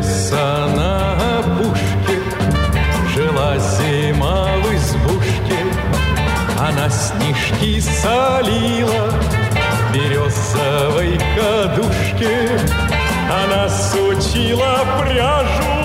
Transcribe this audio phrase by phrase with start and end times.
[0.00, 2.18] леса на опушке
[3.14, 5.58] Жила зима в избушке.
[6.58, 12.48] Она снежки солила в березовой кадушке.
[13.28, 15.79] Она сучила пряжу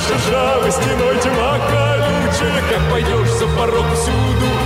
[0.00, 2.62] шершавой стеной тьма колючая.
[2.70, 4.57] Как пойдешь за порог, всюду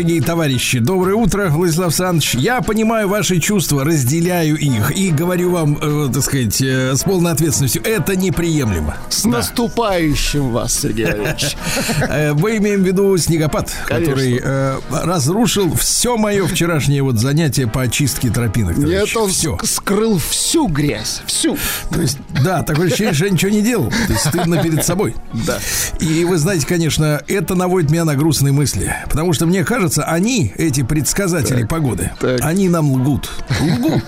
[0.00, 2.34] дорогие товарищи, доброе утро, Владислав Александрович.
[2.36, 7.32] Я понимаю ваши чувства, разделяю их и говорю вам, э, так сказать, э, с полной
[7.32, 8.96] ответственностью, это неприемлемо.
[9.20, 11.56] С наступающим вас, Сергей Ильич.
[12.08, 14.12] Э, Мы имеем в виду снегопад, Конечно.
[14.14, 18.76] который э, разрушил все мое вчерашнее вот занятие по очистке тропинок.
[18.78, 21.56] Нет, он ск- скрыл всю грязь, всю.
[21.90, 23.90] То есть, да, такое ощущение, что я ничего не делал.
[23.90, 25.14] То есть стыдно перед собой.
[25.46, 25.58] Да.
[26.00, 28.94] И вы знаете, конечно, это наводит меня на грустные мысли.
[29.08, 32.40] Потому что мне кажется, они, эти предсказатели погоды, так.
[32.42, 33.28] они нам лгут.
[33.60, 34.04] Лгут.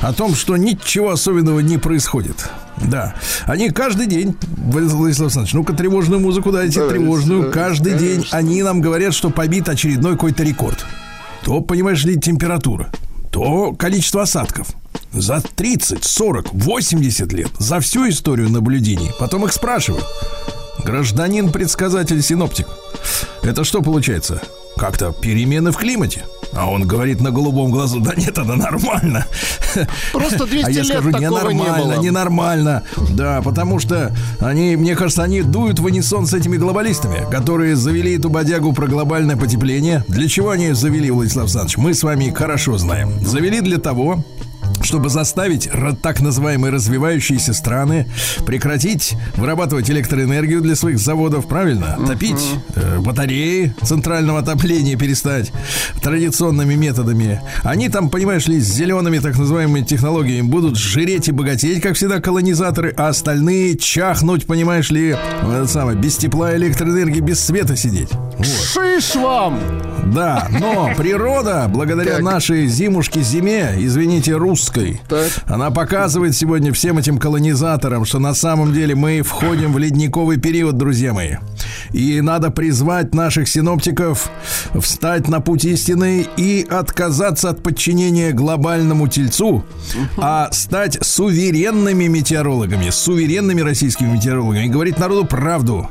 [0.00, 2.48] О том, что ничего особенного не происходит.
[2.84, 3.14] Да.
[3.46, 7.42] Они каждый день, Владислав Александрович, ну-ка тревожную музыку дайте, Давайте, тревожную.
[7.44, 8.38] да, Каждый день конечно.
[8.38, 10.84] они нам говорят, что побит очередной какой-то рекорд.
[11.44, 12.88] То, понимаешь ли, температура,
[13.30, 14.68] то количество осадков.
[15.12, 19.10] За 30, 40, 80 лет, за всю историю наблюдений.
[19.18, 20.04] Потом их спрашивают.
[20.84, 22.66] Гражданин, предсказатель, синоптик.
[23.42, 24.40] Это что получается?
[24.78, 26.24] Как-то перемены в климате?
[26.52, 29.26] А он говорит на голубом глазу, да нет, это нормально.
[30.12, 32.02] Просто 200 а я лет скажу, не ненормально, было.
[32.02, 32.82] ненормально.
[33.10, 38.16] Да, потому что они, мне кажется, они дуют в унисон с этими глобалистами, которые завели
[38.16, 40.04] эту бодягу про глобальное потепление.
[40.08, 41.76] Для чего они завели, Владислав Александрович?
[41.76, 43.12] Мы с вами хорошо знаем.
[43.24, 44.24] Завели для того,
[44.82, 45.68] чтобы заставить
[46.02, 48.06] так называемые развивающиеся страны
[48.46, 51.98] прекратить вырабатывать электроэнергию для своих заводов, правильно?
[52.06, 52.42] Топить
[52.74, 55.52] э, батареи центрального отопления перестать
[56.02, 57.40] традиционными методами.
[57.62, 62.20] Они там, понимаешь ли, с зелеными так называемыми технологиями будут жиреть и богатеть, как всегда,
[62.20, 68.10] колонизаторы, а остальные чахнуть, понимаешь ли, э, это самое, без тепла электроэнергии, без света сидеть.
[68.12, 68.46] Вот.
[68.46, 69.58] Шиш вам!
[70.06, 75.00] Да, но природа, благодаря нашей зимушке зиме, извините, русской русской.
[75.08, 75.30] Так.
[75.46, 80.76] Она показывает сегодня всем этим колонизаторам, что на самом деле мы входим в ледниковый период,
[80.76, 81.36] друзья мои.
[81.92, 84.30] И надо призвать наших синоптиков
[84.78, 89.64] встать на путь истины и отказаться от подчинения глобальному тельцу,
[90.16, 95.88] а стать суверенными метеорологами, суверенными российскими метеорологами и говорить народу правду.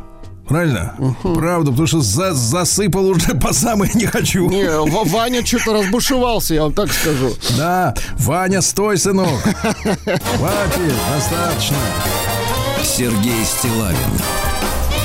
[0.48, 0.96] Правильно?
[1.36, 4.50] Правду, потому что за- засыпал уже по самое не хочу.
[4.50, 4.70] Не,
[5.10, 7.34] Ваня что-то разбушевался, я вам так скажу.
[7.58, 9.42] Да, Ваня, стой, сынок.
[9.42, 11.78] Хватит, достаточно.
[12.84, 13.98] Сергей Стилавин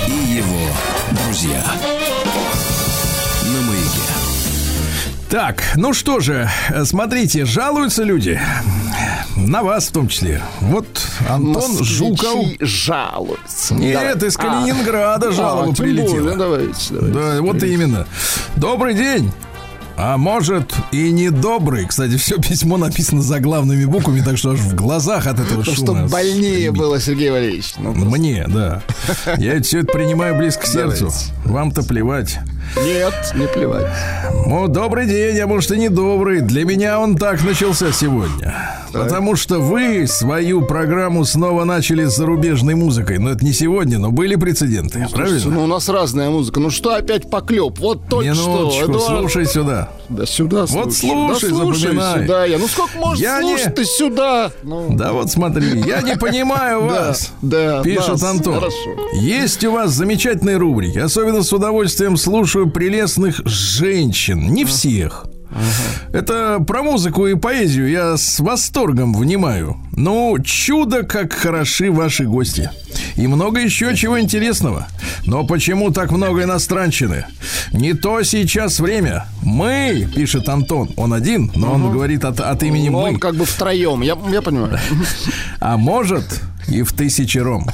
[0.06, 0.69] и его
[1.25, 1.65] друзья.
[5.32, 8.38] Так, ну что же, э, смотрите, жалуются люди.
[9.34, 10.43] На вас в том числе.
[10.61, 10.87] Вот
[11.26, 12.46] Антон Москвичи Жуков.
[12.61, 13.73] жалуются.
[13.73, 14.29] Нет, Давай.
[14.29, 16.20] из Калининграда А, жалоба тем прилетела.
[16.20, 17.19] более, давайте, давайте.
[17.19, 18.06] Да, вот именно.
[18.56, 19.32] Добрый день.
[19.96, 21.87] А может и недобрый.
[21.87, 25.76] Кстати, все письмо написано заглавными буквами, так что аж в глазах от этого Ну, шума.
[25.76, 27.73] Чтобы больнее было, Сергей Валерьевич.
[27.78, 28.82] Ну, Мне, да.
[29.38, 31.06] Я все это принимаю близко к сердцу.
[31.11, 31.32] Давайте.
[31.46, 32.38] Вам-то плевать.
[32.77, 33.87] Нет, не плевать.
[34.47, 36.41] Ну, добрый день, а может и не добрый.
[36.41, 38.55] Для меня он так начался сегодня.
[38.93, 43.19] Потому что вы свою программу снова начали с зарубежной музыкой.
[43.19, 45.07] Но это не сегодня, но были прецеденты.
[45.09, 45.51] Слушайте, Правильно?
[45.55, 46.61] ну у нас разная музыка.
[46.61, 47.79] Ну что опять поклеп?
[47.79, 48.49] Вот только что.
[48.51, 49.21] Минуточку, Эдуард.
[49.21, 49.91] слушай сюда.
[50.17, 51.29] Да сюда Вот слушай.
[51.29, 52.23] да слушай запоминай.
[52.23, 52.59] сюда я.
[52.59, 54.50] Ну сколько можно Я не- слушать ты сюда?
[54.62, 57.32] Ну, Да вот смотри, я не понимаю вас.
[57.43, 58.23] да, Пишет.
[58.23, 58.55] Антон.
[58.55, 58.76] Хорошо.
[59.14, 60.99] Есть у вас замечательные рубрики.
[60.99, 64.53] Особенно с удовольствием слушаю прелестных женщин.
[64.53, 65.25] Не всех.
[66.12, 69.76] Это про музыку и поэзию я с восторгом внимаю.
[69.93, 72.70] Ну, чудо, как хороши ваши гости.
[73.16, 74.88] И много еще чего интересного.
[75.26, 77.26] Но почему так много иностранщины?
[77.72, 79.26] Не то сейчас время.
[79.43, 83.08] Мы, пишет Антон, он один, но он говорит от, от имени ну, мы.
[83.10, 84.02] он как бы втроем.
[84.02, 84.78] Я, я понимаю.
[85.60, 87.66] А может и в тысячером.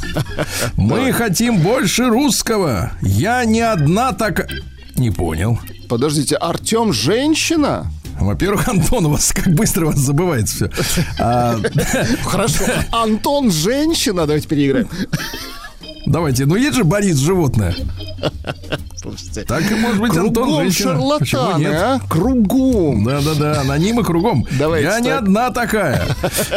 [0.77, 2.93] Мы хотим больше русского.
[3.03, 4.49] Я не одна так...
[4.97, 5.59] Не понял.
[5.89, 7.91] Подождите, Артем женщина?
[8.21, 11.05] Во-первых, Антон, у вас как быстро вас забывается все.
[12.25, 12.65] Хорошо.
[12.91, 14.27] Антон женщина?
[14.27, 14.89] Давайте переиграем.
[16.07, 17.75] давайте, ну есть же Борис животное.
[19.01, 19.43] Слушайте.
[19.45, 20.95] Так и может быть Антон Кругом женщина.
[20.95, 21.73] Почему шарлатаны, нет?
[21.75, 22.01] а?
[22.09, 23.05] Кругом.
[23.05, 24.45] Да-да-да, анонимы кругом.
[24.59, 25.19] Давайте Я не так.
[25.21, 26.03] одна такая.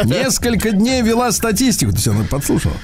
[0.04, 2.74] Несколько дней вела статистику, то есть она подслушала.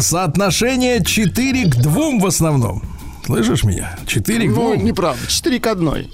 [0.00, 2.82] Соотношение 4 к 2 в основном.
[3.28, 3.94] Слышишь меня?
[4.06, 4.62] 4 к 2.
[4.62, 5.20] Ну, неправда.
[5.28, 6.10] 4 к 1.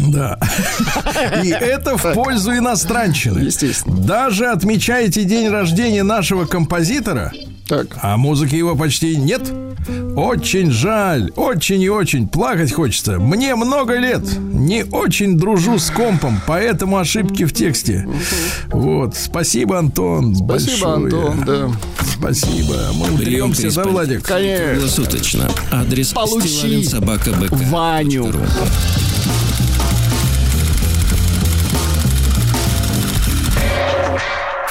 [0.00, 0.36] Да.
[1.44, 3.38] И это в пользу иностранщины.
[3.38, 3.96] Естественно.
[3.96, 7.32] Даже отмечаете день рождения нашего композитора,
[7.70, 7.86] Так.
[8.02, 9.42] а музыки его почти нет.
[10.16, 12.26] Очень жаль, очень и очень.
[12.26, 13.20] Плакать хочется.
[13.20, 14.22] Мне много лет.
[14.38, 18.08] Не очень дружу с компом, поэтому ошибки в тексте.
[18.72, 19.14] Вот.
[19.14, 20.34] Спасибо, Антон.
[20.34, 20.94] Спасибо, большое.
[20.94, 21.70] Антон, да.
[22.18, 22.74] Спасибо.
[22.92, 24.24] Мы Прием утремся, да, Владик?
[24.24, 24.66] Конечно.
[24.72, 25.50] Круглосуточно.
[25.70, 27.54] Адрес Получи собака БК.
[27.54, 28.32] Ваню.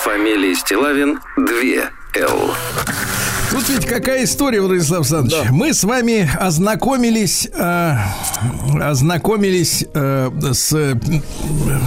[0.04, 3.19] Фамилия Стилавин 2 Л.
[3.52, 5.50] Тут ведь какая история, Владислав Александрович.
[5.50, 7.96] Мы с вами ознакомились, э,
[8.80, 10.96] ознакомились э, с э,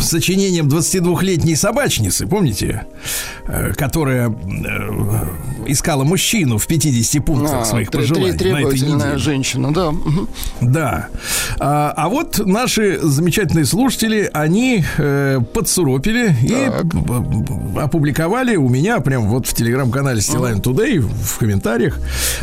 [0.00, 2.86] сочинением 22-летней собачницы, помните,
[3.44, 9.74] Э, которая э, искала мужчину в 50 пунктах А, своих тре- пожеланий этой Требовательная женщина,
[9.74, 9.92] да.
[10.60, 11.08] Да.
[11.58, 19.00] А, а вот наши замечательные слушатели, они э, подсуропили и п- п- опубликовали у меня
[19.00, 21.51] прям вот в телеграм-канале Стилайн Today в комментариях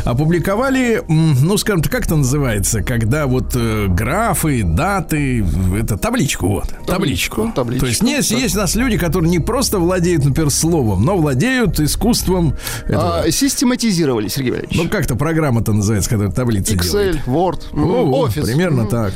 [0.04, 5.44] опубликовали, м, ну скажем так, как это называется, когда вот э, графы, даты,
[5.78, 7.50] это табличку вот, табличку.
[7.54, 11.16] табличку, То есть не, есть у нас люди, которые не просто владеют, например, словом, но
[11.16, 12.54] владеют искусством.
[12.84, 13.20] этого.
[13.20, 14.76] А, систематизировали, Сергей Валерьевич.
[14.76, 17.16] ну как-то программа-то называется, которая таблицы делает.
[17.16, 18.44] Excel, Word, О, мгм, о, Office.
[18.44, 19.14] Примерно так.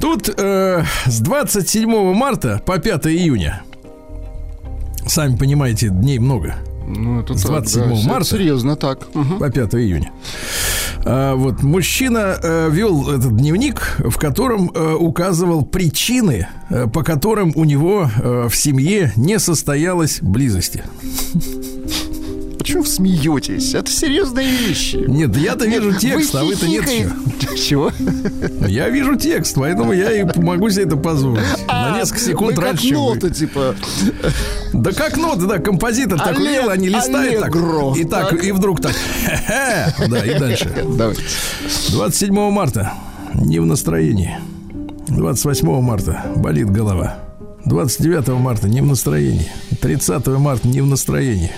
[0.00, 3.62] Тут э, с 27 марта по 5 июня.
[5.06, 6.54] Сами понимаете, дней много.
[6.86, 8.24] Ну, это С так, 27 да, се- марта.
[8.28, 9.08] Серьезно так.
[9.14, 9.38] Мгм.
[9.38, 10.10] По 5 июня.
[11.04, 17.52] А, вот мужчина э, вел этот дневник, в котором э, указывал причины, э, по которым
[17.56, 20.84] у него э, в семье не состоялась близости.
[22.62, 23.74] Почему вы смеетесь?
[23.74, 24.94] Это серьезные вещи.
[25.08, 26.84] Нет, я-то вижу текст, а вы-то нет.
[27.56, 27.90] Чего?
[28.68, 31.42] Я вижу текст, поэтому я и могу себе это позволить.
[31.66, 32.86] На несколько секунд Вы как раньше.
[32.86, 32.92] вы.
[32.92, 33.74] нота, типа.
[34.72, 37.56] Да как ноты, да, композитор так умел, они листают так,
[37.96, 38.94] и так, и вдруг так,
[40.08, 40.70] да, и дальше.
[40.96, 41.20] Давайте.
[41.90, 42.92] 27 марта
[43.34, 44.38] не в настроении.
[45.08, 47.16] 28 марта болит голова.
[47.64, 49.50] 29 марта не в настроении.
[49.80, 51.50] 30 марта не в настроении.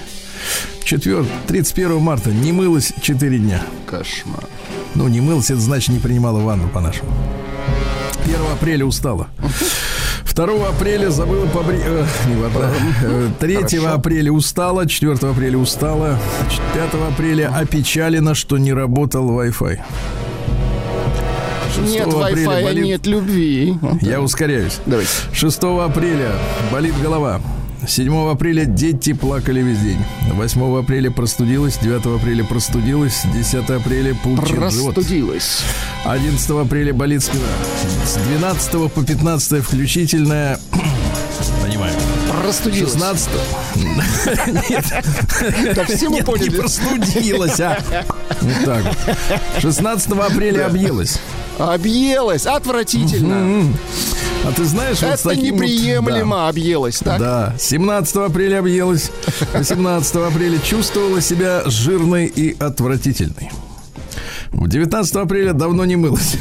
[0.85, 3.63] 4, 31 марта не мылась 4 дня.
[3.87, 4.45] Кошмар.
[4.95, 7.11] Ну, не мылась, это значит не принимала ванну по-нашему.
[8.25, 9.29] 1 апреля устала.
[10.35, 11.79] 2 апреля забыла побри...
[11.81, 12.71] Э, не вода.
[13.41, 13.93] 3 Хорошо.
[13.93, 16.19] апреля устала, 4 апреля устала,
[16.75, 19.81] 5 апреля опечалена, что не работал Wi-Fi.
[21.87, 22.85] Нет Wi-Fi, болит...
[22.85, 23.77] нет любви.
[24.01, 24.81] Я ускоряюсь.
[24.87, 25.11] Давайте.
[25.33, 26.33] 6 апреля
[26.71, 27.41] болит голова.
[27.87, 29.99] 7 апреля дети плакали весь день.
[30.33, 35.63] 8 апреля простудилась, 9 апреля простудилась, 10 апреля паучит Простудилась.
[36.05, 37.45] 11 апреля болит спина.
[38.07, 40.59] С 12 по 15 включительная
[41.63, 41.93] понимаю.
[42.43, 42.93] Простудилась.
[42.93, 43.31] 16
[44.71, 45.05] Нет.
[45.75, 46.51] Да все мы поняли.
[46.51, 47.79] не простудилась, а.
[48.41, 48.85] Вот так.
[49.61, 51.19] 16 апреля объелась.
[51.59, 52.47] Объелась.
[52.47, 53.73] Отвратительно.
[54.47, 56.49] А ты знаешь, Это вот таким неприемлемо вот, да.
[56.49, 57.19] объелась, так?
[57.19, 57.55] Да.
[57.59, 59.11] 17 апреля объелась.
[59.55, 63.51] 18 апреля чувствовала себя жирной и отвратительной.
[64.53, 66.37] 19 апреля давно не мылась.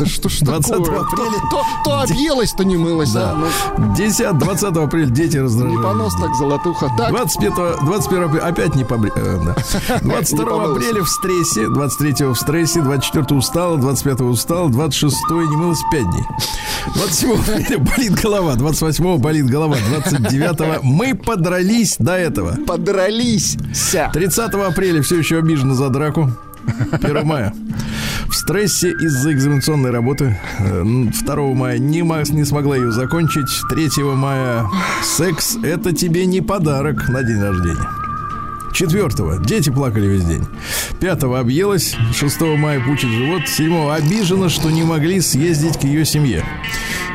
[0.00, 1.00] Да что ж 20 такое?
[1.00, 1.38] апреля.
[1.50, 3.12] То, то объелась, то не мылась.
[3.12, 3.34] Да.
[3.78, 5.78] Ну, 10, 20 апреля дети раздражают.
[5.78, 6.90] не понос так, золотуха.
[6.96, 7.52] Так, 25,
[7.84, 9.12] 21 апреля опять не побре...
[9.14, 9.98] э, да.
[10.02, 10.72] 22 помылся.
[10.72, 16.24] апреля в стрессе, 23 в стрессе, 24 устала, 25 устала, 26 не мылась 5 дней.
[16.94, 22.56] 27 апреля болит голова, 28 болит голова, 29 мы подрались до этого.
[22.66, 23.56] подрались.
[23.74, 24.10] Ся.
[24.12, 26.30] 30 апреля все еще обижена за драку.
[26.92, 27.54] 1 мая.
[28.28, 30.38] В стрессе из-за экзаменационной работы.
[30.58, 33.48] Э, 2 мая не, не смогла ее закончить.
[33.68, 34.66] 3 мая
[35.02, 37.88] секс– это тебе не подарок на день рождения.
[38.72, 39.38] Четвертого.
[39.38, 40.46] Дети плакали весь день.
[41.00, 41.96] Пятого объелась.
[42.14, 43.48] 6 мая пучит живот.
[43.48, 46.44] Седьмого обижена, что не могли съездить к ее семье.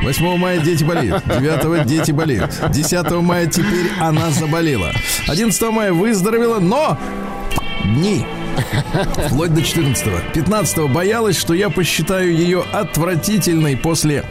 [0.04, 1.24] 8 мая дети болеют.
[1.26, 2.52] 9 дети болеют.
[2.72, 4.92] 10 мая теперь она заболела.
[5.28, 6.98] 11 мая выздоровела, но
[7.86, 8.26] дни.
[9.28, 14.24] Вплоть до 14 15 боялась, что я посчитаю ее отвратительной после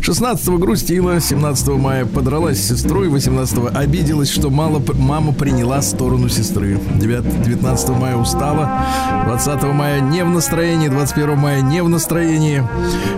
[0.00, 6.78] 16 грустила, 17 мая подралась с сестрой, 18 обиделась, что мало, мама приняла сторону сестры.
[6.96, 8.84] 9, 19 мая устала,
[9.24, 12.62] 20 мая не в настроении, 21 мая не в настроении,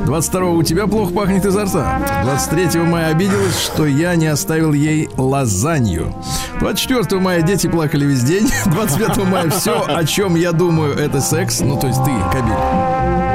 [0.05, 5.09] 22 у тебя плохо пахнет изо рта, 23 мая обиделась, что я не оставил ей
[5.17, 6.15] лазанью.
[6.61, 11.61] 24 мая дети плакали весь день, 25 мая все, о чем я думаю, это секс,
[11.61, 13.26] ну то есть ты, Кабель.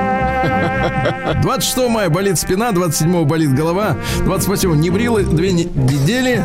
[1.42, 3.96] 26 мая болит спина, 27 болит голова,
[4.26, 6.44] 28 не брила две не- недели,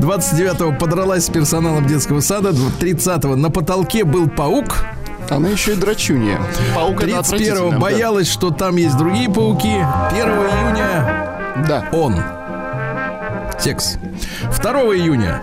[0.00, 4.84] 29 подралась с персоналом детского сада, 30 на потолке был паук,
[5.30, 6.38] Она еще и драчунья.
[6.74, 7.78] Паук это 31 отвратительно, да.
[7.78, 9.74] боялась, что там есть другие пауки,
[10.10, 11.84] 1 июня Да.
[11.92, 12.16] он.
[13.58, 13.96] Секс.
[14.60, 15.40] 2 июня.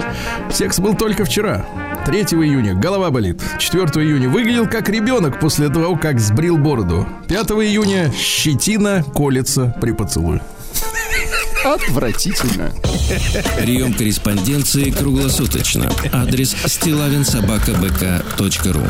[0.51, 1.65] Секс был только вчера.
[2.05, 3.41] 3 июня голова болит.
[3.59, 7.07] 4 июня выглядел как ребенок после того, как сбрил бороду.
[7.27, 10.41] 5 июня щетина колется при поцелуе.
[11.63, 12.71] Отвратительно.
[13.59, 15.91] Прием корреспонденции круглосуточно.
[16.11, 18.81] Адрес стилавинсобакабк.ру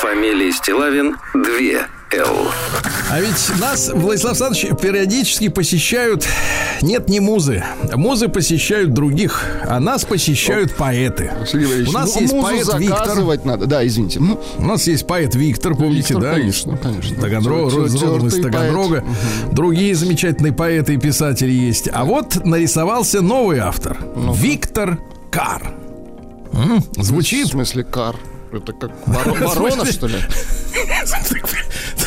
[0.00, 2.48] Фамилия Стилавин 2 Л.
[3.10, 6.26] А ведь нас, Владислав Александрович, периодически посещают
[6.82, 7.64] нет не музы.
[7.94, 11.32] Музы посещают других, а нас посещают поэты.
[11.46, 13.44] Сергей Валерьевич, У нас ну, есть музу поэт Виктор.
[13.44, 13.66] надо.
[13.66, 14.20] Да, извините.
[14.20, 16.32] Ну, У нас есть поэт Виктор, помните, Виктор, да?
[16.34, 17.16] конечно, конечно.
[17.20, 19.04] Таганрог, родом из Таганрога.
[19.52, 21.88] Другие замечательные поэты и писатели есть.
[21.92, 23.96] А вот нарисовался новый автор.
[24.34, 24.98] Виктор
[25.30, 25.72] Кар.
[26.52, 28.16] М, В Звучит смысле кар?
[28.52, 30.16] Это как воро- ворона, что ли?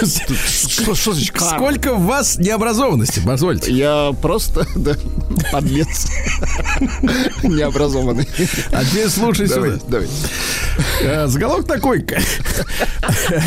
[0.05, 1.35] Что, значит?
[1.37, 3.71] Сколько в вас необразованности, позвольте.
[3.73, 4.95] Я просто, да,
[5.51, 6.07] подлец.
[7.43, 8.27] Необразованный.
[8.71, 9.77] А теперь слушай сюда.
[9.87, 10.07] давай.
[11.01, 12.01] Э, Заголовок такой.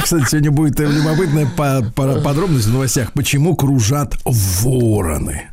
[0.03, 3.13] Кстати, сегодня будет любопытная по- по- подробность в новостях.
[3.13, 5.49] Почему кружат вороны?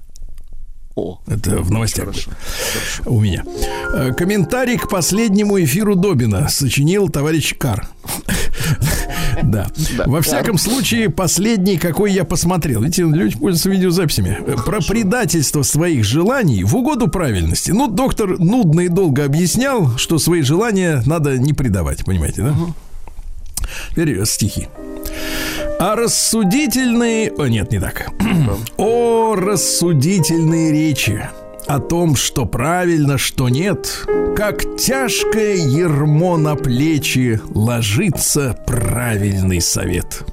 [0.95, 2.27] О, Это в новостях будет.
[3.05, 3.43] у меня.
[3.93, 7.87] Э, Комментарий к последнему эфиру Добина сочинил товарищ Кар.
[9.43, 9.67] Да.
[10.05, 12.81] Во всяком случае, последний, какой я посмотрел.
[12.81, 14.37] Видите, люди пользуются видеозаписями.
[14.45, 17.71] Э, Про предательство своих желаний в угоду правильности.
[17.71, 22.55] Ну, доктор нудно и долго объяснял, что свои желания надо не предавать, понимаете, да?
[23.91, 24.67] Теперь стихи.
[25.79, 27.31] А рассудительные...
[27.37, 28.09] О, нет, не так.
[28.77, 31.29] О, рассудительные речи
[31.69, 40.23] о том, что правильно, что нет, как тяжкое ермо на плечи ложится правильный совет.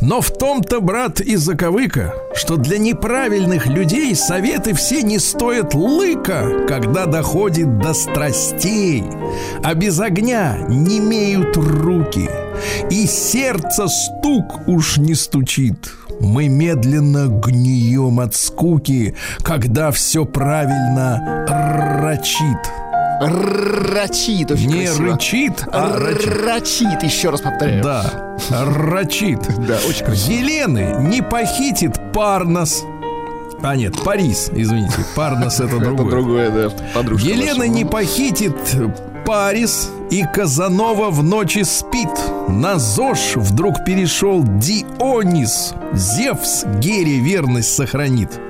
[0.00, 6.64] Но в том-то, брат, и заковыка, что для неправильных людей советы все не стоят лыка,
[6.66, 9.04] когда доходит до страстей.
[9.62, 12.30] А без огня не имеют руки,
[12.90, 15.92] и сердце стук уж не стучит.
[16.20, 21.46] Мы медленно гнием от скуки, когда все правильно
[22.00, 22.58] рачит.
[23.20, 25.12] Рачит очень Не красиво.
[25.12, 26.44] рычит, а рачит.
[26.46, 27.82] Рачит, еще раз повторяю.
[27.82, 28.04] Да,
[28.50, 29.40] рачит.
[29.68, 30.32] Да, очень красиво.
[30.38, 32.82] Елены не похитит Парнос.
[33.62, 34.94] А нет, Парис, извините.
[35.14, 36.10] Парнос это Это другое.
[36.10, 36.74] другое, да.
[36.94, 38.56] Подружка Елена не похитит
[39.30, 42.08] Парис, и Казанова в ночи спит.
[42.48, 45.72] На ЗОЖ вдруг перешел Дионис.
[45.92, 48.40] Зевс Гере верность сохранит.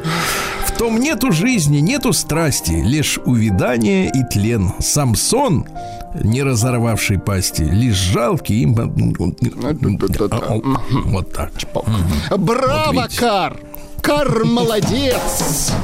[0.65, 4.73] В том нету жизни, нету страсти, лишь увядание и тлен.
[4.79, 5.67] Самсон,
[6.15, 8.73] не разорвавший пасти, лишь жалкий им...
[11.05, 11.51] Вот так.
[12.39, 13.15] Браво, Вот.
[13.17, 13.61] Кар!
[14.01, 15.75] Кар молодец!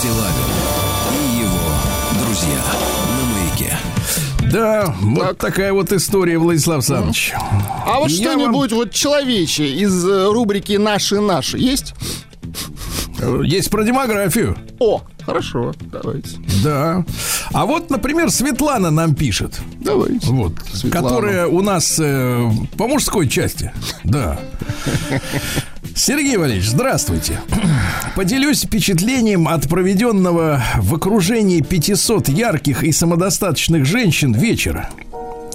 [0.00, 0.32] Стилавин
[1.12, 2.58] и его друзья
[3.18, 3.76] на маяке.
[4.50, 7.34] Да, вот такая вот история, Владислав Александрович.
[7.86, 11.92] А вот что-нибудь вот человече из э, рубрики «Наши-наши» есть?
[13.18, 14.56] вам- Есть про демографию.
[14.78, 16.38] О, хорошо, давайте.
[16.64, 17.04] Да.
[17.52, 19.60] А вот, например, Светлана нам пишет.
[19.80, 20.26] Давайте.
[20.28, 20.54] Вот.
[20.72, 21.08] Светлана.
[21.08, 23.70] Которая у нас э, по мужской части.
[24.04, 24.40] Да.
[26.00, 27.42] Сергей Валерьевич, здравствуйте.
[28.16, 34.88] Поделюсь впечатлением от проведенного в окружении 500 ярких и самодостаточных женщин вечера.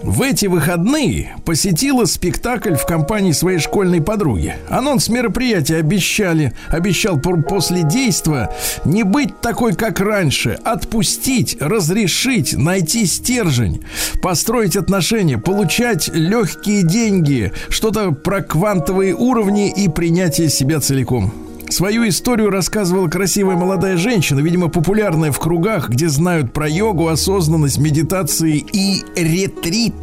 [0.06, 4.56] В эти выходные посетила спектакль в компании своей школьной подруги.
[4.70, 8.54] Анонс мероприятия обещали, обещал после действа
[8.86, 13.84] не быть такой, как раньше, отпустить, разрешить, найти стержень,
[14.22, 21.45] построить отношения, получать легкие деньги, что-то про квантовые уровни и принятие себя целиком.
[21.76, 27.80] Свою историю рассказывала красивая молодая женщина, видимо, популярная в кругах, где знают про йогу, осознанность,
[27.80, 29.94] медитации и ретрит.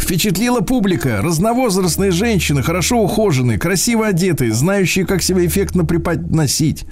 [0.00, 1.20] Впечатлила публика.
[1.22, 6.84] Разновозрастные женщины, хорошо ухоженные, красиво одетые, знающие, как себя эффектно преподносить.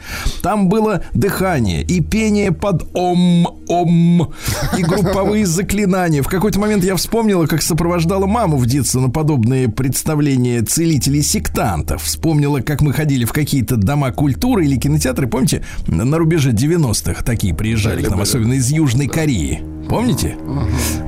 [0.42, 4.32] Там было дыхание и пение под ом-ом,
[4.76, 6.22] и групповые заклинания.
[6.22, 12.02] В какой-то момент я вспомнила, как сопровождала маму в детстве на подобные представления целителей-сектантов.
[12.02, 15.26] Вспомнила, как мы ходили в какие-то дома культуры или кинотеатры.
[15.26, 19.62] Помните, на рубеже 90-х такие приезжали к нам, особенно из Южной Кореи.
[19.88, 20.36] Помните?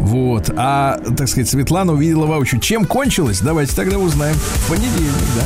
[0.00, 0.50] Вот.
[0.56, 2.60] А, так сказать, Светлана увидела воочию.
[2.60, 3.40] Чем кончилось?
[3.40, 4.34] Давайте тогда узнаем.
[4.36, 5.44] В понедельник, да?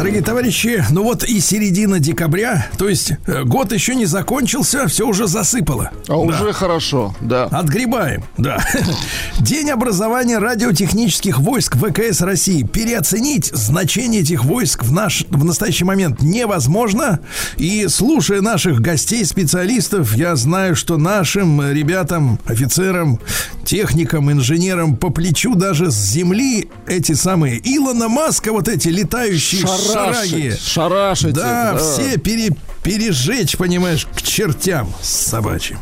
[0.00, 5.06] Дорогие товарищи, ну вот и середина декабря, то есть э, год еще не закончился, все
[5.06, 5.90] уже засыпало.
[6.08, 7.44] А уже хорошо, да.
[7.44, 8.64] Отгребаем, да.
[9.40, 12.62] День образования радиотехнических войск ВКС России.
[12.62, 17.20] Переоценить значение этих войск в, наш, в настоящий момент невозможно.
[17.58, 23.20] И слушая наших гостей, специалистов, я знаю, что нашим ребятам, офицерам,
[23.66, 30.50] техникам, инженерам по плечу даже с земли эти самые Илона Маска, вот эти летающие шараги.
[30.50, 31.32] Шарашить, шарашить.
[31.34, 35.78] Да, все пере- пережечь, понимаешь, к чертям собачьим.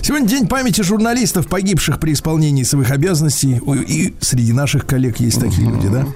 [0.00, 3.60] Сегодня день памяти журналистов, погибших при исполнении своих обязанностей.
[3.86, 6.06] И среди наших коллег есть такие люди, да?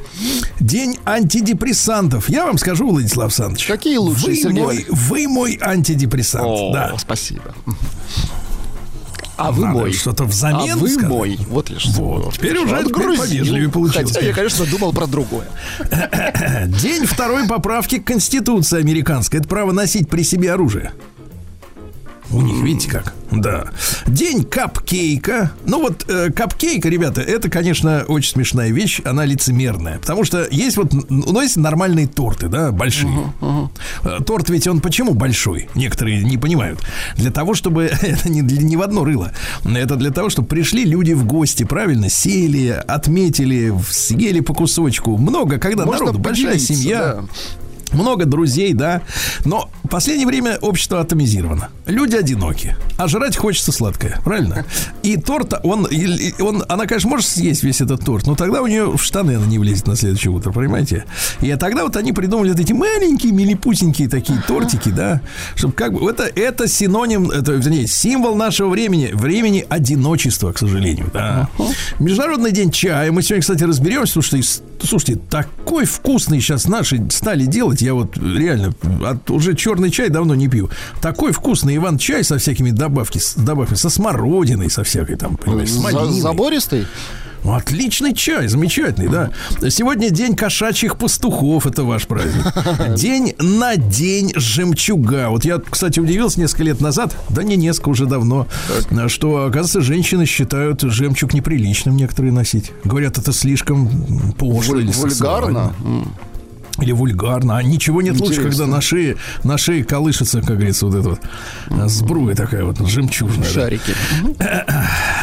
[0.61, 2.29] День антидепрессантов.
[2.29, 3.67] Я вам скажу, Владислав Александрович.
[3.67, 6.45] Какие лучшие, вы Сергей мой, вы мой антидепрессант.
[6.47, 6.95] О, да.
[6.99, 7.55] спасибо.
[9.37, 9.93] А вы Надо мой.
[9.93, 11.09] что-то взамен А вы сказать.
[11.11, 11.39] мой.
[11.49, 11.87] Вот лишь.
[11.87, 12.35] Вот.
[12.35, 13.23] Теперь уже Отгрузил.
[13.25, 14.13] повежливее получилось.
[14.13, 15.47] Хотя я, конечно, думал про другое.
[16.67, 19.41] День второй поправки к Конституции американской.
[19.41, 20.93] Это право носить при себе оружие.
[22.33, 23.15] У них, видите как?
[23.31, 23.67] Да.
[24.07, 25.53] День капкейка.
[25.67, 29.01] Ну вот э, капкейка, ребята, это, конечно, очень смешная вещь.
[29.05, 29.99] Она лицемерная.
[29.99, 33.33] Потому что есть вот, ну, есть нормальные торты, да, большие.
[34.05, 35.69] Э, Торт ведь он почему большой?
[35.75, 36.81] Некоторые не понимают.
[37.17, 37.85] Для того, чтобы...
[38.03, 39.33] Это не, для- не в одно рыло.
[39.65, 42.09] Это для того, чтобы пришли люди в гости, правильно?
[42.09, 45.17] Сели, отметили, съели по кусочку.
[45.17, 46.99] Много, когда Можно народу, большая семья.
[47.17, 47.25] да.
[47.97, 49.03] Много друзей, да.
[49.45, 51.69] Но последнее время общество атомизировано.
[51.85, 54.65] Люди одиноки, а жрать хочется сладкое, правильно?
[55.03, 55.87] И торт, он,
[56.41, 59.45] он, она, конечно, может съесть весь этот торт, но тогда у нее в штаны она
[59.45, 61.05] не влезет на следующее утро, понимаете?
[61.43, 65.21] И тогда вот они придумали вот эти маленькие, милипусенькие такие тортики, да,
[65.57, 71.11] чтобы как бы, это, это синоним, это, вернее, символ нашего времени, времени одиночества, к сожалению,
[71.13, 71.51] да.
[71.99, 77.83] Международный день чая, мы сегодня, кстати, разберемся, слушайте, слушайте, такой вкусный сейчас наши стали делать,
[77.83, 78.73] я вот реально
[79.05, 80.71] от, уже черный чай давно не пью.
[81.01, 85.79] Такой вкусный Иван-чай со всякими добавки, с добавками, со смородиной, со всякой там, понимаешь, с
[85.79, 86.21] малиной.
[86.21, 86.87] Забористый?
[87.45, 89.31] Отличный чай, замечательный, да.
[89.69, 92.45] Сегодня день кошачьих пастухов, это ваш праздник.
[92.97, 95.29] День на день жемчуга.
[95.29, 98.47] Вот я, кстати, удивился несколько лет назад, да не несколько, уже давно,
[98.91, 99.11] так.
[99.11, 102.71] что, оказывается, женщины считают жемчуг неприличным некоторые носить.
[102.85, 105.73] Говорят, это слишком пошло или Вульгарно?
[106.81, 107.57] Или вульгарно.
[107.57, 108.43] А ничего нет Интересно.
[108.43, 111.21] лучше, когда на шее, на шее колышется, как говорится, вот эта вот
[111.71, 113.49] а, сбруя такая вот жемчужная.
[113.49, 113.95] Шарики.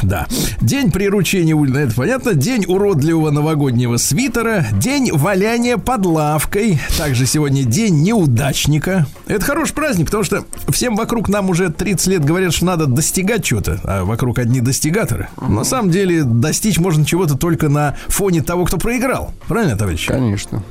[0.01, 0.27] Да.
[0.61, 2.33] День приручения ульна, это понятно.
[2.33, 4.65] День уродливого новогоднего свитера.
[4.71, 6.79] День валяния под лавкой.
[6.97, 9.07] Также сегодня день неудачника.
[9.27, 13.43] Это хороший праздник, потому что всем вокруг нам уже 30 лет говорят, что надо достигать
[13.43, 15.27] чего-то, а вокруг одни достигаторы.
[15.41, 19.33] На самом деле достичь можно чего-то только на фоне того, кто проиграл.
[19.47, 20.07] Правильно, товарищ?
[20.07, 20.63] Конечно.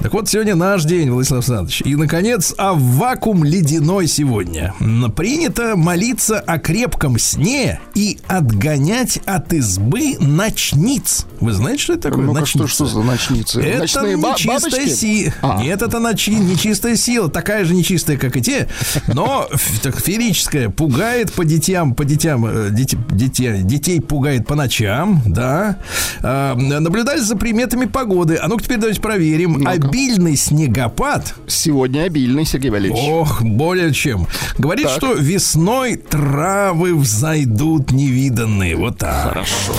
[0.00, 1.82] Так вот, сегодня наш день, Владислав Александрович.
[1.82, 4.74] И, наконец, а вакуум ледяной сегодня.
[5.16, 11.26] Принято молиться о крепком сне и отгонять от избы ночниц.
[11.40, 12.26] Вы знаете, что это такое?
[12.26, 13.60] Ну, что, что за ночницы?
[13.60, 15.32] Это Ночные нечистая сила.
[15.42, 15.62] А.
[15.62, 17.28] Нет, это ночи, нечистая сила.
[17.28, 18.68] Такая же нечистая, как и те,
[19.08, 19.48] но
[19.82, 20.68] так, ферическая.
[20.68, 25.78] Пугает по детям, по детям, э, детей, детей пугает по ночам, да.
[26.22, 28.36] А, наблюдать за приметами погоды.
[28.36, 31.34] А ну-ка теперь давайте проверим ну обильный снегопад.
[31.46, 33.02] Сегодня обильный, Сергей Валерьевич.
[33.08, 34.26] Ох, более чем.
[34.58, 34.96] Говорит, так.
[34.96, 38.76] что весной травы взойдут невиданные.
[38.76, 39.28] Вот так.
[39.28, 39.74] Хорошо.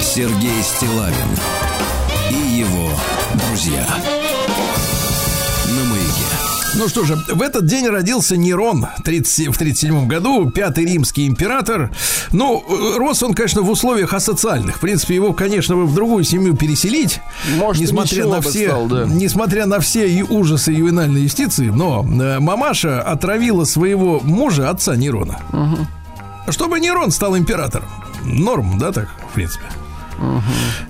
[0.00, 1.14] Сергей Стилавин
[2.30, 2.90] и его
[3.34, 3.86] друзья.
[6.80, 11.90] Ну что же, в этот день родился Нерон 30, в 37 году, пятый римский император.
[12.32, 12.64] Ну,
[12.96, 14.78] рос он, конечно, в условиях асоциальных.
[14.78, 17.20] В принципе, его, конечно, в другую семью переселить,
[17.58, 19.04] Может, несмотря на все, стал, да.
[19.04, 25.38] несмотря на все и ужасы ювенальной юстиции, но э, мамаша отравила своего мужа, отца Нерона.
[25.52, 26.52] Угу.
[26.52, 27.90] Чтобы Нерон стал императором.
[28.24, 29.66] Норм, да, так, в принципе.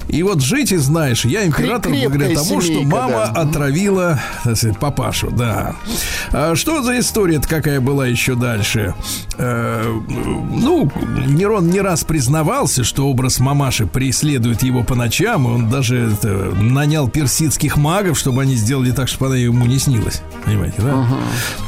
[0.09, 3.40] И вот жить и знаешь, я император благодаря тому, семейка, что мама да.
[3.43, 5.75] отравила сказать, папашу, да.
[6.33, 8.95] А что за история какая была еще дальше?
[9.38, 10.90] Э, ну,
[11.27, 16.29] Нерон не раз признавался, что образ мамаши преследует его по ночам, и он даже это,
[16.61, 20.23] нанял персидских магов, чтобы они сделали так, чтобы она ему не снилась.
[20.45, 21.07] Понимаете, да?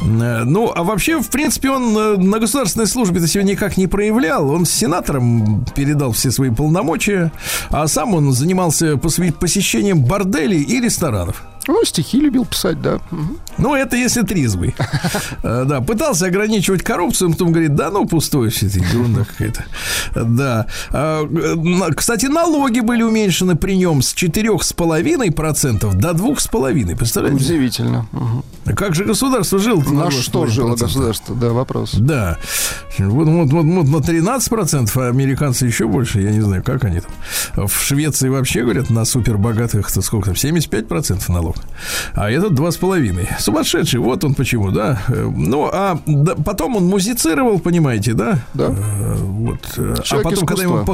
[0.03, 0.45] Uh-huh.
[0.45, 4.51] Ну, а вообще, в принципе, он э, на государственной службе-то себя никак не проявлял.
[4.51, 7.33] Он с сенатором передал все свои полномочия.
[7.71, 11.43] А сам он занимался посещением борделей и ресторанов.
[11.69, 13.01] Ну, стихи любил писать, да.
[13.59, 14.75] Ну, это если трезвый.
[15.45, 19.65] Э, да, пытался ограничивать коррупцию, потом говорит, да, ну, пустое все это, ерунда какая-то.
[20.15, 20.67] Да.
[20.91, 21.27] А,
[21.97, 26.97] кстати, налоги были уменьшены при нем с 4,5% до 2,5%.
[26.97, 27.45] Представляете?
[27.45, 28.07] Удивительно.
[28.77, 29.83] Как же государство жило?
[29.83, 31.35] На что жило государство?
[31.35, 31.95] Да, вопрос.
[31.95, 32.39] Да.
[32.99, 37.01] Вот, вот, вот, вот на 13%, а американцы еще больше, я не знаю, как они
[37.01, 37.67] там.
[37.67, 41.73] В Швеции вообще, говорят, на супербогатых, сколько там, 75% налог долларов.
[42.15, 43.29] А этот два с половиной.
[43.39, 45.03] Сумасшедший, вот он почему, да.
[45.09, 48.39] Ну, а да, потом он музицировал, понимаете, да?
[48.55, 48.67] Да.
[48.69, 49.61] Э, вот.
[49.73, 50.47] Человек а потом, искусства.
[50.47, 50.85] когда ему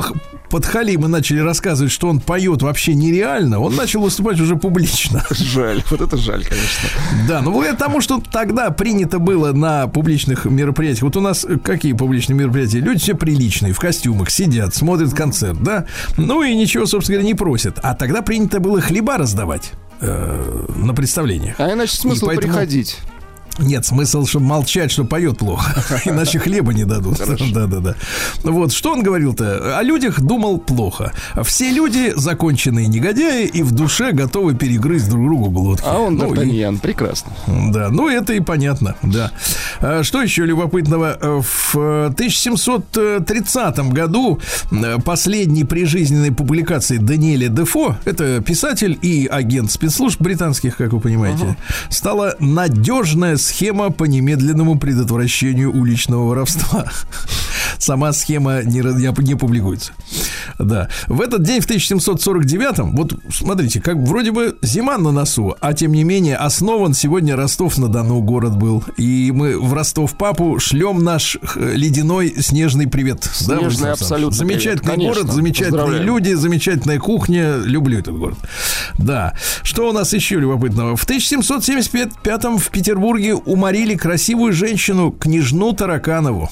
[0.50, 5.24] подхали, мы начали рассказывать, что он поет вообще нереально, он начал выступать уже публично.
[5.30, 6.88] Жаль, вот это жаль, конечно.
[7.28, 11.02] Да, ну благодаря тому, что тогда принято было на публичных мероприятиях.
[11.02, 12.80] Вот у нас какие публичные мероприятия?
[12.80, 15.86] Люди все приличные, в костюмах, сидят, смотрят концерт, да?
[16.16, 17.78] Ну и ничего, собственно говоря, не просят.
[17.82, 21.60] А тогда принято было хлеба раздавать э, на представлениях.
[21.60, 22.52] А иначе смысл поэтому...
[22.52, 22.98] приходить.
[23.58, 25.82] Нет, смысл, чтобы молчать, что поет плохо.
[26.04, 27.18] Иначе хлеба не дадут.
[27.52, 27.94] Да, да, да.
[28.44, 29.78] Вот, что он говорил-то?
[29.78, 31.12] О людях думал плохо.
[31.42, 35.84] Все люди законченные негодяи и в душе готовы перегрызть друг другу глотки.
[35.86, 36.78] А он ну, Д'Артаньян, и...
[36.78, 37.32] прекрасно.
[37.46, 39.32] Да, ну это и понятно, да.
[39.80, 41.42] А что еще любопытного?
[41.42, 44.40] В 1730 году
[45.04, 51.54] последней прижизненной публикации Даниэля Дефо, это писатель и агент спецслужб британских, как вы понимаете, uh
[51.90, 56.84] стала надежная схема по немедленному предотвращению уличного воровства.
[57.78, 59.92] Сама схема не, не, публикуется.
[60.58, 60.88] Да.
[61.06, 65.92] В этот день, в 1749-м, вот смотрите, как вроде бы зима на носу, а тем
[65.92, 68.84] не менее основан сегодня Ростов-на-Дону город был.
[68.96, 73.24] И мы в Ростов-Папу шлем наш ледяной снежный привет.
[73.32, 75.14] Снежный абсолютно Замечательный привет.
[75.14, 77.56] город, замечательные люди, замечательная кухня.
[77.56, 78.38] Люблю этот город.
[78.98, 79.34] Да.
[79.62, 80.96] Что у нас еще любопытного?
[80.96, 86.50] В 1775-м в Петербурге уморили красивую женщину, княжну Тараканову.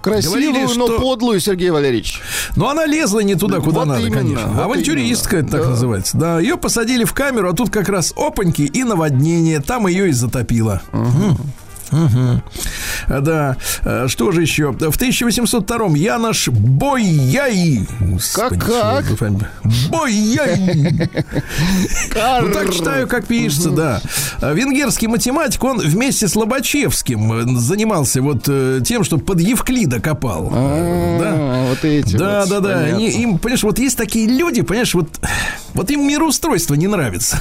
[0.00, 2.20] Красивую, Говорили, но что- подлую, Сергей Валерьевич.
[2.54, 4.46] Но она лезла не туда, куда Вот надо, именно, конечно.
[4.48, 5.50] вот Авантюристка именно.
[5.50, 5.68] так Да.
[5.70, 6.16] называется.
[6.16, 9.60] Да, ее посадили в камеру, а тут как раз опаньки и наводнение.
[9.60, 10.80] Там ее и затопило.
[10.92, 11.36] Мгм.
[11.90, 13.56] А, Да.
[13.84, 14.72] А, Что же еще?
[14.72, 17.86] В 1802-м Янош Бойяй.
[18.34, 19.04] Как, как?
[19.90, 21.10] Бойяй.
[22.42, 24.00] Ну, так читаю, как пишется, да.
[24.40, 30.00] А, Венгерский математик, он вместе с Лобачевским э, занимался вот э, тем, что под Евклида
[30.00, 30.50] копал.
[30.52, 31.32] Э, Да.
[31.36, 32.88] А, Вот эти Да, да, да.
[32.88, 35.08] им, понимаешь, вот есть такие люди, понимаешь, вот,
[35.74, 37.40] вот им мироустройство не нравится.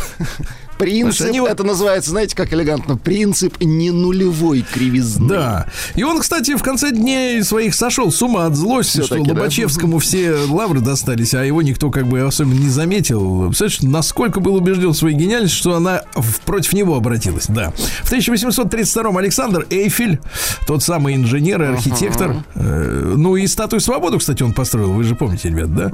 [0.77, 4.34] Принцип, это называется, знаете, как элегантно, принцип не нулевой
[4.71, 5.27] кривизны.
[5.27, 5.67] Да.
[5.95, 9.33] И он, кстати, в конце дней своих сошел с ума от злости, что Всё-таки, да?
[9.33, 13.47] Лобачевскому все лавры достались, а его никто как бы особенно не заметил.
[13.47, 16.01] Представляешь, насколько был убежден в своей гениальности, что она
[16.45, 17.45] против него обратилась.
[17.47, 17.71] Да.
[18.03, 20.19] В 1832-м Александр Эйфель,
[20.67, 25.15] тот самый инженер и архитектор, э, ну и статую свободы, кстати, он построил, вы же
[25.15, 25.91] помните, ребят, да?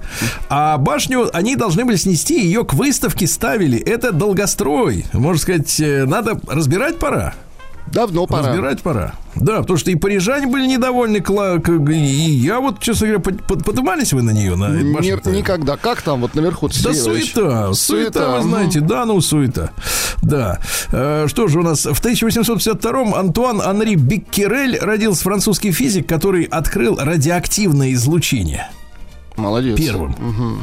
[0.50, 3.80] А башню они должны были снести, ее к выставке ставили.
[3.80, 5.06] Это долгострой.
[5.14, 7.34] Можно сказать, э, надо разбирать пора.
[7.88, 8.48] Давно пора.
[8.50, 9.14] Разбирать пора.
[9.36, 14.14] Да, потому что и парижане были недовольны, и я вот, честно говоря, под- под- подымались
[14.14, 15.32] вы на нее, на Ни- башню-то?
[15.32, 15.78] никогда.
[15.78, 16.68] Как там вот наверху?
[16.84, 17.34] Да Валерьевич?
[17.34, 19.72] суета, суета, вы знаете, да, ну суета.
[20.22, 20.60] Да.
[20.92, 21.86] Э, что же у нас?
[21.86, 28.70] В 1852-м Антуан Анри Беккерель родился французский физик, который открыл радиоактивное излучение
[29.42, 29.78] Молодец.
[29.78, 30.14] первым.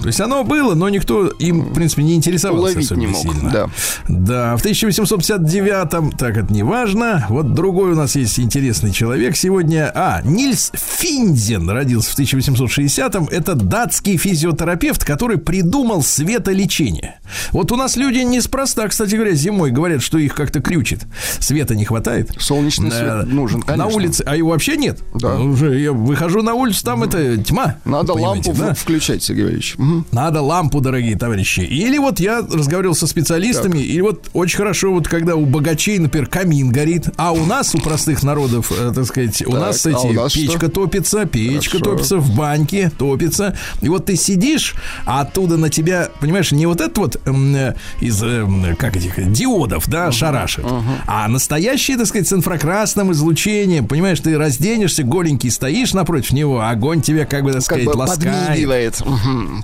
[0.00, 3.22] То есть оно было, но никто им, в принципе, не интересовался Уловить особенно не мог,
[3.22, 3.50] сильно.
[3.50, 3.66] да.
[4.08, 7.26] Да, в 1859-м, так это не важно.
[7.28, 9.90] Вот другой у нас есть интересный человек сегодня.
[9.94, 13.28] А, Нильс Финдзен родился в 1860-м.
[13.30, 17.20] Это датский физиотерапевт, который придумал светолечение.
[17.52, 21.06] Вот у нас люди неспроста, кстати говоря, зимой говорят, что их как-то крючит.
[21.38, 22.30] Света не хватает.
[22.38, 23.86] Солнечный свет Э, нужен, конечно.
[23.88, 25.00] На улице, а его вообще нет.
[25.14, 25.38] Да.
[25.38, 27.76] Уже я выхожу на улицу, там это тьма.
[27.84, 28.67] Надо лампу да?
[28.74, 29.76] Включать, Сергей Валерьевич.
[30.12, 31.60] Надо лампу, дорогие товарищи.
[31.60, 36.26] Или вот я разговаривал со специалистами, и вот очень хорошо, вот когда у богачей, например,
[36.28, 39.90] камин горит, а у нас, у простых народов, э, так сказать, у Так, нас а
[39.90, 40.68] эти у нас печка что?
[40.68, 41.90] топится, печка Хорошо.
[41.92, 43.56] топится, в баньке топится.
[43.82, 48.22] И вот ты сидишь, а оттуда на тебя, понимаешь, не вот это вот э, из,
[48.22, 50.64] эм, как этих, диодов, да, шарашит,
[51.06, 56.70] а настоящие, так сказать, с инфракрасным излучением, понимаешь, ты разденешься, голенький стоишь напротив него, а
[56.70, 58.47] огонь тебя, как бы, так Как сказать, бы ласкает.
[58.48, 59.02] Подмигивает.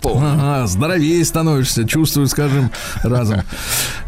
[0.04, 2.70] Ага, здоровее становишься, чувствую, скажем,
[3.02, 3.42] разом.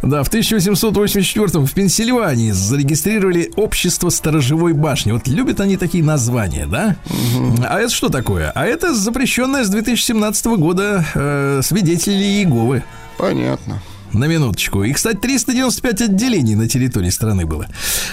[0.02, 5.12] Да, в 1884 в Пенсильвании зарегистрировали общество сторожевой башни.
[5.12, 6.96] Вот любят они такие названия, да?
[7.68, 8.50] А это что такое?
[8.54, 12.82] А это запрещенное с 2017 года э, свидетели Иеговы.
[13.18, 13.80] Понятно.
[14.16, 14.82] На минуточку.
[14.82, 17.66] И, кстати, 395 отделений на территории страны было.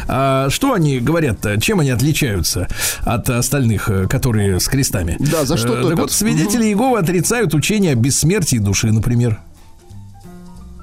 [0.08, 1.60] А что они говорят-то?
[1.60, 2.68] Чем они отличаются
[3.02, 5.16] от остальных, э, которые с крестами?
[5.20, 5.90] Да, за что Э?
[5.90, 9.40] Так вот, свидетели Иеговы отрицают учение о бессмертии души, например.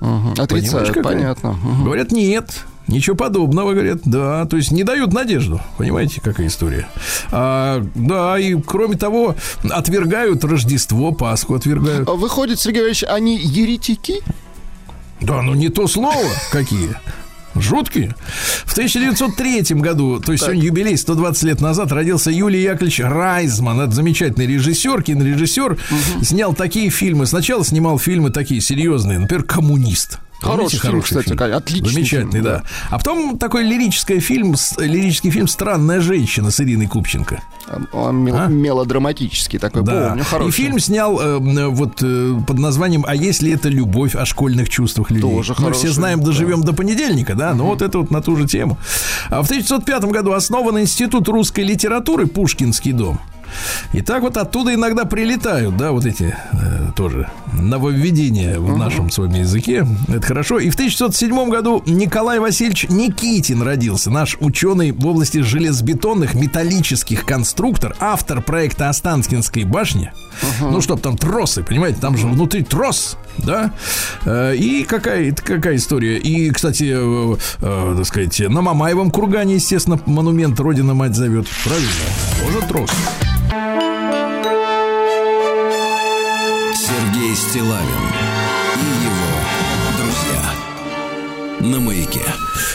[0.01, 0.35] Мгм.
[0.39, 1.53] Отрицают, понятно.
[1.53, 1.85] Мгм.
[1.85, 2.65] Говорят, нет.
[2.91, 6.89] Ничего подобного, говорят, да, то есть не дают надежду, понимаете, какая история.
[7.31, 9.37] А, да, и кроме того,
[9.71, 12.09] отвергают Рождество, Пасху отвергают.
[12.09, 14.23] А Выходит, Сергей Валерьевич, они еретики?
[15.21, 16.97] Да, ну не то слово, какие.
[17.55, 18.15] Жуткие.
[18.65, 23.81] В 1903 году, то есть сегодня юбилей, 120 лет назад, родился Юлий Яковлевич Райзман.
[23.81, 25.77] Это замечательный режиссер, кинорежиссер.
[26.23, 27.27] Снял такие фильмы.
[27.27, 30.21] Сначала снимал фильмы такие серьезные, например, «Коммунист».
[30.41, 31.55] Помните, Хороший фильм, кстати, фильм?
[31.57, 32.59] отличный Замечательный, фильм, да.
[32.59, 32.63] да.
[32.91, 37.43] А потом такой лирический фильм, лирический фильм «Странная женщина» с Ириной Купченко.
[37.93, 38.47] Он мел- А?
[38.47, 40.09] мелодраматический такой, Да.
[40.09, 40.53] помню, И хороший.
[40.53, 45.31] фильм снял э, вот э, под названием «А если это любовь о школьных чувствах людей?»
[45.31, 47.55] Тоже Мы хороший, все знаем, доживем до понедельника, да?
[47.55, 48.79] Но вот это вот на ту же тему.
[49.29, 53.21] А в 1905 году основан Институт русской литературы «Пушкинский дом».
[53.93, 59.19] И так вот оттуда иногда прилетают, да, вот эти э, тоже нововведения в нашем с
[59.19, 59.87] вами языке.
[60.09, 60.59] Это хорошо.
[60.59, 64.11] И в 1907 году Николай Васильевич Никитин родился.
[64.11, 70.13] Наш ученый в области железобетонных металлических конструктор, автор проекта Останкинской башни.
[70.61, 73.73] Ну, чтоб там тросы, понимаете, там же внутри трос, да?
[74.25, 76.19] Э, И какая, какая история?
[76.19, 81.47] И, кстати, э, э, так сказать, на Мамаевом кургане, естественно, монумент Родина Мать зовет.
[81.65, 81.91] Правильно?
[82.43, 82.91] Тоже трос.
[87.41, 87.73] Стилавин
[88.77, 89.31] и его
[89.97, 92.21] друзья на маяке.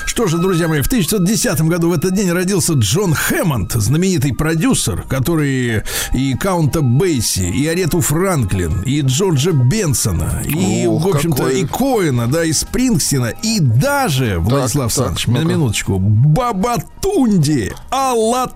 [0.07, 5.03] Что же, друзья мои, в 1910 году в этот день родился Джон Хэммонд, знаменитый продюсер,
[5.07, 11.61] который и Каунта Бейси, и Арету Франклин, и Джорджа Бенсона, и, Ох, в общем-то, какой...
[11.61, 18.55] и Коина, да, и Спрингстина, и даже, Владислав так, Александрович, так, на минуточку, Бабатунди, Аллат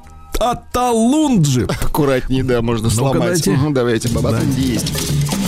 [1.69, 3.13] Аккуратнее, да, можно ну сломать.
[3.13, 4.73] Давайте, угу, давайте, Бабатунди да.
[4.73, 5.38] есть.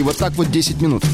[0.00, 1.04] И вот так вот 10 минут.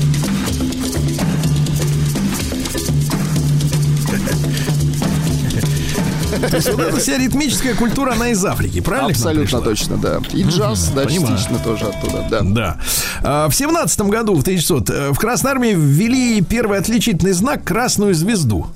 [6.50, 9.10] То есть вот эта вся ритмическая культура, она из Африки, правильно?
[9.10, 10.20] Абсолютно точно, да.
[10.32, 11.36] И джаз, да, понимаю.
[11.36, 12.40] частично тоже оттуда, да.
[12.42, 12.76] Да.
[13.24, 18.14] А, В семнадцатом году, в 1900, э, в Красной Армии ввели первый отличительный знак красную
[18.14, 18.68] звезду.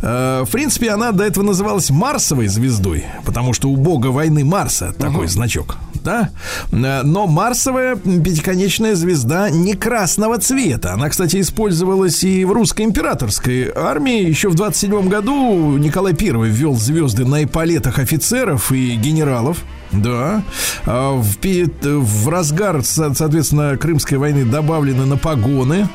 [0.00, 4.94] Э, В принципе, она до этого называлась Марсовой звездой, потому что у бога войны Марса
[4.98, 5.76] такой значок.
[6.04, 6.30] Да?
[6.72, 10.92] Э, Но Марсовая пятиконечная звезда не красного цвета.
[10.94, 14.22] Она, кстати, использовалась и в русской императорской армии.
[14.28, 19.58] Еще в 27 году Николай I ввел звезды на эполетах офицеров и генералов.
[19.92, 20.42] Да.
[20.86, 25.88] А В, в разгар, со- соответственно, Крымской войны добавлены на погоны.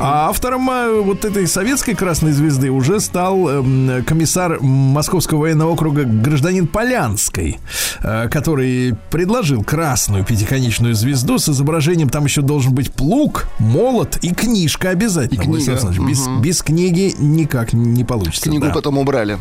[0.00, 6.04] А автором а, вот этой советской красной звезды уже стал эм, комиссар Московского военного округа
[6.04, 7.58] гражданин Полянской,
[8.02, 14.32] э, который предложил красную пятиконечную звезду с изображением, там еще должен быть плуг, молот и
[14.32, 15.40] книжка обязательно.
[15.40, 15.76] И книга.
[16.06, 18.48] Без, без книги никак не получится.
[18.48, 18.72] Книгу да.
[18.72, 19.38] потом убрали.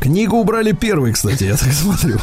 [0.00, 2.18] Книгу убрали первой, кстати, я так смотрю.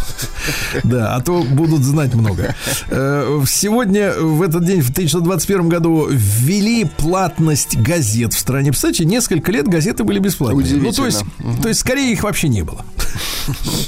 [0.84, 2.56] Да, а то будут знать много.
[2.90, 6.86] Э, Сегодня, в этот день, в 1921 году, ввели
[7.24, 8.72] платность газет в стране.
[8.72, 10.76] Представляете, несколько лет газеты были бесплатные.
[10.76, 11.62] Ну, то есть, Удивительно.
[11.62, 12.86] то есть, скорее их вообще не было.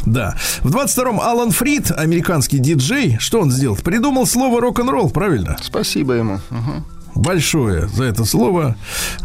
[0.06, 0.36] Да.
[0.62, 3.76] В 22-м Алан Фрид, американский диджей, что он сделал?
[3.76, 5.58] Придумал слово рок-н-ролл, правильно?
[5.62, 6.40] Спасибо ему.
[6.50, 6.86] Мгм.
[7.16, 8.76] Большое за это слово.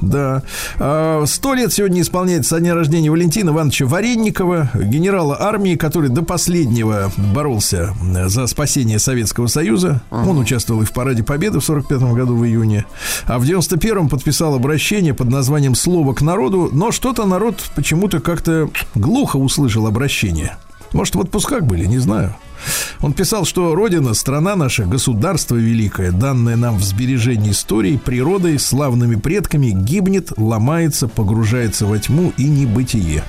[0.01, 0.43] Да.
[0.79, 6.23] А, Сто лет сегодня исполняется со дня рождения Валентина Ивановича Варенникова, генерала армии, который до
[6.23, 7.95] последнего боролся
[8.27, 10.03] за спасение Советского Союза.
[10.11, 12.85] Он участвовал и в параде Победы в 45 году в июне.
[13.27, 18.71] А в 91-м подписал обращение под названием «Слово к народу», но что-то народ почему-то как-то
[18.95, 20.57] глухо услышал обращение.
[20.93, 22.35] Может, в отпусках были, не знаю.
[23.01, 29.17] Он писал, что Родина, страна наша, государство великое, данное нам в сбережении истории, природой, славными
[29.17, 33.25] предками, гибнет, ломается, погружается во тьму и небытие.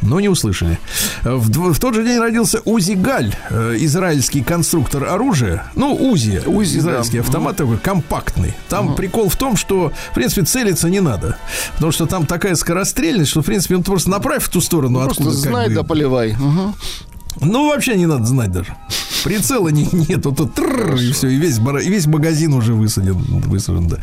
[0.00, 0.80] Но не услышали.
[1.22, 5.70] В, в тот же день родился Узи Галь, э, израильский конструктор оружия.
[5.76, 7.22] Ну, Узи, Узи, израильский да.
[7.22, 8.54] автомат такой компактный.
[8.68, 11.36] Там прикол в том, что, в принципе, целиться не надо.
[11.74, 15.22] Потому что там такая скорострельность, что, в принципе, он просто направь в ту сторону, Просто
[15.22, 16.32] откуда как знай бы- да поливай.
[16.32, 16.74] Мгм.
[17.40, 18.76] Ну, вообще не надо знать даже.
[19.24, 23.14] Прицела не, нету, тут трррр, и все, и весь, и весь магазин уже высаден.
[23.14, 23.98] высажен да.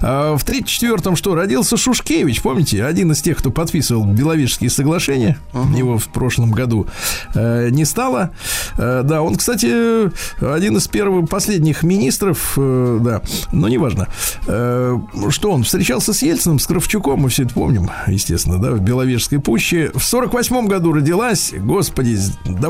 [0.00, 2.84] А в 34-м что, родился Шушкевич, помните?
[2.84, 5.38] Один из тех, кто подписывал Беловежские соглашения.
[5.76, 6.86] Его в прошлом году
[7.34, 8.32] э, не стало.
[8.76, 10.10] Э, да, он, кстати,
[10.44, 14.08] один из первых, последних министров, э, да, но неважно.
[14.46, 14.98] Э,
[15.30, 19.38] что он, встречался с Ельциным, с Кравчуком, мы все это помним, естественно, да, в Беловежской
[19.38, 19.90] пуще.
[19.94, 22.18] В 48-м году родилась, господи,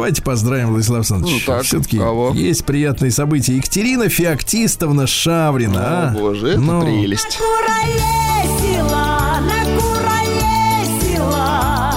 [0.05, 1.47] давайте поздравим, Владислав Александрович.
[1.47, 2.33] Ну так, Все-таки кого?
[2.35, 3.57] есть приятные события.
[3.57, 5.81] Екатерина Феоктистовна Шаврина.
[5.81, 6.11] О, а?
[6.13, 7.39] боже, это Ну, прелесть.
[7.41, 11.95] Накуролесила, накуролесила,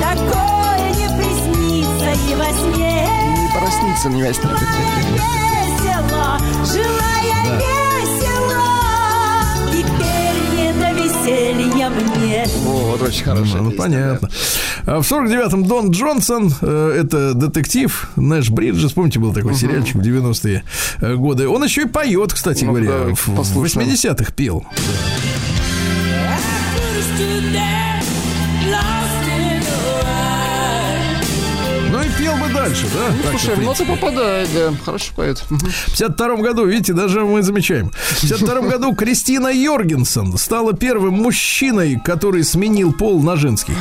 [0.00, 3.06] такое не приснится и во сне.
[3.38, 4.48] Не проснится невеста.
[5.12, 7.03] Весело, жила
[12.64, 14.28] Вот, очень хорошая Ну, песня, понятно.
[14.86, 20.00] А В 49-м Дон Джонсон, э, это детектив, Нэш Бриджес, помните, был такой сериальчик в
[20.00, 20.62] 90-е
[21.00, 21.48] э, годы.
[21.48, 23.88] Он еще и поет, кстати Ну-ка, говоря, давайте в в послушаем.
[23.88, 24.64] 80-х пел.
[24.66, 24.84] Ну
[32.64, 33.00] дальше, да?
[33.08, 33.22] да.
[33.22, 33.92] Так-то, Слушай, в ну ты принципе.
[34.00, 34.72] попадает, да.
[34.84, 35.44] Хороший поэт.
[35.50, 35.70] Мгм.
[35.70, 37.90] В 52 году, видите, даже мы замечаем.
[37.90, 43.74] В 52 году Кристина Йоргенсен стала первым мужчиной, который сменил пол на женский.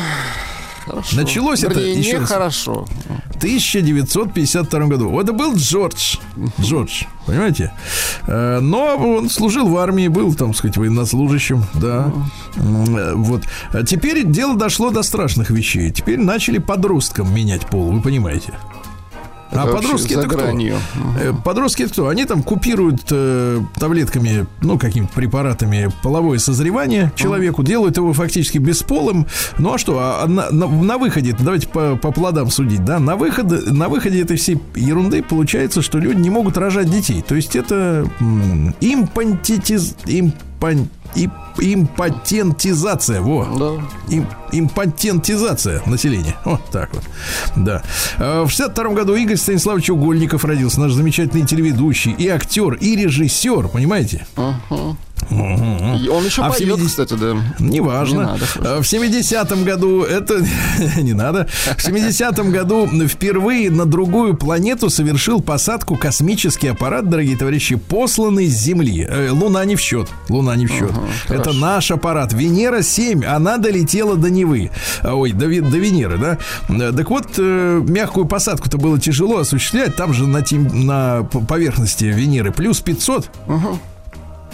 [0.85, 1.15] Хорошо.
[1.15, 2.29] Началось это, Вернее, еще раз.
[2.29, 2.85] нехорошо.
[3.33, 5.19] В 1952 году.
[5.19, 6.17] Это был Джордж.
[6.61, 7.71] Джордж, понимаете?
[8.27, 12.11] Э, Но он служил в армии, был, там, сказать, военнослужащим, да.
[12.55, 13.43] Э, Вот.
[13.71, 15.91] А теперь дело дошло до страшных вещей.
[15.91, 18.53] Теперь начали подросткам менять пол, вы понимаете?
[19.55, 20.37] А подростки это кто?
[21.19, 22.07] Э, Подростки это кто?
[22.07, 29.27] Они там купируют э, таблетками, ну, какими-то препаратами половое созревание человеку, делают его фактически бесполым.
[29.57, 29.99] Ну, а что?
[29.99, 34.21] А на, на- на выходе, давайте по, по плодам судить, да, на, выходе, на выходе
[34.21, 37.23] этой всей ерунды получается, что люди не могут рожать детей.
[37.27, 39.95] То есть это м, импантитиз...
[40.63, 43.21] Импан, и импотентизация.
[43.21, 43.45] Во.
[43.45, 44.13] Да.
[44.13, 46.35] Им, импотентизация населения.
[46.45, 47.03] Вот так вот.
[47.55, 47.83] Да.
[48.17, 50.79] А В 62 году Игорь Станиславович Угольников родился.
[50.79, 53.67] Наш замечательный телеведущий и актер, и режиссер.
[53.67, 54.25] Понимаете?
[55.31, 57.35] И он еще А поет, 70 кстати, да.
[57.59, 58.19] Неважно.
[58.19, 58.75] Не надо, хорошо.
[58.77, 60.41] А В 70-м году это
[60.97, 61.47] не надо.
[61.47, 68.53] В 70-м году впервые на другую планету совершил посадку космический аппарат, дорогие товарищи, посланный с
[68.57, 69.05] Земли.
[69.09, 70.09] Э, Луна не в счет.
[70.29, 70.91] Луна не в счет.
[71.27, 71.59] это хорошо.
[71.59, 72.33] наш аппарат.
[72.33, 74.71] Венера 7, она долетела до Невы.
[75.01, 76.37] А, Ой, до, до Венеры, да?
[76.69, 79.95] Э, Так вот, э, мягкую посадку-то было тяжело осуществлять.
[79.95, 83.29] Там же на, тем- на поверхности Венеры плюс 500.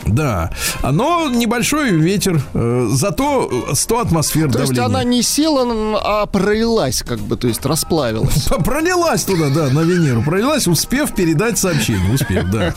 [0.05, 0.51] Да,
[0.83, 4.85] но небольшой ветер, э, зато 100 атмосфер То есть давления.
[4.85, 5.65] она не села,
[6.03, 8.47] а пролилась, как бы, то есть расплавилась.
[8.65, 10.23] Пролилась туда, да, на Венеру.
[10.23, 12.13] Пролилась, успев передать сообщение.
[12.13, 12.73] Успев, да.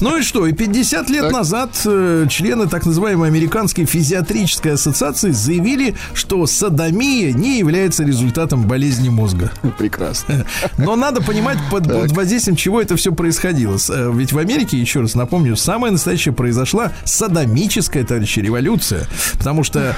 [0.00, 0.46] Ну и что?
[0.46, 1.32] И 50 лет Так.
[1.32, 9.08] назад э, члены так называемой Американской физиатрической ассоциации заявили, что садомия не является результатом болезни
[9.08, 9.50] мозга.
[9.78, 10.46] Прекрасно.
[10.78, 13.76] Но надо понимать, под, под воздействием чего это все происходило.
[13.88, 16.34] Э, Ведь в Америке, еще раз напомню, самое настоящее
[16.66, 19.06] произошла садомическая, товарищи, революция.
[19.38, 19.94] Потому что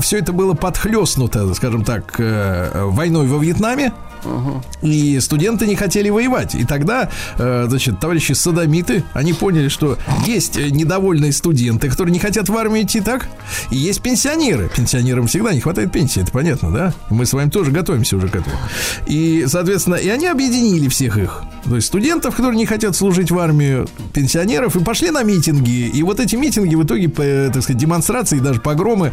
[0.00, 3.92] все это было подхлестнуто, скажем так, э, войной во Вьетнаме.
[4.82, 6.54] И студенты не хотели воевать.
[6.54, 12.18] И тогда, э, значит, товарищи садомиты, они поняли, что есть э, недовольные студенты, которые не
[12.18, 13.28] хотят в армию идти, так?
[13.70, 14.70] И есть пенсионеры.
[14.74, 16.94] Пенсионерам всегда не хватает пенсии, это понятно, да?
[17.10, 18.56] Мы с вами тоже готовимся уже к этому.
[19.06, 21.42] И, соответственно, и они объединили всех их.
[21.64, 25.88] То есть студентов, которые не хотят служить в армию, пенсионеров, и пошли на митинги.
[25.88, 29.12] И вот эти митинги в итоге, э, так сказать, демонстрации, даже погромы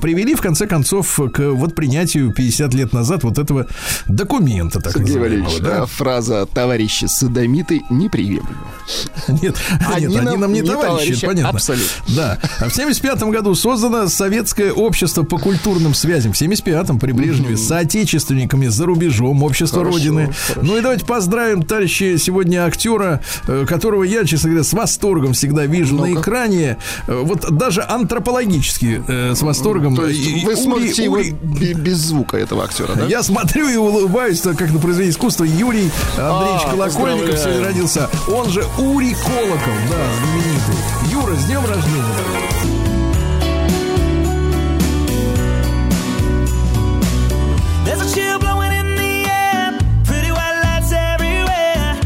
[0.00, 3.66] привели, в конце концов, к вот принятию 50 лет назад вот этого
[4.06, 5.82] документа, так Сергей Валерьевич, да?
[5.82, 8.48] а фраза «товарищи садомиты» неприемлема.
[9.28, 9.56] Нет,
[9.92, 11.50] Они нет, они нам нам не не товарищи, товарищи, понятно.
[11.50, 11.86] абсолютно.
[12.08, 12.38] Да.
[12.60, 16.32] А в 75 году создано Советское общество по культурным связям.
[16.32, 20.32] В 75-м при Брежневе с соотечественниками за рубежом, общество Хорошо, Родины.
[20.46, 20.60] хорошо.
[20.62, 25.66] Ну и давайте поздравим, товарищи, сегодня актера, э, которого я, честно говоря, с восторгом всегда
[25.66, 26.20] вижу на Ну-ка.
[26.20, 26.76] экране.
[27.08, 29.96] Э, Вот даже антропологически э, с восторгом.
[29.96, 33.06] То есть И- вы Ури- смотрите его Ури- бе- без звука этого актера, да?
[33.06, 37.36] я смотрю и улыбаюсь, так как на произведение искусства Юрий Андреевич А, Колокольников поздравляю.
[37.38, 38.10] сегодня родился.
[38.28, 41.12] Он же Ури Колокол, да, знаменитый.
[41.12, 43.16] Юра, с днем рождения.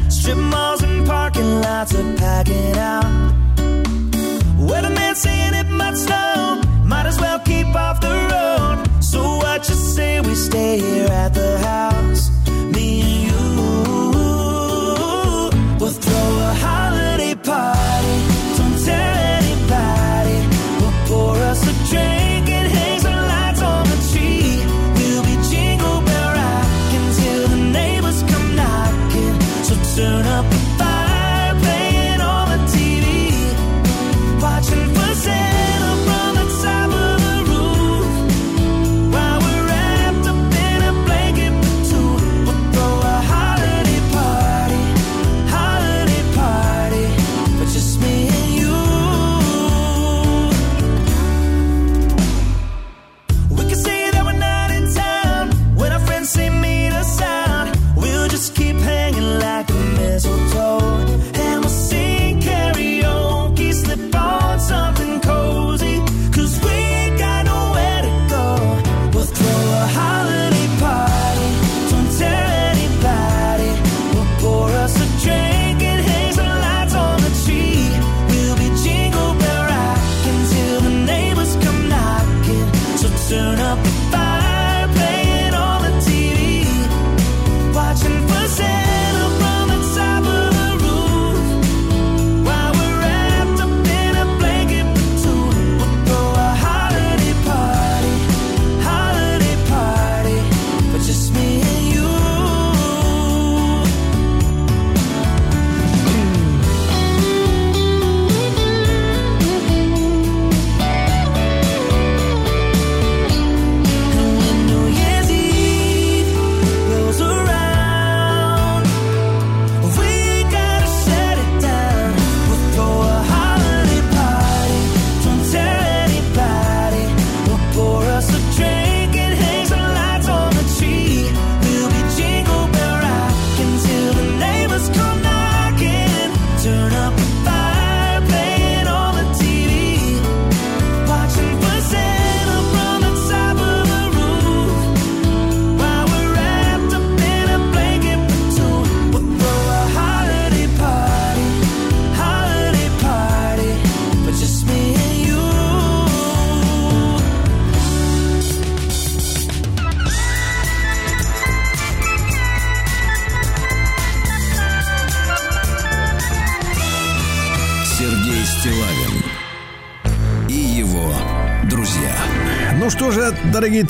[0.09, 3.30] Strip malls and parking lots are packing out.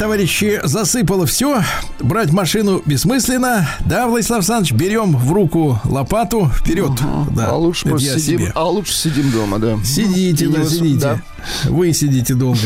[0.00, 1.62] Товарищи, засыпало все.
[2.00, 3.68] Брать машину бессмысленно.
[3.80, 6.50] Да, Владислав Александрович, берем в руку лопату.
[6.58, 6.92] Вперед.
[7.32, 8.52] Да, а лучше я сидим, себе.
[8.54, 9.76] а лучше сидим дома, да.
[9.84, 11.00] Сидите, да, сидите.
[11.00, 11.22] да.
[11.64, 12.58] Вы сидите долго.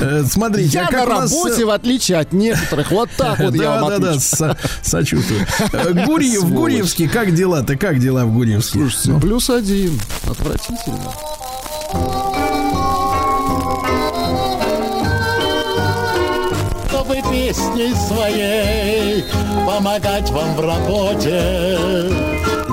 [0.00, 3.10] Э, Смотрите, Я а как на у нас, работе, э, в отличие от некоторых, вот
[3.18, 4.24] так вот я вам да, да, отвечу.
[4.26, 5.46] со- сочувствую.
[5.74, 6.52] Э, Гурьев, в.
[6.54, 7.76] Гурьевске, как дела-то?
[7.76, 8.78] Как дела в Гурьевске?
[8.78, 10.00] Слушайте, Ну, плюс один.
[10.26, 11.12] Отвратительно.
[17.48, 19.24] Песней своей
[19.66, 21.78] помогать вам в работе,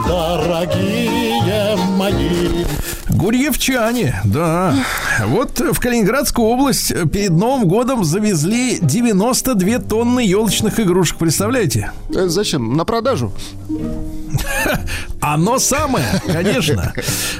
[0.06, 2.66] дорогие мои.
[3.08, 4.76] Гурьевчане, да.
[5.28, 11.94] Вот в Калининградскую область перед Новым годом завезли 92 тонны елочных игрушек, представляете?
[12.10, 12.76] Это зачем?
[12.76, 13.32] На продажу?
[15.28, 16.94] Оно самое, конечно.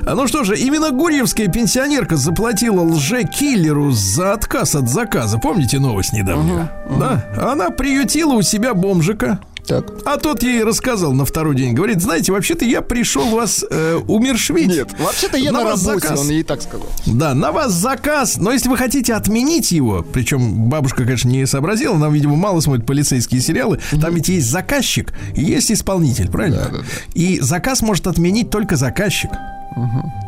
[0.04, 5.38] Ну что же, именно гурьевская пенсионерка заплатила лже-киллеру за отказ от заказа.
[5.38, 6.68] Помните новость недавнюю?
[7.00, 7.24] Да.
[7.38, 9.40] Она приютила у себя бомжика.
[9.68, 9.86] Так.
[10.06, 11.74] А тот ей рассказал на второй день.
[11.74, 14.68] Говорит, знаете, вообще-то я пришел вас э, умершвить.
[14.68, 16.20] Нет, вообще-то я на, вас работе, заказ.
[16.20, 16.88] он ей так сказал.
[17.06, 18.38] Да, на вас заказ.
[18.38, 22.86] Но если вы хотите отменить его, причем бабушка, конечно, не сообразила, она, видимо, мало смотрит
[22.86, 23.80] полицейские сериалы.
[24.02, 26.70] Там ведь есть заказчик и есть исполнитель, правильно?
[27.14, 29.32] И заказ может отменить только заказчик.
[29.76, 30.25] Э,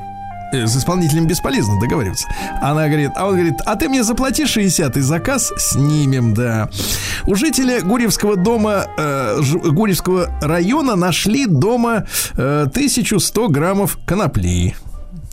[0.53, 2.27] С исполнителем бесполезно договариваться.
[2.61, 6.69] Она говорит, а он говорит, а ты мне заплати 60 и заказ снимем, да.
[7.25, 12.05] У жителя Гурьевского дома, э, Ж- Гурьевского района нашли дома
[12.37, 14.75] э, 1100 граммов конопли.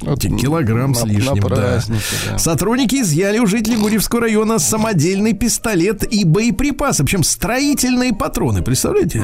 [0.02, 1.48] Вот Килограмм на- с на лишним, да.
[1.48, 2.38] празднике, да.
[2.38, 9.22] Сотрудники изъяли у жителей Гурьевского района самодельный пистолет и боеприпасы, причем строительные патроны, представляете?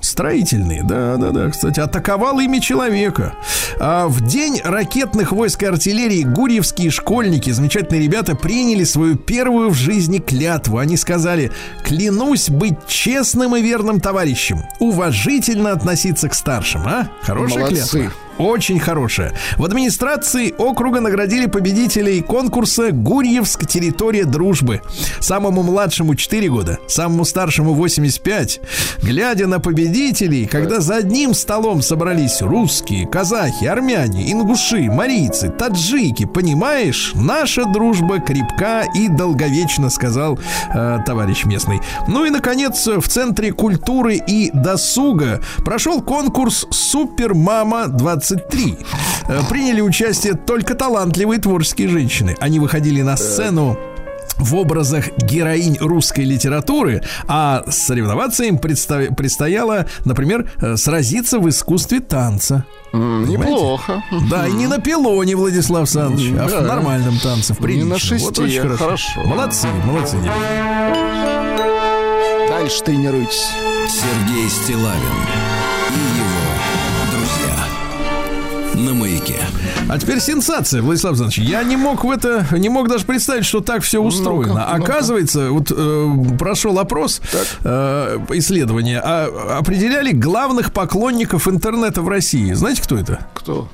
[0.00, 1.50] Строительные, да, да, да.
[1.50, 3.34] Кстати, атаковал ими человека.
[3.80, 9.74] А в день ракетных войск и артиллерии гурьевские школьники, замечательные ребята, приняли свою первую в
[9.74, 10.78] жизни клятву.
[10.78, 11.50] Они сказали:
[11.84, 16.86] клянусь быть честным и верным товарищем, уважительно относиться к старшим.
[16.86, 17.08] А?
[17.22, 17.98] Хорошая Молодцы.
[17.98, 18.25] клятва.
[18.38, 19.32] Очень хорошая.
[19.56, 23.66] В администрации округа наградили победителей конкурса «Гурьевск.
[23.66, 24.82] Территория дружбы».
[25.20, 28.60] Самому младшему 4 года, самому старшему 85.
[29.02, 37.12] Глядя на победителей, когда за одним столом собрались русские, казахи, армяне, ингуши, марийцы, таджики, понимаешь,
[37.14, 40.38] наша дружба крепка и долговечна, сказал
[40.74, 41.80] э, товарищ местный.
[42.06, 48.76] Ну и, наконец, в Центре культуры и досуга прошел конкурс «Супермама 20 23
[49.28, 52.34] э, приняли участие только талантливые творческие женщины.
[52.40, 53.78] Они выходили на сцену
[54.38, 62.00] в образах героинь русской литературы, а соревноваться им предстоя- предстояло, например, э, сразиться в искусстве
[62.00, 62.64] танца.
[62.92, 64.02] Mm, неплохо.
[64.30, 67.88] Да, и не на пилоне, Владислав Александрович, mm, а в нормальном танце, в приличном.
[67.88, 68.84] Не на шесте, вот очень хорошо.
[68.84, 69.20] хорошо.
[69.24, 70.16] Молодцы, молодцы.
[72.48, 73.48] Дальше тренируйтесь.
[73.88, 75.16] Сергей Стилавин
[75.90, 76.35] и его
[79.26, 79.44] Маяке.
[79.88, 81.48] А теперь сенсация, Владислав Александрович.
[81.48, 84.54] Я не мог в это, не мог даже представить, что так все устроено.
[84.54, 84.84] Ну-ка, ну-ка.
[84.84, 86.08] Оказывается, вот э,
[86.38, 87.20] прошел опрос,
[87.64, 92.52] э, исследование, а, определяли главных поклонников интернета в России.
[92.52, 93.26] Знаете, кто это?
[93.34, 93.68] Кто?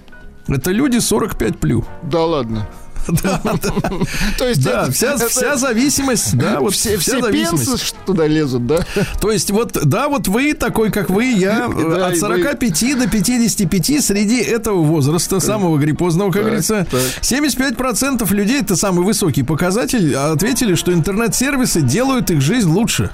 [0.48, 1.84] Это люди 45 плю.
[2.02, 2.68] Да ладно.
[4.38, 7.76] То есть Да, вся, вся зависимость, да, вот все, все пенсы
[8.06, 8.84] туда лезут, да?
[9.20, 13.08] То есть вот, да, вот вы такой, как вы, я э, от и 45 до
[13.08, 17.00] 55 среди этого возраста, самого гриппозного, как говорится, так.
[17.22, 23.10] 75% людей, это самый высокий показатель, ответили, что интернет-сервисы делают их жизнь лучше.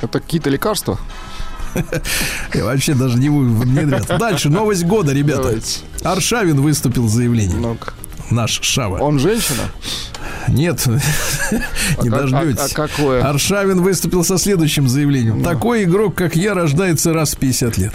[0.00, 0.98] Это какие-то лекарства?
[2.54, 4.18] Я вообще даже не буду внедряться.
[4.18, 5.42] Дальше, новость года, ребята.
[5.42, 5.80] Давайте.
[6.02, 7.62] Аршавин выступил с заявлением.
[7.62, 7.92] Ну-ка.
[8.30, 8.98] Наш Шава.
[8.98, 9.62] Он женщина?
[10.48, 10.84] Нет,
[12.02, 12.58] не как- дождетесь.
[12.60, 13.22] а- а какое?
[13.28, 15.42] Аршавин выступил со следующим заявлением.
[15.42, 17.92] Такой игрок, как я, рождается раз в 50 лет.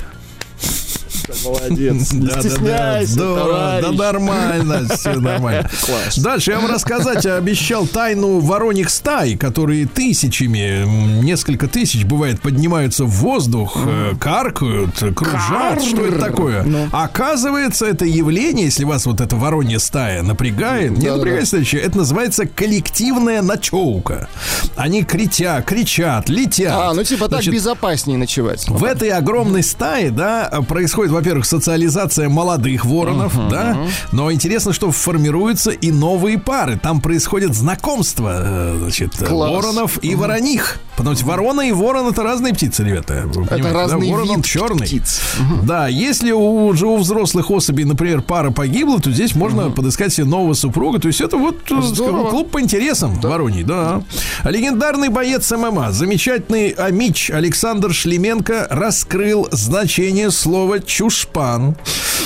[1.43, 2.13] Молодец.
[2.13, 3.99] Не Да, да, да, стесняйся, здорово, да товарищ.
[3.99, 5.69] нормально, все нормально.
[5.85, 6.17] Класс.
[6.17, 10.85] Дальше я вам рассказать обещал тайну вороньих стай, которые тысячами,
[11.21, 15.83] несколько тысяч, бывает, поднимаются в воздух, э, каркают, кружат.
[15.83, 16.63] Что это такое?
[16.63, 16.87] Ну.
[16.91, 22.45] Оказывается, это явление, если вас вот эта воронья стая напрягает, не напрягает следующее, это называется
[22.45, 24.27] коллективная ночевка.
[24.75, 26.73] Они кричат, кричат, летят.
[26.73, 28.67] А, ну типа так Значит, безопаснее ночевать.
[28.67, 33.77] в этой огромной стае, да, происходит, во-первых, социализация молодых воронов, да,
[34.11, 36.77] но интересно, что формируются и новые пары.
[36.77, 39.51] Там происходит знакомство, э, значит, э, Класс.
[39.51, 40.79] воронов и вороних.
[40.95, 43.23] Потому что ворона и ворон это разные птицы, ребята.
[43.25, 43.97] Вы понимаете, да?
[43.97, 44.85] Ворон он вид черный.
[44.85, 45.21] птиц.
[45.63, 50.25] Да, если у, уже у взрослых особей, например, пара погибла, то здесь можно подыскать себе
[50.25, 50.99] нового супруга.
[50.99, 54.03] То есть это вот э, скажем, клуб по интересам вороний, да.
[54.43, 61.75] Легендарный боец ММА, замечательный амич Александр Шлеменко раскрыл значение слова чушпан.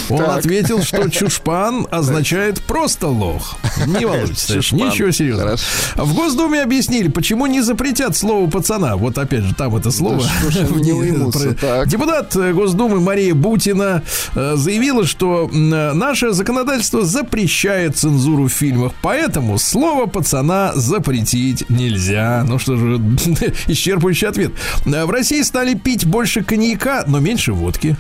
[0.10, 0.38] Он Так.
[0.38, 3.56] ответил, что чушпан означает просто лох.
[3.88, 4.80] Не волнуйтесь, Чушпан.
[4.80, 5.48] ничего серьезного.
[5.58, 5.66] Хорошо.
[6.06, 8.96] В Госдуме объяснили, почему не запретят слово пацана.
[8.96, 10.22] Вот опять же, там это слово.
[10.22, 11.88] что ж они не уймутся, так.
[11.88, 14.04] Депутат э, Госдумы Мария Бутина
[14.36, 22.46] э, заявила, что э, наше законодательство запрещает цензуру в фильмах, поэтому слово пацана запретить нельзя.
[22.48, 22.98] Ну что же,
[23.68, 24.52] исчерпывающий ответ.
[24.86, 27.98] В России стали пить больше коньяка, но меньше водки.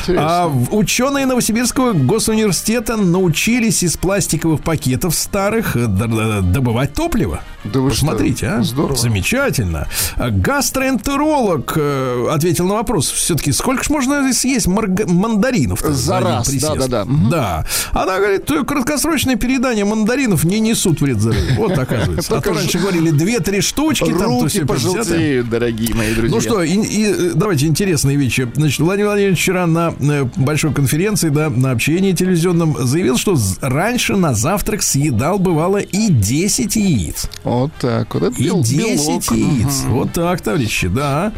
[0.00, 0.26] Интересно.
[0.26, 7.40] А ученые Новосибирского госуниверситета научились из пластиковых пакетов старых э, добывать топливо.
[7.64, 8.06] Да вы что?
[8.06, 8.62] Посмотрите, а?
[8.62, 8.96] Здорово.
[8.96, 9.88] Замечательно.
[10.16, 13.10] А Гастроэнтеролог э, ответил на вопрос.
[13.10, 15.80] Все-таки сколько ж можно съесть мандаринов?
[15.80, 17.04] За раз, да-да-да.
[17.04, 17.30] Мгм.
[17.30, 17.66] Да.
[17.92, 21.54] Она говорит, э, краткосрочное передание мандаринов не несут вред здоровью.
[21.56, 22.36] Вот оказывается.
[22.36, 26.34] А то раньше говорили 2-3 штучки, Руки все пожелтеют, дорогие мои друзья.
[26.34, 28.48] ну что, давайте интересные вещи.
[28.54, 34.16] Значит, Владимир Владимирович вчера на э, большой конференции, да, на общении телевизионном заявил, что раньше
[34.16, 37.28] на завтрак съедал, бывало, и 10 яиц.
[37.44, 38.22] Вот так вот.
[38.22, 39.30] Это И бел- 10 белок.
[39.32, 39.82] яиц.
[39.88, 41.32] Вот так, товарищи, да.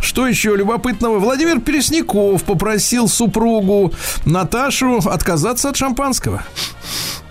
[0.00, 1.18] Что еще любопытного?
[1.18, 3.92] Владимир Пересняков попросил супругу
[4.24, 6.42] Наташу отказаться от шампанского.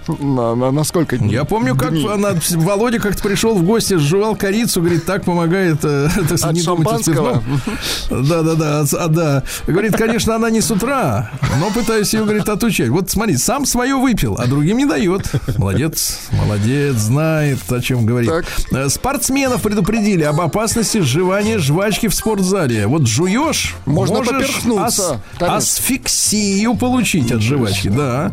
[0.08, 1.32] На, на, на сколько дней?
[1.34, 2.08] Я помню, как Дней.
[2.08, 6.62] она, Володя как-то пришел в гости, сживал корицу, говорит, так помогает э, так От не
[6.62, 7.42] шампанского?
[7.42, 8.26] спиртном.
[8.28, 9.44] Да, да, да, от- а, да.
[9.66, 12.90] Говорит, конечно, она не с утра, но пытаюсь ее, говорит, отучать.
[12.90, 15.26] Вот смотри, сам свое выпил, а другим не дает.
[15.58, 18.30] Молодец, молодец, знает, о чем говорит.
[18.30, 18.46] Так.
[18.72, 22.86] Э, Спортсменов предупредили об опасности сживания жвачки в спортзале.
[22.88, 25.22] Вот жуешь, Можно можешь ас- конечно.
[25.40, 28.32] асфиксию получить от жвачки, да.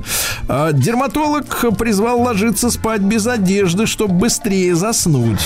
[0.49, 5.41] А, Дерматолог призвал ложиться спать без одежды, чтобы быстрее заснуть.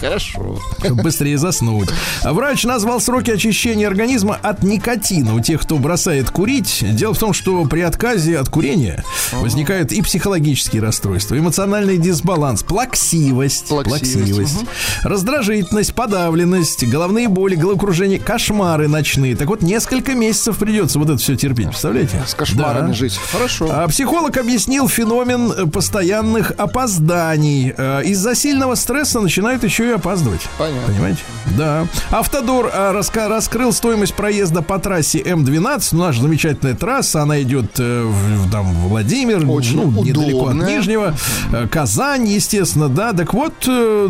[0.00, 0.58] Хорошо.
[0.78, 1.88] Чтобы быстрее заснуть.
[2.22, 6.84] Врач назвал сроки очищения организма от никотина у тех, кто бросает курить.
[6.94, 13.68] Дело в том, что при отказе от курения возникают и психологические расстройства, эмоциональный дисбаланс, плаксивость,
[13.68, 14.58] Плаксивость,
[15.02, 19.36] раздражительность, подавленность, головные боли, головокружение, кошмары ночные.
[19.36, 22.22] Так вот, несколько месяцев придется вот это все терпеть, представляете?
[22.26, 22.94] С кошмарами Да.
[22.94, 23.18] жить.
[23.32, 23.68] Хорошо.
[23.70, 27.72] А психолог объяснил феномен э, постоянных опозданий.
[27.76, 30.40] Э, Из-за сильного стресса начинают еще и опаздывать.
[30.58, 30.92] Понятно.
[30.92, 31.20] Понимаете?
[31.56, 31.86] Да.
[32.10, 35.90] Автодор а, раска- раскрыл стоимость проезда по трассе М12.
[35.92, 37.22] Ну, наша замечательная трасса.
[37.22, 40.76] Она идет э, в, там, Владимир, Очень ну, недалеко от удобная.
[40.76, 41.14] Нижнего.
[41.52, 43.12] Э, Казань, естественно, да.
[43.12, 44.08] Так вот, э,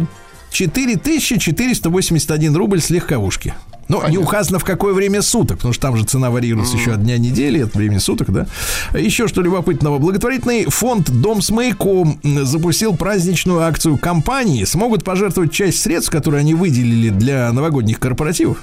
[0.51, 3.53] 4481 рубль с легковушки.
[3.89, 7.03] Ну, не указано в какое время суток, потому что там же цена варьируется еще от
[7.03, 8.47] дня недели, от времени суток, да.
[8.95, 9.99] Еще что любопытного.
[9.99, 14.65] Благотворительный фонд «Дом с маяком» запустил праздничную акцию компании.
[14.65, 18.59] Смогут пожертвовать часть средств, которые они выделили для новогодних корпоративов.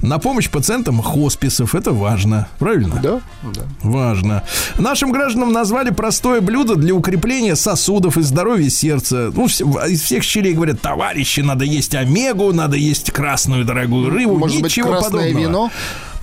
[0.00, 1.74] На помощь пациентам хосписов.
[1.74, 2.48] Это важно.
[2.58, 3.00] Правильно?
[3.02, 3.20] Да?
[3.42, 3.62] Да.
[3.82, 4.42] Важно.
[4.78, 9.30] Нашим гражданам назвали простое блюдо для укрепления сосудов и здоровья сердца.
[9.34, 14.38] Ну, из всех щелей говорят, товарищи, надо есть омегу, надо есть красную дорогую рыбу.
[14.38, 15.38] Может быть, Ничего красное подобного.
[15.42, 15.70] вино?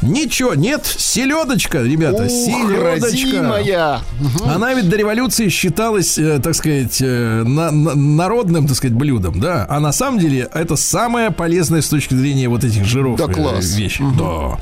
[0.02, 3.42] Ничего, нет, селедочка, ребята, Ух, селедочка.
[3.42, 4.00] родимая.
[4.46, 9.40] Она ведь до революции считалась, э, так сказать, э, на- на- народным, так сказать, блюдом,
[9.42, 9.66] да.
[9.70, 13.34] А на самом деле это самое полезное с точки зрения вот этих жиров Да э,
[13.34, 13.76] класс.
[13.76, 14.00] вещь.
[14.18, 14.58] Да.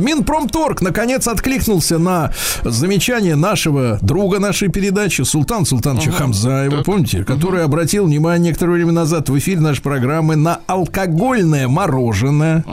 [0.00, 2.32] Минпромторг наконец откликнулся на
[2.64, 9.28] замечание нашего друга нашей передачи Султана Султановича Хамзаева, помните, который обратил внимание некоторое время назад
[9.28, 12.64] в эфире нашей программы на алкогольное мороженое.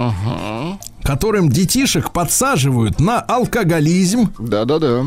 [1.05, 4.33] Которым детишек подсаживают на алкоголизм.
[4.39, 5.05] Да-да-да.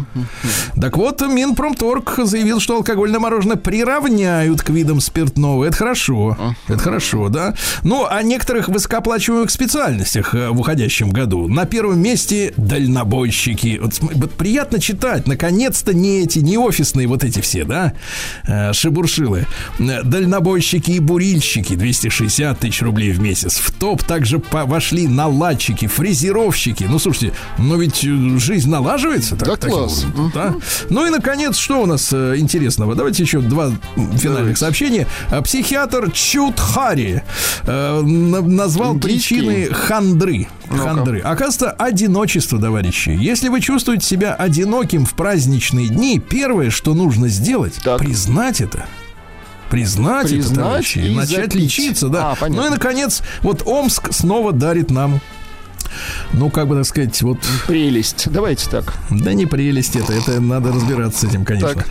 [0.80, 5.64] Так вот, Минпромторг заявил, что алкогольное мороженое приравняют к видам спиртного.
[5.64, 6.36] Это хорошо.
[6.68, 7.55] Это хорошо, да.
[7.82, 11.49] Ну, о некоторых высокооплачиваемых специальностях э, в уходящем году.
[11.49, 13.80] На первом месте дальнобойщики.
[13.82, 15.26] Вот, вот приятно читать.
[15.26, 17.94] Наконец-то не эти, не офисные вот эти все, да,
[18.46, 19.46] э, шебуршилы.
[19.80, 21.74] Э, Дальнобойщики и бурильщики.
[21.74, 23.57] 260 тысяч рублей в месяц.
[23.59, 26.84] В топ также вошли наладчики, фрезеровщики.
[26.89, 29.36] Ну, слушайте, но ведь э, жизнь налаживается.
[29.36, 30.05] Так, Да класс.
[30.05, 30.55] образом, да?
[30.91, 32.95] Ну и, наконец, что у нас э, интересного?
[32.95, 33.70] Давайте еще два
[34.16, 35.07] финальных сообщения.
[35.30, 37.22] Э, Психиатр Чудхари
[37.64, 39.41] э, на- назвал Индийский?
[39.41, 40.49] причины хандры.
[40.68, 41.20] Хандры.
[41.20, 43.11] Оказывается, одиночество, товарищи.
[43.11, 47.99] Если вы чувствуете себя одиноким в праздничные дни, первое, что нужно сделать, Так.
[47.99, 48.86] признать это.
[49.70, 51.55] Признать, это, Признать товарищи, и и начать запить.
[51.55, 52.30] лечиться, да.
[52.32, 52.62] А, понятно.
[52.62, 55.20] ну и, наконец, вот Омск снова дарит нам,
[56.33, 58.29] ну, как бы так сказать, вот Прелесть.
[58.31, 58.95] Давайте так.
[59.11, 61.74] да не прелесть это, это надо разбираться с этим, конечно.
[61.74, 61.87] Так.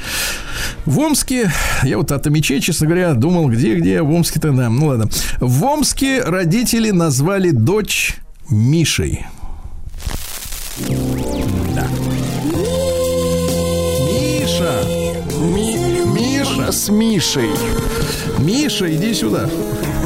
[0.86, 1.52] В Омске,
[1.84, 5.10] я вот от мечей, честно говоря, думал, где-где, в Омске-то, да, ну ладно.
[5.40, 8.18] В Омске родители назвали дочь
[8.50, 9.26] Мишей.
[11.76, 11.88] Да.
[14.06, 14.84] Миша,
[15.40, 17.50] Ми- Миша с Мишей.
[18.40, 19.50] Миша, иди сюда.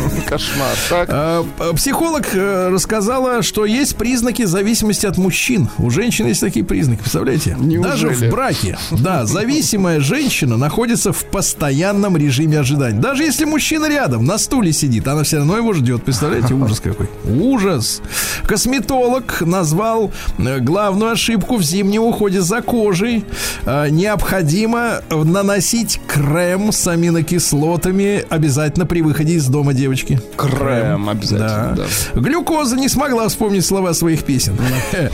[0.27, 0.75] Кошмар.
[0.89, 1.09] Так.
[1.11, 1.45] А,
[1.75, 5.69] Психолог э, рассказала, что есть признаки зависимости от мужчин.
[5.77, 7.55] У женщин есть такие признаки, представляете?
[7.59, 7.91] Неужели?
[7.91, 8.77] Даже в браке.
[8.91, 12.99] Да, зависимая женщина находится в постоянном режиме ожидания.
[12.99, 16.03] Даже если мужчина рядом, на стуле сидит, она все равно его ждет.
[16.03, 17.09] Представляете, ужас какой.
[17.25, 18.01] Ужас.
[18.43, 23.25] Косметолог назвал э, главную ошибку в зимнем уходе за кожей.
[23.65, 29.90] Э, Необходимо наносить крем с аминокислотами обязательно при выходе из дома девочки.
[30.37, 32.19] Крем обязательно, да.
[32.19, 34.57] Глюкоза не смогла вспомнить слова своих песен.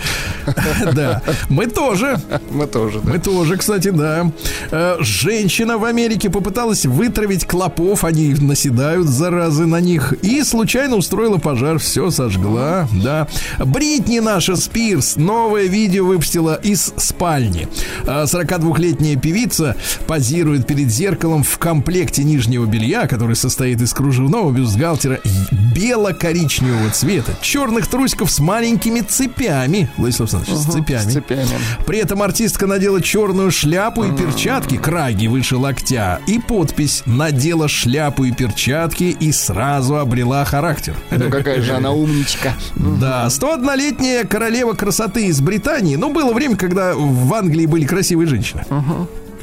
[0.94, 1.22] Да.
[1.50, 2.18] Мы тоже.
[2.52, 3.12] Мы тоже, да.
[3.14, 4.32] Мы тоже, кстати, да.
[4.72, 11.38] Э, Женщина в Америке попыталась вытравить клопов, они наседают, заразы, на них, и случайно устроила
[11.38, 13.28] пожар, все сожгла, да.
[13.60, 17.68] Бритни наша Спирс новое видео выпустила из спальни.
[18.06, 19.76] Э, 42-летняя певица
[20.08, 25.20] позирует перед зеркалом в комплекте нижнего белья, который состоит из кружевного бюстгальтера
[25.76, 29.90] бело-коричневого цвета, черных трусиков с маленькими цепями.
[29.98, 31.10] Владислав Александрович, с цепями.
[31.10, 31.50] С цепями.
[31.86, 38.24] При этом артистка надела черную шляпу и перчатки, краги выше локтя, и подпись «Надела шляпу
[38.24, 40.96] и перчатки и сразу обрела характер».
[41.12, 42.54] Ну какая же она умничка.
[42.98, 45.96] Да, 101-летняя королева красоты из Британии.
[45.98, 48.66] Ну, было время, когда в Англии были красивые женщины.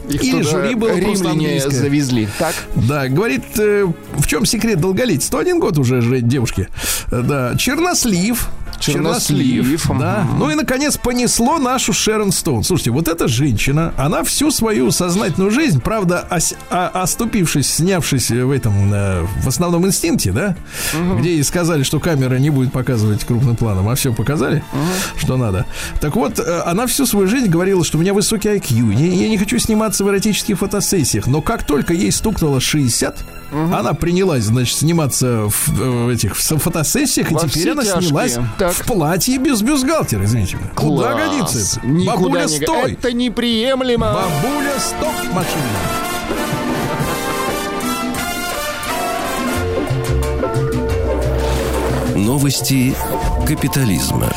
[0.09, 1.71] Их Или жюри было просто английское.
[1.71, 2.29] завезли.
[2.39, 2.55] Так?
[2.77, 3.87] Да, говорит, э,
[4.19, 5.27] в чем секрет долголетия?
[5.27, 6.69] 101 год уже же девушки.
[7.11, 8.49] Э, Да, чернослив.
[8.93, 10.25] Чернослив, да.
[10.29, 10.39] мгм.
[10.39, 12.65] Ну и, наконец, понесло нашу Шерон Стоун.
[12.65, 18.51] Слушайте, вот эта женщина, она всю свою сознательную жизнь, правда, ос- а- оступившись, снявшись в
[18.51, 20.57] этом, э, в основном инстинкте, да,
[21.19, 24.63] где ей сказали, что камера не будет показывать крупным планом, а все показали,
[25.17, 25.67] что надо.
[26.01, 29.29] Так вот, э, она всю свою жизнь говорила, что у меня высокий IQ, я, я
[29.29, 33.17] не хочу сниматься в эротических фотосессиях, но как только ей стукнуло 60,
[33.55, 38.03] она принялась, значит, сниматься в, э, этих в фотосессиях, и Во теперь все она тяжкие.
[38.03, 38.73] снялась Так.
[38.73, 40.71] в платье без бюстгальтера, извините меня.
[40.75, 41.29] Куда Класс.
[41.29, 41.87] годится это?
[41.87, 42.49] Никуда Бабуля, не...
[42.49, 42.93] стой!
[42.93, 44.07] Это неприемлемо.
[44.13, 46.64] Бабуля, стоп, машина!
[52.25, 52.95] Новости
[53.47, 54.33] капитализма.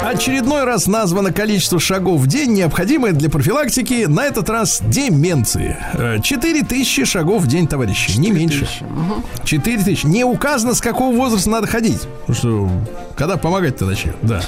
[0.00, 5.76] Очередной раз названо количество шагов в день, необходимое для профилактики, на этот раз деменции.
[5.94, 8.68] Э, 4000 шагов в день, товарищи, не меньше.
[9.44, 10.06] 4000.
[10.06, 12.02] Не указано, с какого возраста надо ходить.
[12.26, 12.70] Потому что
[13.16, 14.40] когда помогать-то начнем, да.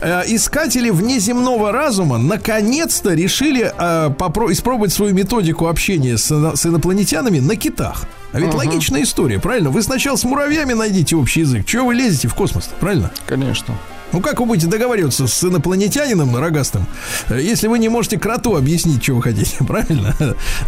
[0.00, 6.32] Э, Искатели внеземного разума наконец-то решили э, попро- испробовать свою методику общения с
[6.66, 8.04] инопланетянами на китах.
[8.36, 9.70] А ведь логичная история, правильно?
[9.70, 11.64] Вы сначала с муравьями найдите общий язык.
[11.64, 13.10] Чего вы лезете в космос, правильно?
[13.26, 13.74] Конечно.
[14.16, 16.86] Ну как вы будете договариваться с инопланетянином рогастым,
[17.28, 20.16] если вы не можете кроту объяснить, что вы хотите, правильно?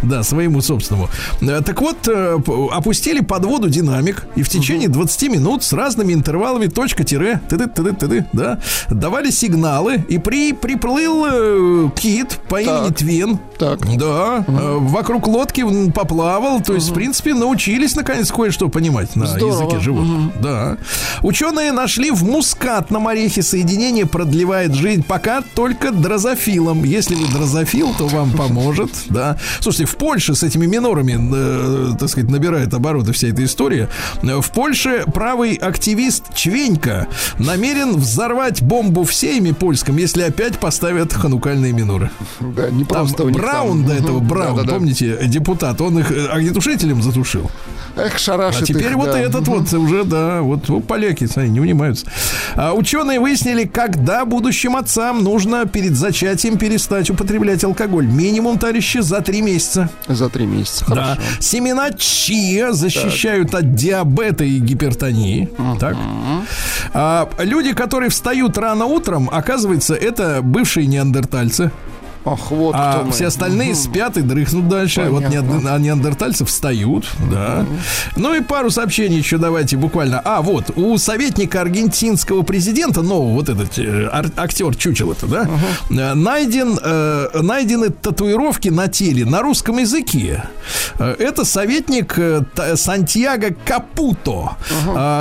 [0.03, 1.09] Да, своему собственному.
[1.41, 2.37] Э, Так вот, э,
[2.71, 7.93] опустили под воду динамик и в течение 20 минут с разными интервалами точка-тире, тыды тыды
[7.93, 12.93] тыды да, давали сигналы, и при, приплыл э, кит по имени.
[12.93, 13.39] Твен.
[13.57, 13.79] Так.
[13.97, 20.39] Да, вокруг лодки поплавал, то есть, в принципе, научились наконец кое-что понимать на языке животных.
[20.39, 20.77] Да.
[21.23, 26.83] Ученые нашли в мускатном орехе соединение продлевает жизнь пока только дрозофилом.
[26.83, 29.37] Если вы дрозофил, то вам поможет, да.
[29.59, 33.89] Слушайте, в Польше с этими минорами, э, так сказать, набирает обороты вся эта история.
[34.21, 41.73] В Польше правый активист Чвенька намерен взорвать бомбу в сейме польском, если опять поставят ханукальные
[41.73, 42.09] миноры.
[42.39, 43.87] Да, не Там просто Браун там.
[43.87, 44.19] до этого.
[44.19, 44.75] Браун, Да-да-да.
[44.75, 47.49] помните, депутат, он их э, огнетушителем затушил.
[47.95, 49.19] Эх, шарашит А теперь их, вот да.
[49.19, 52.05] этот вот уже, да, вот, вот поляки, смотри, не унимаются.
[52.55, 58.05] А, ученые выяснили, когда будущим отцам нужно перед зачатием перестать употреблять алкоголь.
[58.05, 59.89] Минимум, товарищи, за три месяца.
[60.07, 60.85] За три месяца.
[60.87, 60.95] Да.
[60.95, 61.21] Хорошо.
[61.39, 65.49] Семена чиа защищают от диабета и гипертонии.
[65.79, 65.95] Так.
[66.93, 71.71] А, люди, которые встают рано утром, оказывается, это бывшие неандертальцы.
[72.25, 73.11] Ох, вот А мы.
[73.13, 75.07] все остальные спят и дрыхнут дальше.
[75.09, 75.53] Вот Понятно.
[75.53, 77.65] неан- а неандертальцы встают, да.
[78.17, 80.21] Ну и пару сообщений еще давайте буквально.
[80.25, 85.49] А, вот, у советника аргентинского президента, нового, вот этот э, актер чучел это, да,
[85.89, 90.43] э, найден, э, найдены татуировки на теле на русском языке.
[90.99, 92.41] Э, Это советник э,
[92.75, 94.57] Сантьяго Капуто.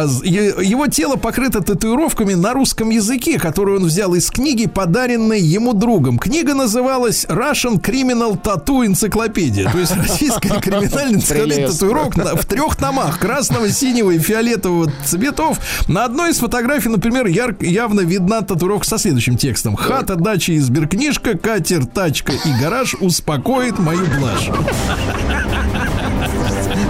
[0.05, 5.40] З- е- Его тело покрыто татуировками на русском языке, которую он взял из книги, подаренной
[5.40, 6.18] ему другом.
[6.18, 6.55] Книга
[6.89, 9.70] называлась Russian Criminal Tattoo Encyclopedia.
[9.70, 15.59] То есть российская криминальная энциклопедия татуировок в трех томах красного, синего и фиолетового цветов.
[15.86, 19.76] На одной из фотографий, например, яр- явно видна татуировка со следующим текстом.
[19.76, 24.51] Хата, дача и сберкнижка, катер, тачка и гараж успокоит мою блажь.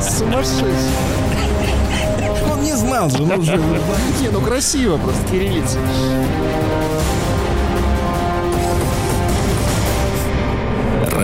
[0.00, 0.68] Сумасшедший.
[2.52, 3.36] Он не знал же, ну,
[4.20, 5.78] Не, ну красиво просто, кириллица.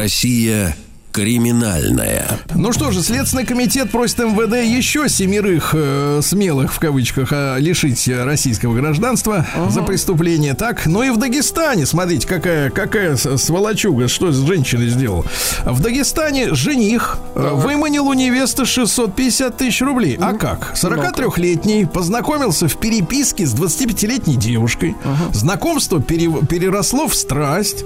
[0.04, 0.76] Россия
[1.15, 2.27] криминальная.
[2.57, 8.09] Ну что же, Следственный комитет просит МВД еще семерых э, смелых, в кавычках, э, лишить
[8.09, 10.55] российского гражданства за преступление.
[10.55, 15.25] Так, ну и в Дагестане, смотрите, какая, какая сволочуга, что с женщиной сделал.
[15.65, 20.19] В Дагестане жених э, выманил у невесты 650 тысяч рублей.
[20.21, 20.73] А как?
[20.75, 24.97] 43-летний познакомился в переписке с 25-летней девушкой.
[25.33, 27.85] Знакомство пере- переросло в страсть.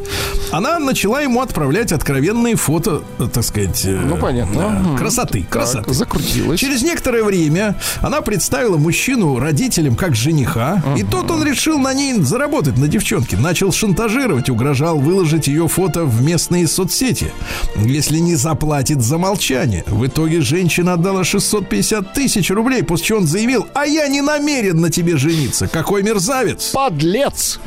[0.51, 4.55] Она начала ему отправлять откровенные фото, так сказать, э, Ну, понятно.
[4.93, 5.85] да, красоты, красоты.
[5.87, 6.61] Так, закрутилась.
[6.61, 12.15] Через некоторое время она представила мужчину родителям как жениха, и тот он решил на ней
[12.21, 13.37] заработать, на девчонке.
[13.37, 17.33] Начал шантажировать, угрожал выложить ее фото в местные соцсети,
[17.77, 19.85] если не заплатит за молчание.
[19.87, 24.81] В итоге женщина отдала 650 тысяч рублей, после чего он заявил, а я не намерен
[24.81, 25.67] на тебе жениться.
[25.69, 26.71] Какой мерзавец!
[26.73, 27.59] Подлец!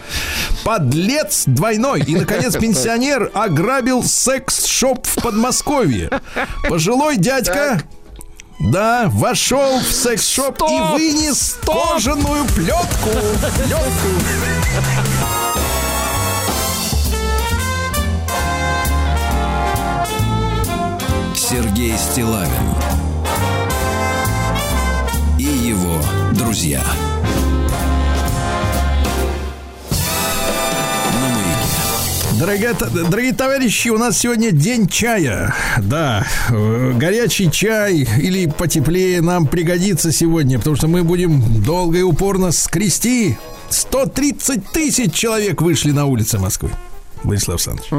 [0.64, 2.02] Подлец двойной.
[2.06, 5.41] И, наконец, пенсионер ограбил секс-шоп в Подмосковье.
[6.70, 7.82] Пожилой дядька...
[8.60, 10.92] Да, вошел в секс-шоп и Стоп!
[10.92, 13.10] вынес кожаную плетку.
[13.10, 13.82] Плетку.
[21.36, 22.76] Сергей Стилавин
[25.38, 26.00] и его
[26.34, 26.82] друзья.
[32.42, 35.54] Дорогие, дорогие товарищи, у нас сегодня день чая.
[35.78, 42.02] Да, э, горячий чай или потеплее нам пригодится сегодня, потому что мы будем долго и
[42.02, 43.38] упорно скрести.
[43.70, 46.72] 130 тысяч человек вышли на улицы Москвы.
[47.24, 47.90] Владислав Александрович.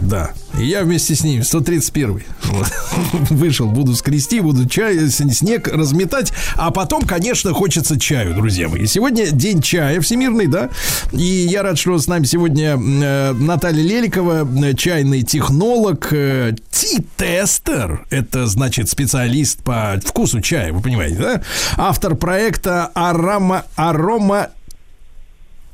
[0.00, 0.30] Да.
[0.58, 2.66] И я вместе с ними, 131 Вот.
[3.30, 6.32] Вышел, буду скрести, буду чай, с- снег разметать.
[6.56, 8.86] А потом, конечно, хочется чаю, друзья мои.
[8.86, 10.70] Сегодня день чая всемирный, да?
[11.12, 18.06] И я рад, что с нами сегодня э, Наталья Леликова, э, чайный технолог, э, ти-тестер.
[18.10, 21.42] Это значит специалист по вкусу чая, вы понимаете, да?
[21.76, 23.64] Автор проекта Арома...
[23.76, 24.48] Арома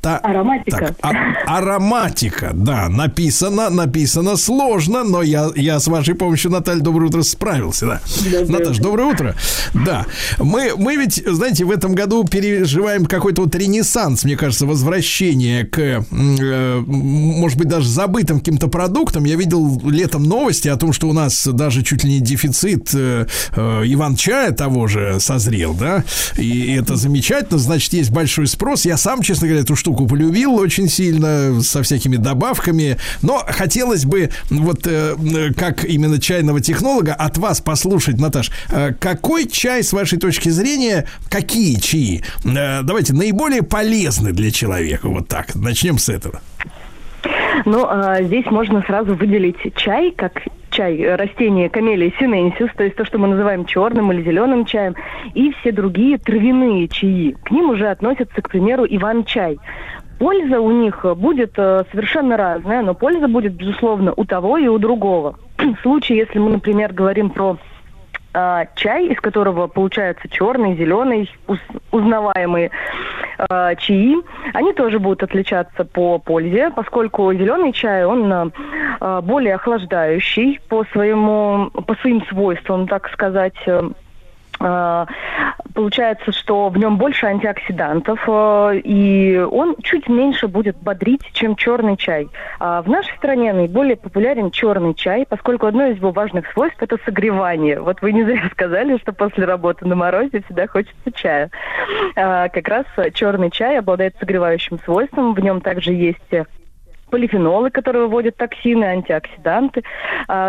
[0.01, 0.78] Та- Ароматика.
[0.78, 7.07] так, а- ароматика, да, написано, написано сложно, но я, я с вашей помощью, Наталья, доброе
[7.07, 8.01] утро, справился, да.
[8.49, 9.34] Наташа, доброе утро.
[9.74, 10.07] Да,
[10.38, 15.78] мы, мы ведь, знаете, в этом году переживаем какой-то вот ренессанс, мне кажется, возвращение к,
[15.80, 19.24] э, может быть, даже забытым каким-то продуктам.
[19.24, 23.26] Я видел летом новости о том, что у нас даже чуть ли не дефицит э,
[23.57, 26.05] э, Иван-чая того же созрел, да,
[26.36, 28.84] и это замечательно, значит, есть большой спрос.
[28.84, 34.30] Я сам, честно говоря, эту штуку полюбил очень сильно, со всякими добавками, но хотелось бы
[34.51, 35.14] вот э,
[35.57, 41.07] как именно чайного технолога от вас послушать, Наташ, э, какой чай, с вашей точки зрения,
[41.30, 46.40] какие чаи, э, давайте, наиболее полезны для человека, вот так, начнем с этого.
[47.64, 50.42] Ну, а, здесь можно сразу выделить чай как
[50.78, 54.94] чай э, растения камелия синенсис, то есть то, что мы называем черным или зеленым чаем,
[55.34, 57.36] и все другие травяные чаи.
[57.44, 59.58] К ним уже относятся, к примеру, иван-чай.
[60.20, 64.78] Польза у них будет э, совершенно разная, но польза будет, безусловно, у того и у
[64.78, 65.38] другого.
[65.58, 67.58] В случае, если мы, например, говорим про
[68.34, 71.58] э, чай, из которого получается черный, зеленый, уз-
[71.90, 72.70] узнаваемые
[73.38, 74.16] э, чаи,
[74.54, 81.70] они тоже будут отличаться по пользе, поскольку зеленый чай, он э, более охлаждающий по своему,
[81.70, 83.56] по своим свойствам, так сказать,
[85.78, 91.96] Получается, что в нем больше антиоксидантов, э, и он чуть меньше будет бодрить, чем черный
[91.96, 92.28] чай.
[92.59, 96.98] А в нашей стране наиболее популярен черный чай, поскольку одно из его важных свойств– это
[97.04, 97.80] согревание.
[97.80, 101.50] Вот вы не зря сказали, что после работы на морозе всегда хочется чая.
[102.16, 102.84] А, Как раз
[103.14, 106.44] черный чай обладает согревающим свойством, в нем также есть э,
[107.09, 109.84] полифенолы, которые выводят токсины, антиоксиданты,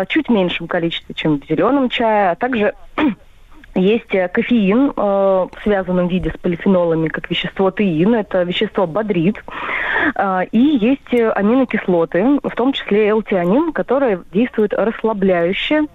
[0.08, 2.74] чуть меньшем количестве, чем в зеленом чае, а также
[3.74, 9.42] есть э, кофеин э, в связанном виде с полифенолами, как вещество теин, это вещество бодрит.
[10.16, 15.86] Э, и есть э, аминокислоты, в том числе элтианин, который действует расслабляюще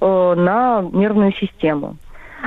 [0.00, 1.96] э, на нервную систему.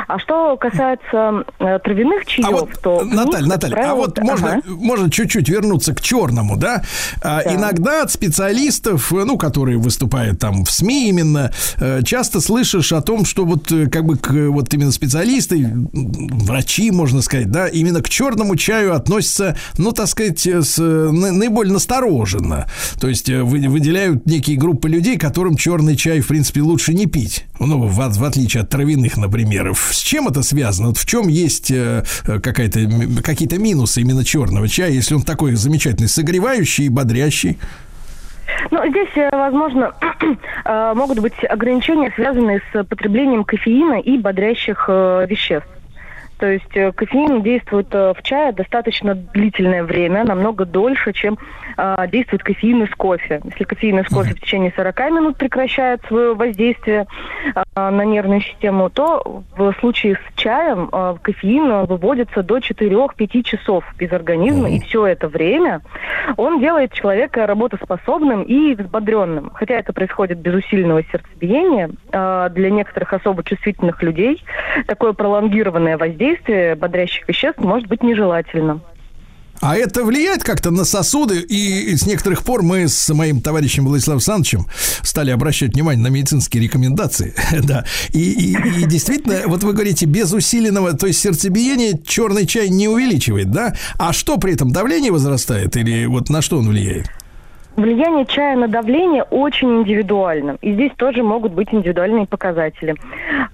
[0.08, 3.00] А что касается э, травяных чаев, А вот, то...
[3.00, 4.62] в них, Наталья, Наталья, а правило, вот можно, ага.
[4.68, 6.84] можно чуть-чуть вернуться к черному, да?
[7.22, 7.54] А, Да.
[7.56, 13.02] Иногда от специалистов, э, ну, которые выступают там в СМИ именно, э, часто слышишь о
[13.02, 18.02] том, что вот э, как бы к, вот именно специалисты, врачи, можно сказать, да, именно
[18.02, 22.68] к черному чаю относятся, ну, так сказать, с, на- наиболее настороженно.
[23.00, 27.46] То есть вы- выделяют некие группы людей, которым черный чай, в принципе, лучше не пить.
[27.60, 29.74] Ну, в, в отличие от травяных, например.
[29.92, 30.90] С чем это связано?
[30.90, 32.80] Вот в чем есть э, какая-то,
[33.24, 37.58] какие-то минусы именно черного чая, если он такой замечательный, согревающий и бодрящий?
[38.72, 39.94] Ну, здесь, э, возможно,
[40.66, 45.68] э, могут быть ограничения, связанные с потреблением кофеина и бодрящих веществ.
[46.38, 51.38] То есть э, кофеин действует э, в чае достаточно длительное время, намного дольше, чем
[51.78, 53.42] э, действует кофеин из кофе.
[53.44, 57.08] Если кофеин из кофе в течение 40 минут прекращает свое воздействие
[57.56, 63.84] э, на нервную систему, то в случае с чаем э, кофеин выводится до 4-5 часов
[64.00, 65.82] из организма, и все это время
[66.38, 69.52] он делает человека работоспособным и взбодренным.
[69.56, 74.44] Хотя это происходит без усиленного сердцебиения, для некоторых особо чувствительных людей
[74.88, 76.27] такое пролонгированное воздействие
[76.80, 78.82] бодрящих веществ может быть нежелательно.
[79.60, 81.40] А это влияет как-то на сосуды?
[81.40, 84.68] И с некоторых пор мы с моим товарищем Владиславом Александровичем
[85.02, 87.34] стали обращать внимание на медицинские рекомендации.
[87.64, 87.84] да.
[88.14, 88.20] И,
[88.54, 93.50] и- и действительно, вот вы говорите, без усиленного, то есть сердцебиения черный чай не увеличивает,
[93.50, 93.74] да?
[93.98, 95.76] А что при этом, давление возрастает?
[95.76, 97.08] Или вот на что он влияет?
[97.78, 100.58] Влияние чая на давление очень индивидуально.
[100.62, 102.96] И здесь тоже могут быть индивидуальные показатели.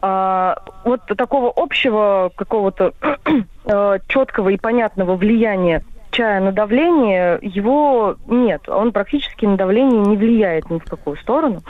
[0.01, 2.93] А, вот такого общего какого-то
[3.65, 8.69] э, четкого и понятного влияния чая на давление, его нет.
[8.69, 11.61] Он практически на давление не влияет ни в какую сторону.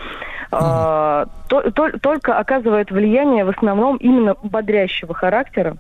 [0.52, 5.78] А, то- то- только оказывает влияние в основном именно бодрящего характера.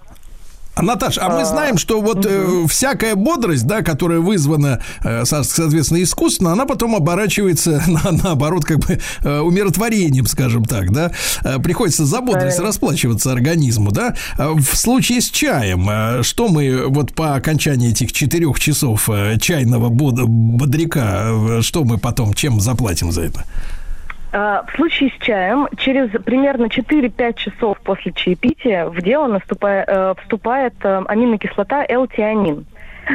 [0.75, 5.43] А, Наташ, а мы знаем, что вот э, всякая бодрость, да, которая вызвана, э, со-
[5.43, 11.11] соответственно, искусственно, она потом оборачивается на, наоборот, как бы э, умиротворением, скажем так, да.
[11.43, 14.15] Э, приходится за бодрость расплачиваться организму, да.
[14.39, 19.37] А В случае с чаем, э, что мы вот по окончании этих четырех часов э,
[19.39, 23.43] чайного bod- бодряка, э, что мы потом, чем заплатим за это?
[23.43, 23.82] А,
[24.33, 30.73] В случае с чаем, через примерно 4-5 часов после чаепития в дело наступая- э, вступает
[30.81, 32.65] э, аминокислота L-тианин.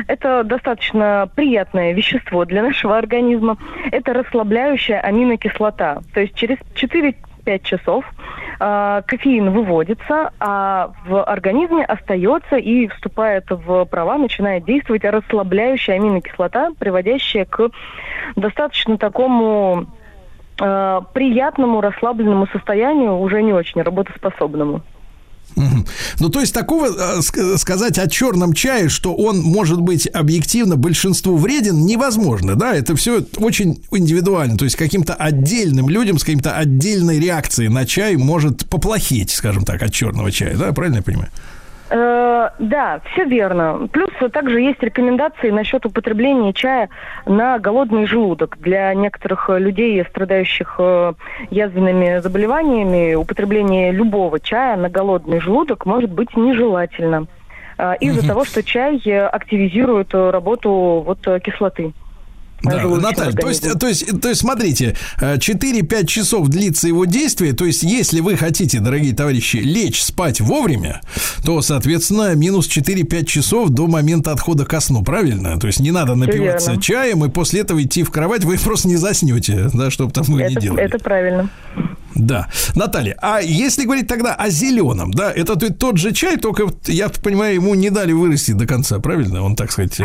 [0.06, 3.56] Это достаточно приятное вещество для нашего организма.
[3.90, 6.02] Это расслабляющая аминокислота.
[6.14, 8.04] То есть через 4-5 часов
[8.60, 16.70] э, кофеин выводится, а в организме остается и вступает в права, начинает действовать расслабляющая аминокислота,
[16.78, 17.70] приводящая к
[18.36, 19.88] достаточно такому
[20.60, 24.82] э, приятному, расслабленному состоянию, уже не очень работоспособному.
[26.20, 30.76] Ну, то есть такого э, ск- сказать о черном чае, что он может быть объективно
[30.76, 32.74] большинству вреден, невозможно, да?
[32.74, 34.56] Это все очень индивидуально.
[34.56, 39.82] То есть каким-то отдельным людям с каким-то отдельной реакцией на чай может поплохеть, скажем так,
[39.82, 40.72] от черного чая, да?
[40.72, 41.30] Правильно я понимаю?
[41.90, 43.88] Э, да, все верно.
[43.92, 46.90] Плюс также есть рекомендации насчет употребления чая
[47.26, 48.58] на голодный желудок.
[48.60, 51.14] Для некоторых людей, страдающих э,
[51.50, 57.26] язвенными заболеваниями, употребление любого чая на голодный желудок может быть нежелательно.
[57.78, 61.92] э, Из-за того, что чай активизирует работу вот кислоты.
[62.62, 67.52] Да, Наталья, то есть, то, есть, то есть, смотрите, э, 4-5 часов длится его действие,
[67.52, 71.00] то есть, если вы хотите, дорогие товарищи, лечь спать вовремя,
[71.44, 75.58] то, соответственно, минус 4-5 часов до момента отхода ко сну, правильно?
[75.58, 76.82] То есть, не надо напиваться верно.
[76.82, 80.42] чаем и после этого идти в кровать, вы просто не заснете, да, чтобы там вы
[80.42, 80.82] не делали.
[80.82, 81.48] это правильно.
[82.18, 82.48] Да.
[82.74, 87.54] Наталья, а если говорить тогда о зеленом, да, это тот же чай, только, я понимаю,
[87.54, 89.42] ему не дали вырасти до конца, правильно?
[89.42, 89.98] Он, так сказать...
[90.00, 90.04] э,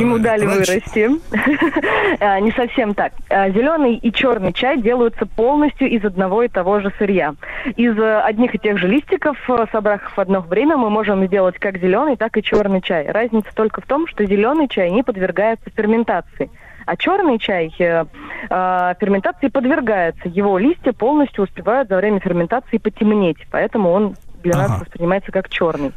[0.00, 1.10] Ему дали раньше- вырасти.
[2.20, 3.12] А, Не совсем так.
[3.30, 7.34] Зеленый и черный чай делаются полностью из одного и того же сырья.
[7.76, 11.56] Из э, одних и тех же листиков, э, собрав в одно время, мы можем сделать
[11.58, 13.06] как зеленый, так и черный чай.
[13.10, 16.50] Разница только в том, что зеленый чай не подвергается ферментации.
[16.90, 18.04] А черный чай э,
[18.50, 20.28] э, ферментации подвергается.
[20.28, 23.36] Его листья полностью успевают за время ферментации потемнеть.
[23.52, 24.68] Поэтому он для Ага.
[24.68, 25.92] нас воспринимается как черный.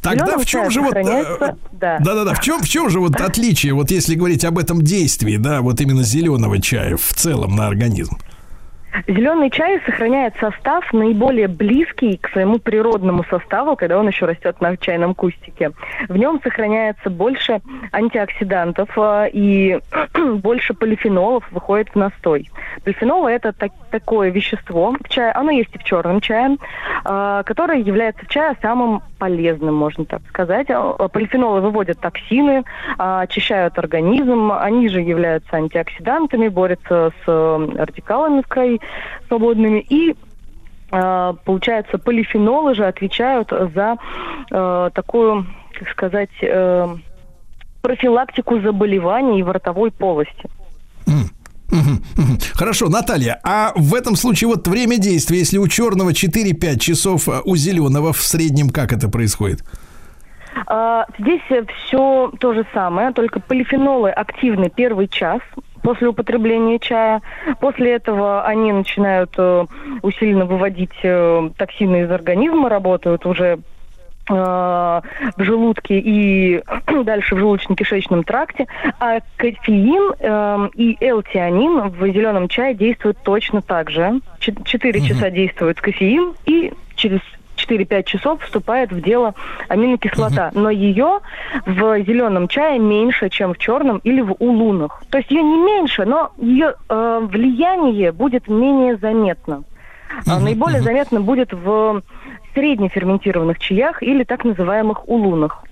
[0.00, 0.94] Тогда в чем же вот...
[0.94, 1.98] э, сохраняется- да.
[1.98, 5.60] Да-да-да, в чем, в чем же вот отличие, вот если говорить об этом действии, да,
[5.60, 8.16] вот именно зеленого чая в целом на организм?
[9.06, 14.76] Зеленый чай сохраняет состав наиболее близкий к своему природному составу, когда он еще растет на
[14.76, 15.72] чайном кустике.
[16.08, 17.60] В нем сохраняется больше
[17.92, 19.78] антиоксидантов э, и
[20.42, 22.50] больше полифенолов выходит в настой.
[22.84, 26.56] Полифенолы это так- такое вещество в чае, оно есть и в черном чае,
[27.04, 30.68] э, которое является в чае самым полезным, можно так сказать.
[31.12, 32.64] Полифенолы выводят токсины,
[32.98, 38.80] а, очищают организм, они же являются антиоксидантами, борются с радикалами в крови
[39.26, 40.14] свободными и
[40.90, 43.96] э, получается, полифенолы же отвечают за
[44.50, 45.46] э, такую,
[45.78, 46.96] как сказать, э,
[47.82, 50.48] профилактику заболеваний в ротовой полости.
[51.06, 51.37] Мгм.
[52.54, 57.42] Хорошо, Наталья, а в этом случае вот время действия, если у черного 4-5 часов, а
[57.44, 59.64] у зеленого в среднем как это происходит?
[60.66, 61.42] А, Здесь
[61.76, 65.40] все то же самое, только полифенолы активны первый час
[65.82, 67.22] после употребления чая.
[67.60, 69.66] После этого они начинают э,
[70.02, 73.58] усиленно выводить э, токсины из организма, работают уже э,
[74.28, 75.02] в
[75.38, 76.62] желудке и
[77.04, 78.66] дальше в желудочно-кишечном тракте,
[78.98, 84.20] а кофеин э, и L-тианин в зеленом чае действуют точно так же.
[84.38, 87.20] Четыре часа действует кофеин и через
[87.58, 89.34] 4-5 часов вступает в дело
[89.68, 90.50] аминокислота.
[90.54, 91.20] Но ее
[91.66, 95.02] в зеленом чае меньше, чем в черном или в улунах.
[95.10, 99.64] То есть ее не меньше, но ее э, влияние будет менее заметно.
[100.26, 102.02] А наиболее заметно будет в
[102.58, 105.64] среднеферментированных чаях или так называемых улунах.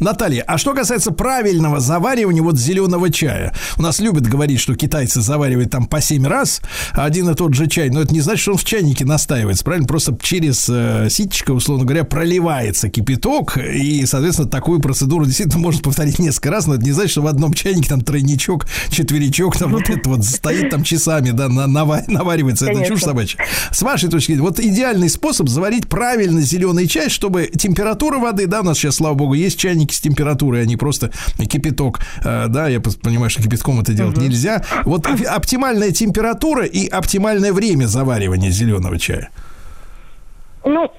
[0.00, 3.54] Наталья, а что касается правильного заваривания вот зеленого чая?
[3.76, 6.60] У нас любят говорить, что китайцы заваривают там по 7 раз
[6.92, 9.86] один и тот же чай, но это не значит, что он в чайнике настаивается, правильно?
[9.86, 16.18] Просто через э, ситечко, условно говоря, проливается кипяток, и, соответственно, такую процедуру действительно можно повторить
[16.18, 19.88] несколько раз, но это не значит, что в одном чайнике там тройничок, четверичок, там вот
[19.88, 22.96] это вот стоит там часами, да, на- нава- наваривается, это Конечно.
[22.96, 23.38] чушь собачья.
[23.70, 28.60] С вашей точки зрения, вот идеальный способ заварить правильно зеленый чай, чтобы температура воды, да,
[28.60, 32.68] у нас сейчас, слава богу, есть чайники с температурой, а не просто кипяток, э, да,
[32.68, 34.62] я понимаю, что кипятком это делать нельзя.
[34.84, 39.30] Вот оп- оптимальная температура и оптимальное время заваривания зеленого чая.
[40.66, 40.90] Ну,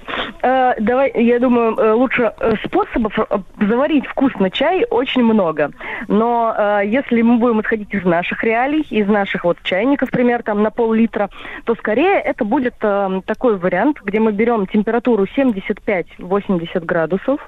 [0.43, 3.17] э, давай, я думаю, э, лучше э, способов
[3.59, 5.71] заварить вкусно чай очень много.
[6.07, 10.61] Но э, если мы будем исходить из наших реалий, из наших вот чайников, например, там
[10.61, 11.31] на пол-литра,
[11.63, 17.39] то скорее это будет э, такой вариант, где мы берем температуру 75-80 градусов.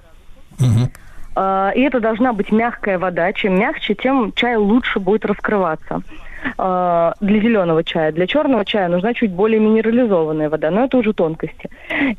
[1.35, 3.31] Э, И это должна быть мягкая вода.
[3.33, 6.01] Чем мягче, тем чай лучше будет раскрываться.
[6.57, 8.11] Э, Для зеленого чая.
[8.11, 11.69] Для черного чая нужна чуть более минерализованная вода, но это уже тонкости.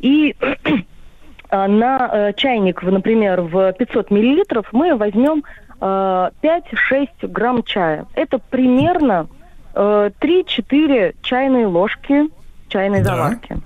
[0.01, 0.55] И э,
[1.67, 5.43] на э, чайник, например, в 500 миллилитров мы возьмем
[5.81, 5.85] э,
[6.43, 8.07] 5-6 грамм чая.
[8.15, 9.27] Это примерно
[9.75, 12.29] э, 3-4 чайные ложки
[12.69, 13.17] чайной Да.
[13.17, 13.57] заварки.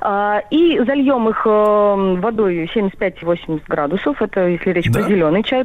[0.00, 5.00] А, И зальем их э, водой 75-80 градусов, это если речь Да.
[5.00, 5.64] про зеленый чай.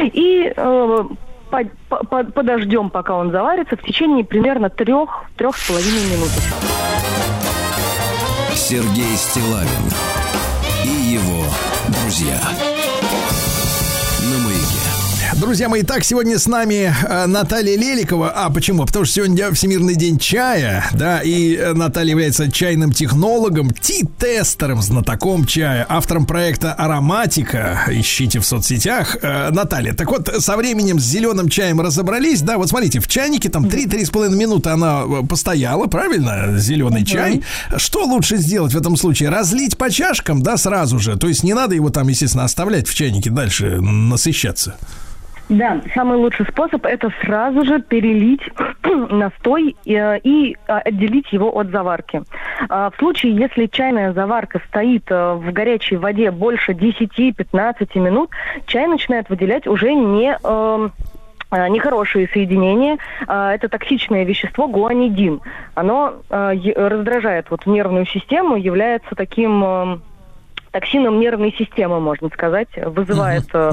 [0.00, 1.04] И э,
[1.50, 6.30] по- по- по- подождем, пока он заварится, в течение примерно трех-трех с половиной минут.
[8.54, 9.90] Сергей Стилавин
[10.84, 11.44] и его
[11.88, 12.38] друзья.
[15.42, 18.30] Друзья мои, так сегодня с нами э, Наталья Леликова.
[18.30, 18.86] А почему?
[18.86, 25.44] Потому что сегодня Всемирный день чая, да, и э, Наталья является чайным технологом, ти-тестером, знатоком
[25.44, 27.86] чая, автором проекта «Ароматика».
[27.90, 29.16] Ищите в соцсетях.
[29.20, 33.48] Э, Наталья, так вот, со временем с зеленым чаем разобрались, да, вот смотрите, в чайнике
[33.48, 37.42] там 3-3,5 минуты она постояла, правильно, зеленый чай.
[37.78, 39.30] Что лучше сделать в этом случае?
[39.30, 41.16] Разлить по чашкам, да, сразу же?
[41.16, 44.76] То есть не надо его там, естественно, оставлять в чайнике дальше насыщаться?
[45.52, 48.40] Да, самый лучший способ это сразу же перелить
[49.10, 52.22] настой э, и э, отделить его от заварки.
[52.70, 58.30] А В случае, если чайная заварка стоит э, в горячей воде больше 10-15 минут,
[58.64, 60.92] чай начинает выделять уже не эм,
[61.50, 62.96] э, нехорошие соединения.
[63.26, 65.42] А, Это токсичное вещество гуанидин.
[65.74, 70.02] Оно раздражает вот нервную систему, является таким эм,
[70.72, 73.70] токсином нервной системы, можно сказать, вызывает э,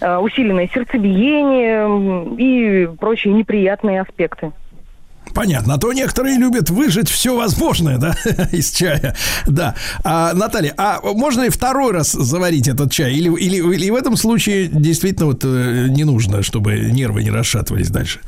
[0.00, 4.52] э, усиленное сердцебиение и прочие неприятные аспекты.
[5.34, 5.74] Понятно.
[5.74, 8.14] А то некоторые любят выжать все возможное, да,
[8.52, 9.14] из чая.
[9.46, 9.74] Да.
[10.04, 13.12] А, Наталья, а можно и второй раз заварить этот чай?
[13.12, 17.90] Или, или, или в этом случае действительно вот э, не нужно, чтобы нервы не расшатывались
[17.90, 18.20] дальше?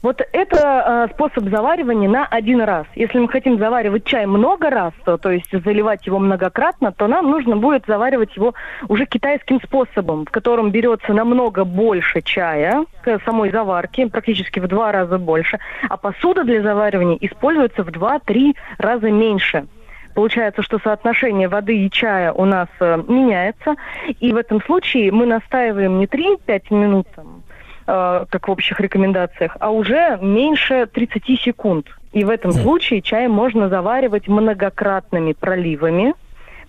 [0.00, 2.86] Вот это э, способ заваривания на один раз.
[2.94, 7.28] Если мы хотим заваривать чай много раз, то, то есть заливать его многократно, то нам
[7.28, 8.54] нужно будет заваривать его
[8.86, 14.92] уже китайским способом, в котором берется намного больше чая к самой заварке, практически в два
[14.92, 15.58] раза больше,
[15.88, 19.66] а посуда для заваривания используется в 2-3 раза меньше.
[20.14, 23.74] Получается, что соотношение воды и чая у нас э, меняется,
[24.20, 27.37] и в этом случае мы настаиваем не 3-5 минут, там,
[27.88, 31.86] как в общих рекомендациях, а уже меньше 30 секунд.
[32.12, 36.14] И в этом случае чай можно заваривать многократными проливами.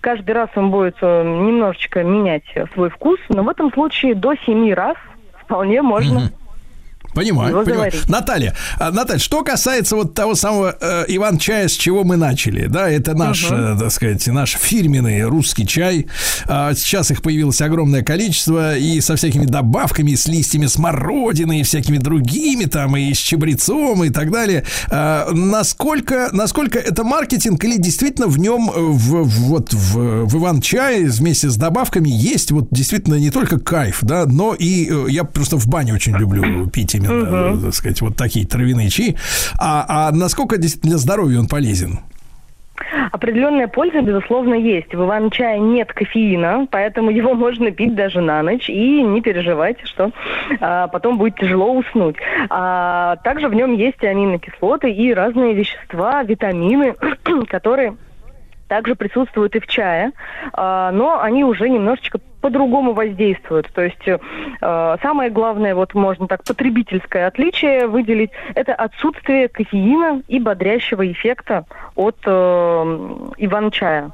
[0.00, 4.34] Каждый раз он будет э, немножечко менять э, свой вкус, но в этом случае до
[4.34, 4.96] 7 раз
[5.42, 6.30] вполне можно.
[7.14, 7.90] Понимаю, Его понимаю.
[7.90, 8.08] заварить.
[8.08, 12.88] Наталья, а, Наталья, что касается вот того самого э, Иван-чая, с чего мы начали, да,
[12.88, 16.06] это наш, э, так сказать, наш фирменный русский чай.
[16.46, 21.98] А, сейчас их появилось огромное количество и со всякими добавками, с листьями смородины и всякими
[21.98, 24.64] другими там, и с чабрецом и так далее.
[24.90, 30.36] А, насколько, насколько это маркетинг или действительно в нем, э, в, в- вот в, в
[30.36, 35.24] Иван-чае вместе с добавками есть вот действительно не только кайф, да, но и э, я
[35.24, 39.16] просто в бане очень люблю пить именно, э, так сказать, вот такие травяные чаи.
[39.58, 42.00] А, а насколько для здоровья он полезен?
[43.12, 44.94] Определенная польза, безусловно, есть.
[44.94, 50.10] В иван-чае нет кофеина, поэтому его можно пить даже на ночь и не переживайте, что
[50.60, 52.16] а, потом будет тяжело уснуть.
[52.48, 56.94] А, также в нем есть аминокислоты и разные вещества, витамины,
[57.48, 57.96] которые
[58.70, 60.12] также присутствуют и в чае,
[60.52, 63.66] а, но они уже немножечко по-другому воздействуют.
[63.74, 70.38] То есть э, самое главное, вот можно так потребительское отличие выделить, это отсутствие кофеина и
[70.38, 71.66] бодрящего эффекта
[71.96, 72.30] от э,
[73.36, 74.12] иван-чая.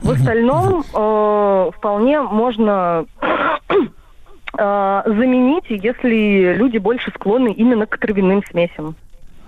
[0.00, 8.96] В остальном э, вполне можно э, заменить, если люди больше склонны именно к травяным смесям.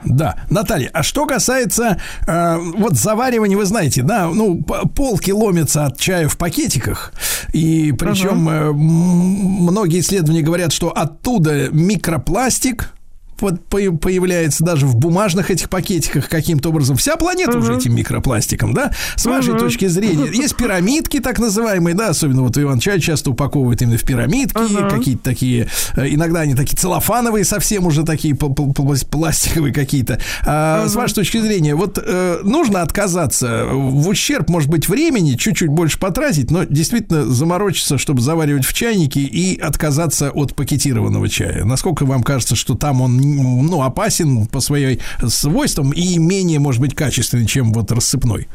[0.07, 5.99] Да, Наталья, а что касается э, вот заваривания, вы знаете, да, ну, полки ломятся от
[5.99, 7.12] чая в пакетиках,
[7.53, 12.93] и причем э, м- многие исследования говорят, что оттуда микропластик
[13.36, 16.96] появляется даже в бумажных этих пакетиках каким-то образом.
[16.96, 18.92] Вся планета уже этим микропластиком, да?
[19.16, 23.82] С вашей точки зрения, есть пирамидки так называемые, да, особенно вот Иван Чай часто упаковывают
[23.82, 24.58] именно в пирамидки,
[24.90, 30.20] какие-то такие, э, иногда они такие целлофановые совсем уже такие пл- пл- пл- пластиковые какие-то.
[30.44, 35.68] А, С вашей точки зрения, вот э, нужно отказаться в ущерб, может быть, времени, чуть-чуть
[35.68, 41.64] больше потратить, но действительно заморочиться, чтобы заваривать в чайнике и отказаться от пакетированного чая.
[41.64, 46.94] Насколько вам кажется, что там он ну, опасен по своим свойствам и менее, может быть,
[46.94, 48.48] качественный, чем вот рассыпной?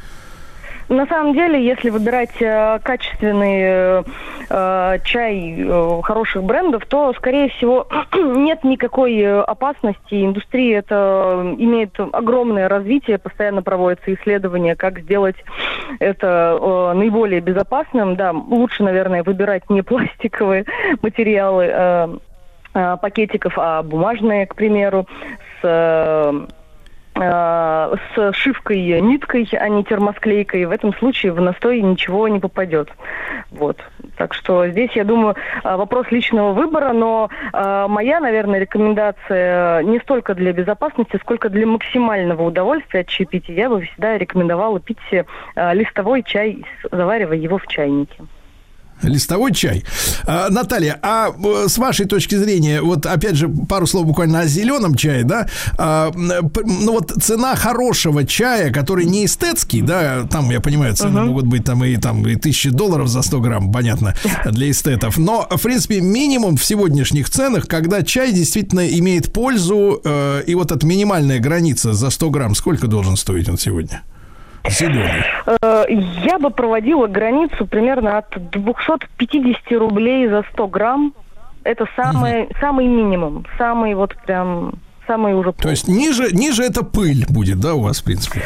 [0.91, 4.03] На самом деле, если выбирать э, качественный э,
[4.49, 10.25] э, чай э, хороших брендов, то, скорее всего, нет никакой э, опасности.
[10.25, 15.37] Индустрия это э, имеет огромное развитие, постоянно проводятся исследования, как сделать
[15.99, 18.17] это э, наиболее безопасным.
[18.17, 20.65] Да, лучше, наверное, выбирать не пластиковые
[21.01, 22.17] материалы э,
[22.73, 25.07] пакетиков, а бумажные, к примеру,
[25.61, 26.47] с э,
[27.15, 30.65] э, с шивкой ниткой, а не термосклейкой.
[30.65, 32.89] В этом случае в настой ничего не попадет.
[33.51, 33.77] Вот.
[34.17, 39.99] Так что здесь, я думаю, э, вопрос личного выбора, но э, моя, наверное, рекомендация не
[39.99, 43.55] столько для безопасности, сколько для максимального удовольствия от чаепития.
[43.55, 45.23] Я бы всегда рекомендовала пить э,
[45.73, 48.23] листовой чай, заваривая его в чайнике.
[49.03, 49.83] Листовой чай.
[50.25, 54.47] А, Наталья, а э, с вашей точки зрения, вот опять же пару слов буквально о
[54.47, 55.47] зеленом чае, да?
[55.77, 61.45] А, ну вот цена хорошего чая, который не эстетский, да, там, я понимаю, цены могут
[61.45, 64.15] быть там и там и тысячи долларов за 100 грамм, понятно,
[64.45, 65.17] для эстетов.
[65.17, 70.71] Но, в принципе, минимум в сегодняшних ценах, когда чай действительно имеет пользу, э, и вот
[70.71, 74.03] эта минимальная граница за 100 грамм, сколько должен стоить он сегодня?
[74.67, 75.23] Зеленый.
[75.61, 81.13] Э, Я бы проводила границу примерно от 250 рублей за 100 грамм.
[81.63, 84.73] Это самый, самый минимум, самый вот прям
[85.07, 88.43] самый уже То есть ниже, ниже это пыль будет, да, у вас, в принципе?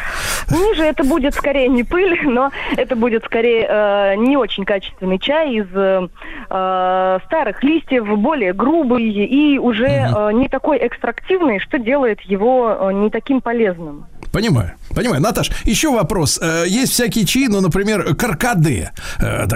[0.51, 5.55] Ниже это будет скорее не пыль, но это будет скорее э, не очень качественный чай
[5.55, 6.07] из э,
[7.25, 13.09] старых листьев, более грубый и уже э, не такой экстрактивный, что делает его э, не
[13.09, 14.05] таким полезным.
[14.31, 15.21] Понимаю, понимаю.
[15.21, 16.39] Наташ, еще вопрос.
[16.41, 19.47] Э, Есть всякие чаи, ну, например, каркаде, э,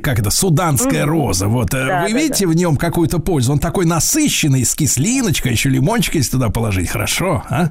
[0.00, 1.48] как это, суданская роза.
[1.48, 3.52] Вот, Да, вы да, видите в нем какую-то пользу?
[3.52, 6.90] Он такой насыщенный, с кислиночкой, еще лимончик если туда положить.
[6.90, 7.66] Хорошо, а?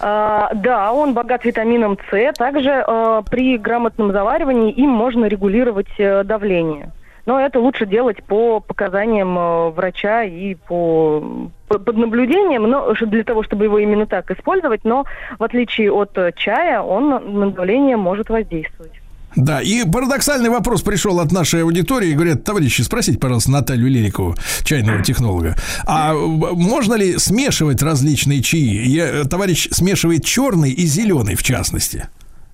[0.00, 2.32] А, да, он богат витамином С.
[2.36, 6.92] Также э, при грамотном заваривании им можно регулировать э, давление.
[7.26, 11.22] Но это лучше делать по показаниям э, врача и по,
[11.68, 14.84] по- под наблюдением, но для того, чтобы его именно так использовать.
[14.84, 15.04] Но
[15.38, 17.08] в отличие от э, чая, он
[17.40, 18.99] на давление может воздействовать.
[19.36, 22.12] Да, и парадоксальный вопрос пришел от нашей аудитории.
[22.12, 24.34] Говорят, товарищи, спросите, пожалуйста, Наталью Леликову,
[24.64, 25.56] чайного технолога.
[25.86, 28.86] А можно ли смешивать различные чаи?
[28.86, 32.08] Я, товарищ смешивает черный и зеленый, в частности.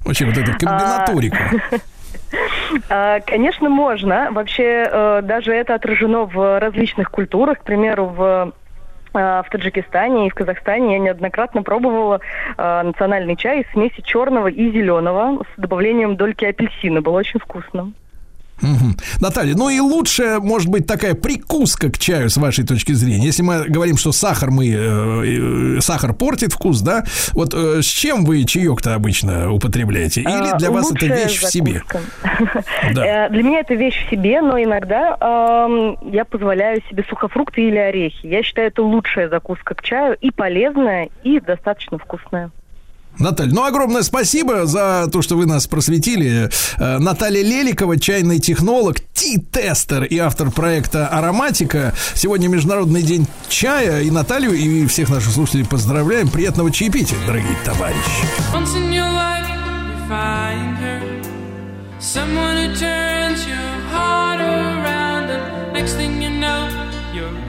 [0.04, 1.36] Очень вот эту комбинаторику.
[2.88, 4.28] А, Конечно, можно.
[4.32, 7.60] Вообще, э, даже это отражено в различных культурах.
[7.60, 8.52] К примеру, в
[9.16, 12.20] в Таджикистане и в Казахстане я неоднократно пробовала
[12.56, 17.00] э, национальный чай из смеси черного и зеленого с добавлением дольки апельсина.
[17.00, 17.92] Было очень вкусно.
[18.62, 18.96] Мгм.
[19.20, 23.26] Наталья, ну и лучшая, может быть, такая прикуска к чаю с вашей точки зрения.
[23.26, 27.04] Если мы говорим, что сахар мы э, э, сахар портит вкус, да?
[27.32, 30.22] Вот э, с чем вы чаек-то обычно употребляете?
[30.22, 31.74] Или А, для вас это вещь в себе?
[31.74, 32.00] закуска.
[32.94, 33.26] Да.
[33.26, 37.76] Э, Для меня это вещь в себе, но иногда эм, я позволяю себе сухофрукты или
[37.76, 38.26] орехи.
[38.26, 42.50] Я считаю, это лучшая закуска к чаю и полезная, и достаточно вкусная.
[43.18, 46.50] Наталья, ну огромное спасибо за то, что вы нас просветили.
[46.78, 51.94] Э, Наталья Леликова, чайный технолог, ти-тестер и автор проекта «Ароматика».
[52.14, 54.02] Сегодня Международный день чая.
[54.02, 56.28] И Наталью, и всех наших слушателей поздравляем.
[56.28, 58.00] Приятного чаепития, дорогие товарищи.
[61.98, 63.56] Someone who turns your
[63.90, 66.68] heart around, and next thing you know,
[67.12, 67.45] you're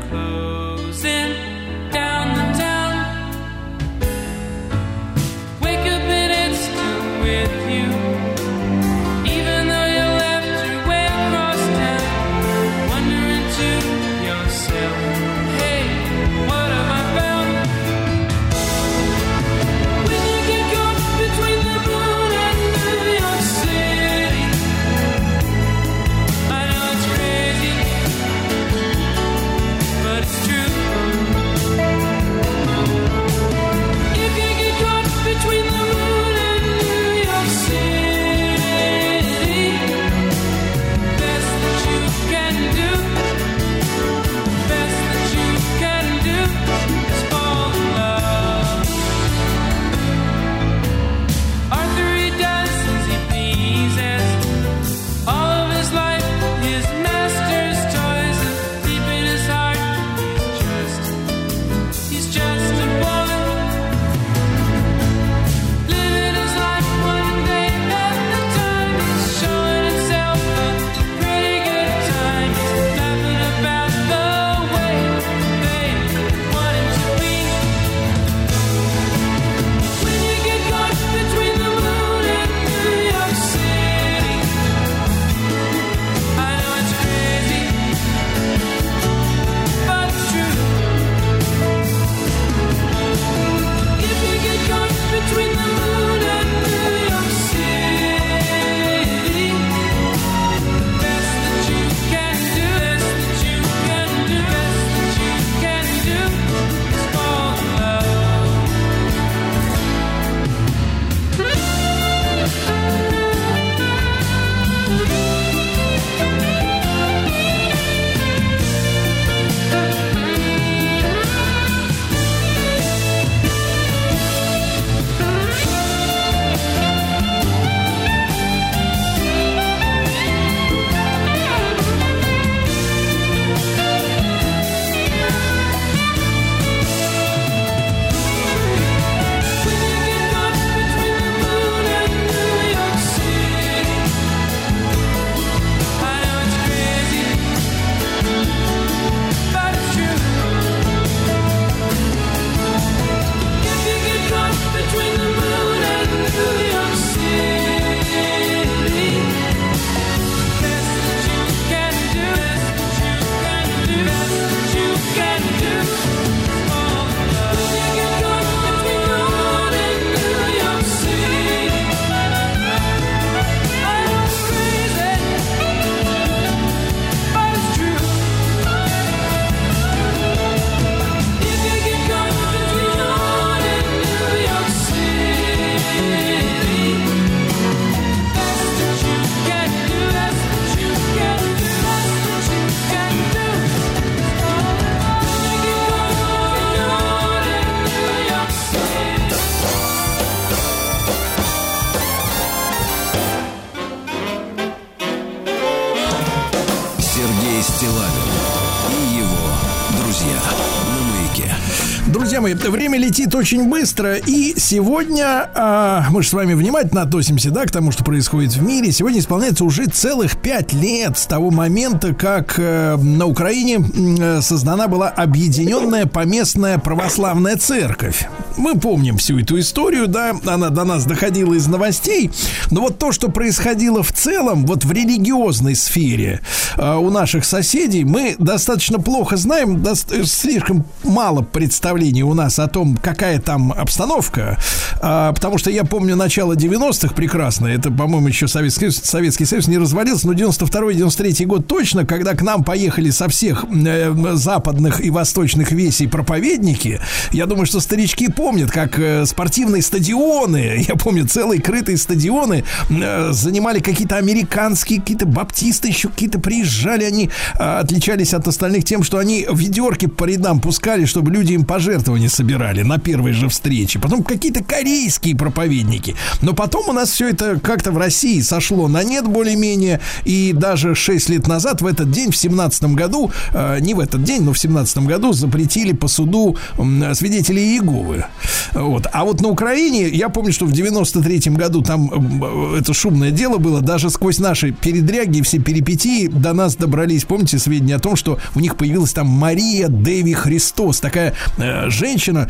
[212.48, 217.66] мои, время летит очень быстро, и сегодня а, мы же с вами внимательно относимся, да,
[217.66, 218.92] к тому, что происходит в мире.
[218.92, 223.80] Сегодня исполняется уже целых пять лет с того момента, как э, на Украине
[224.20, 228.28] э, создана была объединенная поместная православная церковь.
[228.56, 232.32] Мы помним всю эту историю, да, она до нас доходила из новостей,
[232.72, 236.42] но вот то, что происходило в целом, вот в религиозной сфере
[236.78, 242.60] э, у наших соседей, мы достаточно плохо знаем, дос- э, слишком мало представлений у нас
[242.60, 244.58] о том, какая там обстановка,
[245.00, 249.78] А, потому что я помню начало 90-х прекрасно, это, по-моему, еще Советский, Советский Союз не
[249.78, 255.72] развалился, но 92-93 год точно, когда к нам поехали со всех э, западных и восточных
[255.72, 257.00] весей проповедники,
[257.32, 263.30] я думаю, что старички помнят, как э, спортивные стадионы, я помню, целые крытые стадионы э,
[263.32, 267.30] занимали какие-то американские, какие-то баптисты, еще какие-то приезжали, они
[267.60, 272.30] э, отличались от остальных тем, что они ведерки по рядам пускали, чтобы люди им пожертвования
[272.30, 274.00] собирали на первой же встрече.
[274.00, 276.16] Потом какие-то корейские проповедники.
[276.42, 280.00] Но потом у нас все это как-то в России сошло на нет более-менее.
[280.26, 284.24] И даже 6 лет назад, в этот день, в 17 году, э, не в этот
[284.24, 288.26] день, но в 17 году запретили по суду м, свидетелей Иеговы.
[288.74, 289.08] Вот.
[289.12, 292.12] А вот на Украине, я помню, что в 93 году там
[292.42, 297.26] э, это шумное дело было, даже сквозь наши передряги и все перипетии до нас добрались,
[297.26, 302.48] помните, сведения о том, что у них появилась там Мария Деви Христос, такая э, женщина,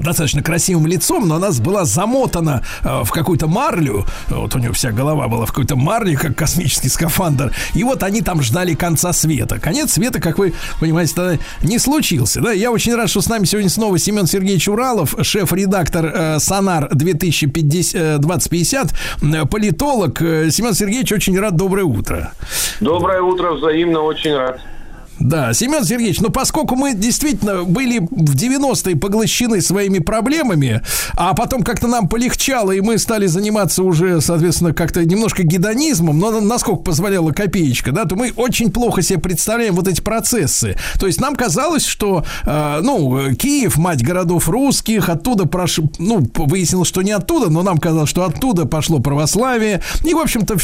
[0.00, 4.06] достаточно красивым лицом, но она была замотана э, в какую-то марлю.
[4.28, 7.52] Вот у нее вся голова была в какой-то марле, как космический скафандр.
[7.74, 9.58] И вот они там ждали конца света.
[9.58, 12.40] Конец света, как вы понимаете, тогда не случился.
[12.40, 12.52] Да?
[12.52, 17.94] Я очень рад, что с нами сегодня снова Семен Сергеевич Уралов, шеф-редактор э, Сонар 2050,
[17.94, 20.22] э, 2050, э, политолог.
[20.22, 21.56] Э, Семен Сергеевич, очень рад.
[21.56, 22.32] Доброе утро.
[22.80, 24.60] Доброе утро, взаимно, очень рад.
[25.22, 30.82] Да, Семен Сергеевич, ну поскольку мы действительно были в 90-е поглощены своими проблемами,
[31.14, 36.40] а потом как-то нам полегчало, и мы стали заниматься уже, соответственно, как-то немножко гедонизмом, но
[36.40, 40.76] насколько позволяла копеечка, да, то мы очень плохо себе представляем вот эти процессы.
[40.98, 45.78] То есть нам казалось, что, э, ну, Киев, мать городов русских, оттуда прош...
[45.98, 49.82] ну, выяснилось, что не оттуда, но нам казалось, что оттуда пошло православие.
[50.04, 50.56] И, в общем-то,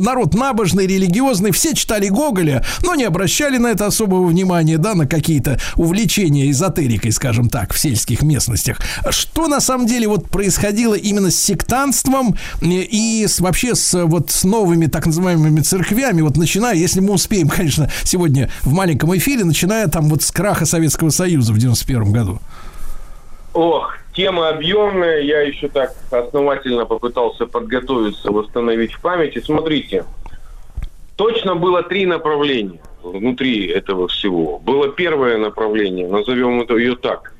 [0.00, 5.06] народ набожный, религиозный, все читали Гоголя, но не обращали на это особого внимания, да, на
[5.06, 8.78] какие-то увлечения эзотерикой, скажем так, в сельских местностях.
[9.10, 14.30] Что на самом деле вот происходило именно с сектантством э, и с, вообще с вот
[14.30, 19.44] с новыми так называемыми церквями, вот начиная, если мы успеем, конечно, сегодня в маленьком эфире,
[19.44, 22.40] начиная там вот с краха Советского Союза в 91 году.
[23.52, 29.42] Ох, тема объемная, я еще так основательно попытался подготовиться, восстановить в памяти.
[29.44, 30.06] Смотрите,
[31.16, 34.58] точно было три направления внутри этого всего.
[34.58, 37.34] Было первое направление, назовем это ее так.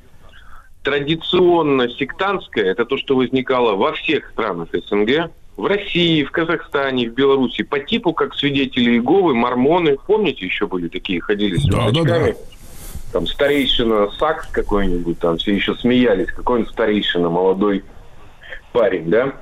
[0.83, 7.13] Традиционно сектантское, это то, что возникало во всех странах СНГ, в России, в Казахстане, в
[7.13, 9.97] Беларуси, по типу как свидетели Иеговы, мормоны.
[10.07, 12.35] Помните, еще были такие, ходили с Да, да, рюкзачками?
[13.13, 17.83] Там старейшина Сакс какой-нибудь, там все еще смеялись, какой-нибудь старейшина, молодой
[18.71, 19.35] парень, да?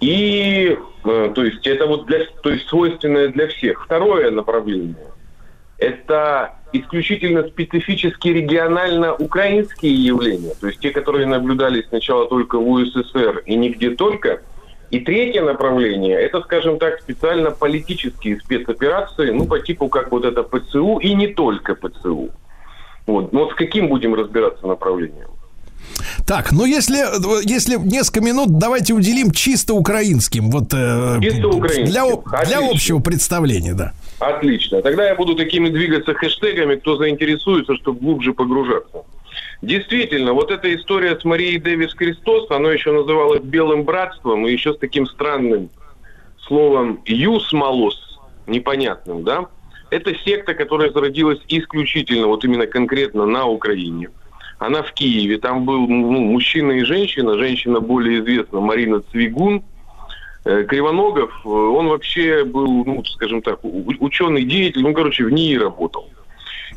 [0.00, 3.84] И, э, то есть, это вот для, то есть, свойственное для всех.
[3.84, 4.94] Второе направление–
[5.78, 13.54] это исключительно специфически регионально-украинские явления, то есть те, которые наблюдались сначала только в УССР и
[13.54, 14.42] нигде только.
[14.90, 20.42] И третье направление– это, скажем так, специально политические спецоперации, ну, по типу как вот это
[20.42, 22.30] ПЦУ и не только ПЦУ.
[23.06, 23.32] Вот.
[23.32, 25.30] Вот с каким будем разбираться направлением?
[26.26, 26.98] Так, ну если,
[27.48, 31.84] если несколько минут давайте уделим чисто украинским, вот э, Чисто украинским.
[31.84, 33.92] для, для общего представления, да.
[34.20, 34.80] Отлично.
[34.82, 39.04] Тогда я буду такими двигаться хэштегами, кто заинтересуется, чтобы глубже погружаться.
[39.62, 44.74] Действительно, вот эта история с Марией Дэвис Христос, она еще называлась белым братством, и еще
[44.74, 45.70] с таким странным
[46.46, 49.46] словом «юс малос», непонятным, да?
[49.90, 54.10] Это секта, которая зародилась исключительно, вот именно конкретно на Украине.
[54.58, 59.62] Она в Киеве, там был ну, мужчина и женщина, женщина более известна, Марина Цвигун,
[60.44, 65.56] Э, Кривоногов, э, он вообще был, ну, скажем так, ученый деятель, ну, короче, в НИИ
[65.56, 66.10] работал.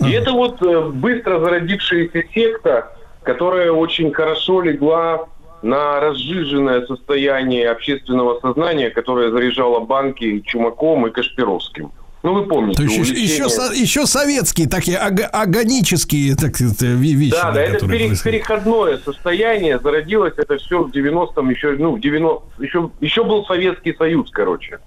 [0.06, 2.94] И это вот э, быстро зародившаяся секта,
[3.24, 5.28] которая очень хорошо легла
[5.62, 11.91] на разжиженное состояние общественного сознания, которое заряжало банки Чумаком и Кашпировским.
[12.28, 12.76] Ну, вы помните.
[12.76, 17.32] То есть еще, увлечение- еще, со- еще советские такие ага- агонические так, ви- вещи.
[17.32, 22.44] Да, да, это пере- переходное состояние, зародилось это все в 90-м, еще, ну, в 90
[22.62, 24.80] еще, еще был Советский Союз, короче.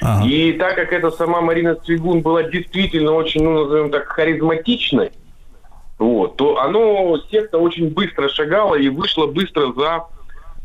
[0.00, 0.26] Ага.
[0.26, 5.10] И так как эта сама Марина Цвигун была действительно очень, ну, назовем так, харизматичной,
[5.98, 10.04] вот, то оно, секта очень быстро шагала и вышла быстро за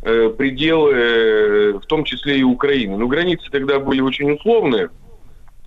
[0.03, 2.95] э, пределы, э, в том числе и Украины.
[2.97, 4.89] Но границы тогда были очень условные,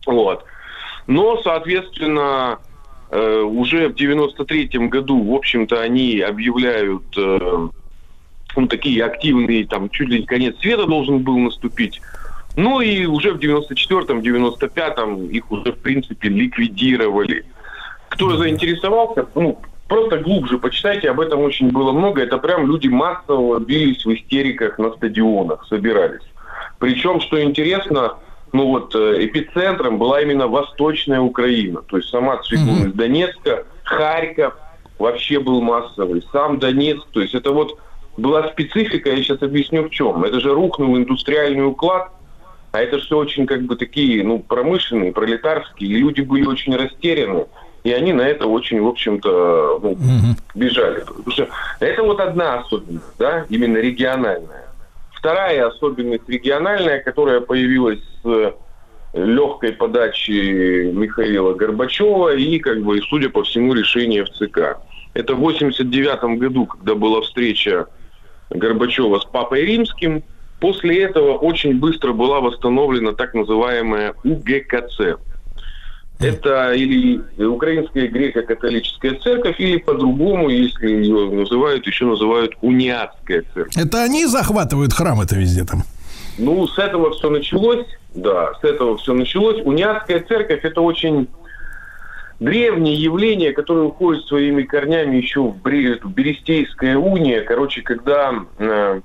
[0.07, 0.45] вот.
[1.07, 2.59] Но, соответственно,
[3.11, 7.69] э, уже в 93-м году, в общем-то, они объявляют э,
[8.57, 12.01] ну, такие активные, там, чуть ли не конец света должен был наступить.
[12.57, 17.45] Ну и уже в 94-м, 95-м их уже, в принципе, ликвидировали.
[18.11, 19.59] Кто заинтересовался, ну,
[19.89, 22.23] просто глубже почитайте, об этом очень было много.
[22.23, 26.23] Это прям люди массово бились в истериках на стадионах, собирались.
[26.79, 28.15] Причем, что интересно,
[28.55, 31.83] ну вот э, эпицентром была именно Восточная Украина.
[31.83, 34.55] То есть сама Цветун из Донецка, Харьков
[34.97, 37.05] вообще был массовый, сам Донецк.
[37.11, 37.77] То есть это вот
[38.17, 40.23] была специфика, я сейчас объясню в чем.
[40.23, 42.13] Это же рухнул индустриальный уклад,
[42.71, 47.47] а это все очень как бы такие, ну, промышленные, пролетарские, и люди были очень растеряны.
[47.83, 49.99] И они на это очень, в общем-то, ну,
[50.55, 51.01] бежали.
[51.01, 51.49] Потому что
[51.81, 54.69] это вот одна особенность, да, именно региональная.
[55.25, 58.55] Вторая особенность региональная, которая появилась с
[59.15, 64.77] легкой подачи Михаила Горбачева и, как бы, судя по всему, решение в ЦК.
[65.15, 67.87] Это в 89 году, когда была встреча
[68.51, 70.23] Горбачева с Папой Римским.
[70.61, 75.17] После этого очень быстро была восстановлена так называемая УГКЦ.
[76.25, 83.77] Это или Украинская греко-католическая церковь, или по-другому, если ее называют, еще называют униатская церковь.
[83.77, 85.83] Это они захватывают храм это везде там?
[86.39, 89.61] Ну, с этого все началось, да, с этого все началось.
[89.65, 91.29] Униатская церковь– это очень
[92.41, 97.43] древнее явление, которое уходит своими корнями еще в Берестейская уния.
[97.43, 99.01] Короче, когда э,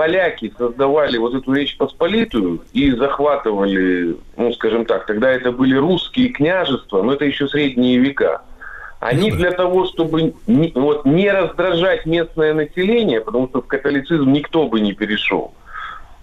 [0.00, 6.30] поляки создавали вот эту Речь Посполитую и захватывали, ну, скажем так, тогда это были русские
[6.30, 8.40] княжества, но это еще средние века.
[9.00, 14.68] Они для того, чтобы не, вот, не раздражать местное население, потому что в католицизм никто
[14.68, 15.52] бы не перешел,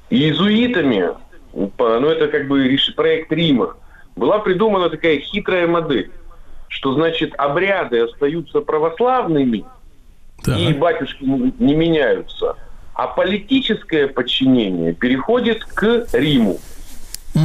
[0.09, 1.11] иезуитами,
[1.53, 3.75] ну это как бы проект Рима,
[4.15, 6.09] была придумана такая хитрая модель,
[6.67, 9.65] что значит обряды остаются православными,
[10.47, 12.55] и батюшки не меняются,
[12.97, 16.57] а политическое подчинение переходит к Риму.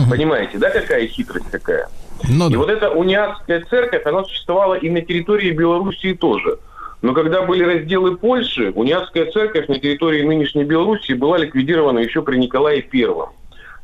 [0.08, 1.90] Понимаете, да, какая хитрость такая?
[2.26, 6.58] Ну и вот эта униатская церковь, она существовала и на территории Белоруссии тоже.
[7.02, 12.38] Но когда были разделы Польши, униатская церковь на территории нынешней Белоруссии была ликвидирована еще при
[12.38, 13.30] Николае Первом.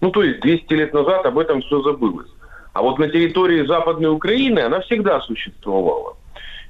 [0.00, 2.30] Ну, то есть 200 лет назад об этом все забылось.
[2.72, 6.16] А вот на территории Западной Украины она всегда существовала.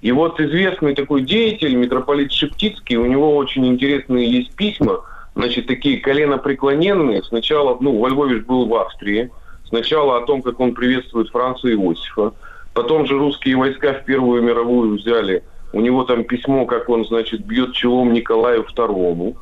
[0.00, 5.00] И вот известный такой деятель, митрополит Шептицкий, у него очень интересные есть письма,
[5.34, 7.22] значит, такие коленопреклоненные.
[7.24, 9.30] Сначала, ну, во Львове ж был в Австрии.
[9.68, 12.32] Сначала о том, как он приветствует Франца Иосифа.
[12.74, 15.42] Потом же русские войска в Первую мировую взяли.
[15.72, 19.36] У него там письмо, как он, значит, бьет челом Николаю II.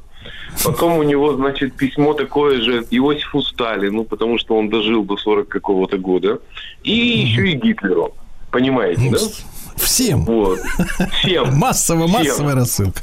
[0.65, 5.49] Потом у него, значит, письмо такое же Иосифу Сталину, потому что он дожил до 40
[5.49, 6.41] какого-то года.
[6.83, 8.15] И еще и Гитлеру.
[8.51, 9.19] Понимаете, да?
[9.77, 10.25] Всем.
[10.25, 10.59] Вот.
[11.13, 11.55] Всем.
[11.55, 12.19] Массово, Всем.
[12.19, 13.01] массовая рассылка.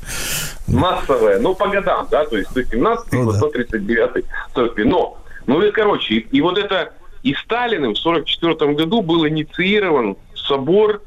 [0.67, 3.37] Массовая, ну, по годам, да, то есть 117 Ну да.
[3.37, 6.93] 139 45 Но, ну и, короче, и, и вот это
[7.23, 11.01] и Сталиным в 44 году был инициирован собор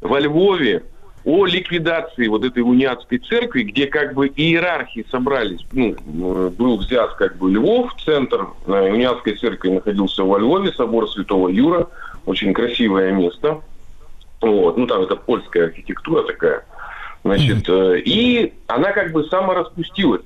[0.00, 0.82] во Львове
[1.24, 7.36] о ликвидации вот этой униатской церкви, где как бы иерархи собрались, ну, был взят как
[7.36, 11.88] бы Львов, центр э, униатской церкви находился во Львове, собор Святого Юра,
[12.24, 13.60] очень красивое место,
[14.40, 16.64] вот, ну там это польская архитектура такая,
[17.24, 20.22] значит, э, и она как бы самораспустилась.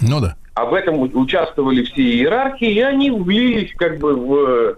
[0.00, 0.36] Ну да.
[0.54, 4.76] Об этом участвовали все иерархи, и они влились как бы в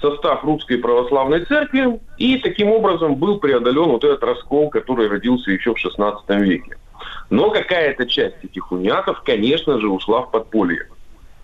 [0.00, 5.74] состав русской православной церкви, и таким образом был преодолен вот этот раскол, который родился еще
[5.74, 6.76] в XVI веке.
[7.30, 10.88] Но какая-то часть этих униатов, конечно же, ушла в подполье.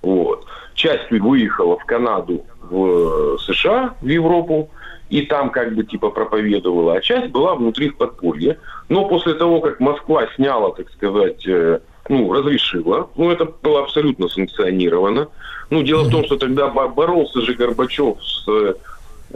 [0.02, 0.46] Вот.
[0.74, 4.70] Часть выехала в Канаду, в США, в Европу,
[5.12, 8.58] и там как бы типа проповедовала, а часть была внутри в подполье.
[8.88, 14.28] Но после того, как Москва сняла, так сказать, э, ну, разрешила, ну, это было абсолютно
[14.28, 15.28] санкционировано.
[15.68, 18.74] Ну, дело в том, что тогда бо- боролся же Горбачев с, э,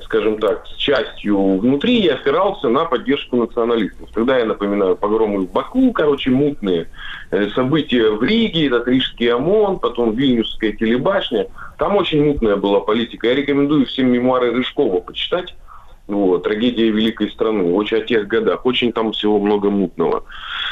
[0.02, 4.08] скажем так, с частью внутри и опирался на поддержку националистов.
[4.14, 6.88] Тогда, я напоминаю, погромы в Баку, короче, мутные,
[7.32, 11.48] э, события в Риге, этот Рижский ОМОН, потом Вильнюсская телебашня.
[11.76, 13.26] Там очень мутная была политика.
[13.26, 15.54] Я рекомендую всем мемуары Рыжкова почитать.
[16.06, 20.24] Вот, трагедия великой страны, очень о тех годах, очень там всего много мутного.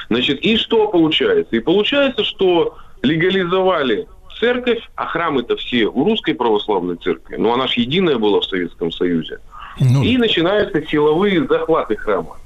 [0.08, 1.56] Значит, и что получается?
[1.56, 4.06] И получается, что легализовали
[4.38, 8.92] церковь, а храмы-то все у русской православной церкви, но она же единая была в Советском
[8.92, 9.38] Союзе.
[9.80, 12.36] Ну, И начинаются силовые захваты храма.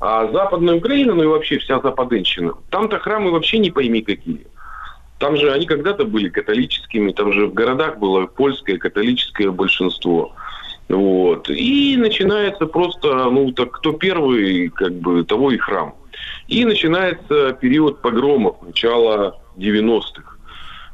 [0.00, 4.46] А Западная Украина, ну и вообще вся Западенщина, там-то храмы вообще не пойми какие.
[5.18, 10.34] Там же они когда-то были католическими, там же в городах было польское католическое большинство.
[10.88, 11.48] Вот.
[11.50, 15.94] И начинается просто, ну, так кто первый, как бы, того и храм.
[16.46, 20.36] И начинается период погромов, начала 90-х,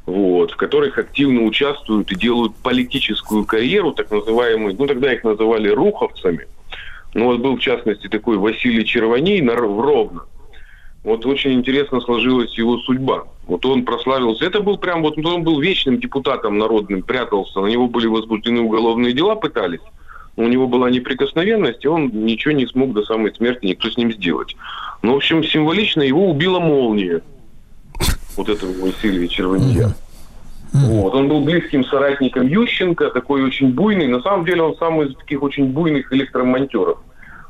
[0.06, 5.68] вот, в которых активно участвуют и делают политическую карьеру, так называемые, ну, тогда их называли
[5.68, 6.46] руховцами.
[7.14, 10.22] Ну, вот был, в частности, такой Василий Червоней в Ровно.
[11.02, 13.24] Вот очень интересно сложилась его судьба.
[13.46, 14.44] Вот он прославился.
[14.44, 17.60] Это был прям, вот он был вечным депутатом народным, прятался.
[17.60, 19.80] На него были возбуждены уголовные дела, пытались.
[20.36, 24.12] У него была неприкосновенность, и он ничего не смог до самой смерти никто с ним
[24.12, 24.56] сделать.
[25.02, 27.22] Ну, в общем, символично его убила молния.
[28.36, 29.94] Вот этого Василия Червонья.
[30.72, 31.14] Вот.
[31.14, 34.06] Он был близким соратником Ющенко, такой очень буйный.
[34.06, 36.98] На самом деле он самый из таких очень буйных электромонтеров.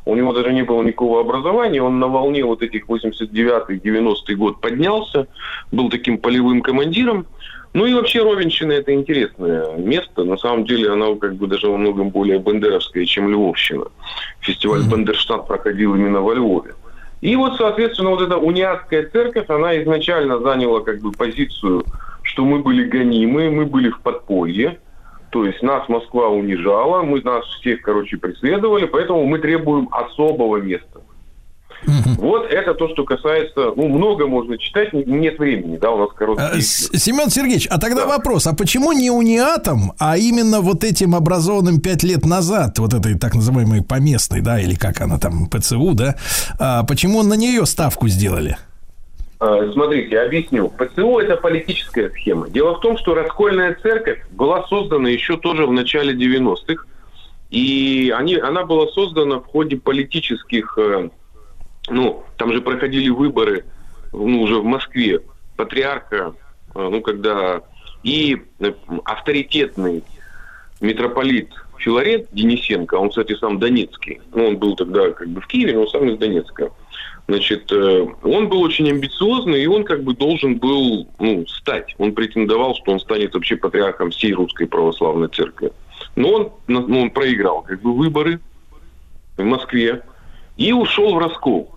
[0.05, 5.27] У него даже не было никакого образования, он на волне вот этих 89-90 год поднялся,
[5.71, 7.27] был таким полевым командиром.
[7.73, 10.25] Ну и вообще Ровенщина это интересное место.
[10.25, 13.85] На самом деле она как бы даже во многом более бандеровская, чем Львовщина.
[14.41, 16.75] Фестиваль Бандерштадт проходил именно во Львове.
[17.21, 21.85] И вот, соответственно, вот эта униатская церковь, она изначально заняла как бы позицию,
[22.23, 24.79] что мы были гонимы, мы были в подполье.
[25.31, 31.01] То есть нас Москва унижала, мы нас всех, короче, преследовали, поэтому мы требуем особого места.
[32.19, 36.11] Вот это то, что касается, ну, много можно читать, не- нет времени, да, у нас
[36.15, 41.15] короткий Э, Семен Сергеевич, а тогда вопрос, а почему не униатом, а именно вот этим
[41.15, 45.95] образованным пять лет назад, вот этой так называемой поместной, да, или как она там, ПЦУ,
[45.95, 46.17] да,
[46.59, 48.59] а почему на нее ставку сделали?
[49.41, 50.69] Э, Смотрите, объясню.
[50.69, 52.49] ПЦУ– это политическая схема.
[52.51, 56.85] Дело в том, что Раскольная церковь была создана еще тоже в начале 90-х.
[57.49, 60.77] И они, она была создана в ходе политических...
[60.79, 61.09] э,
[61.89, 63.65] Ну, там же проходили выборы
[64.13, 65.21] ну, уже в Москве.
[65.57, 66.35] Патриарха,
[66.75, 67.63] э, ну, когда...
[68.03, 68.43] И
[69.05, 70.03] авторитетный
[70.81, 74.21] митрополит Филарет Денисенко, он, кстати, сам донецкий.
[74.35, 76.71] Ну, он был тогда как бы в Киеве, но сам из Донецка.
[77.31, 81.95] Значит, э, он был очень амбициозный, и он как бы должен был ну, стать.
[81.99, 85.71] Он претендовал, что он станет вообще патриархом всей русской православной церкви.
[86.17, 88.41] Но он, ну, он проиграл как бы выборы
[89.37, 90.03] в Москве
[90.57, 91.73] и ушел в раскол.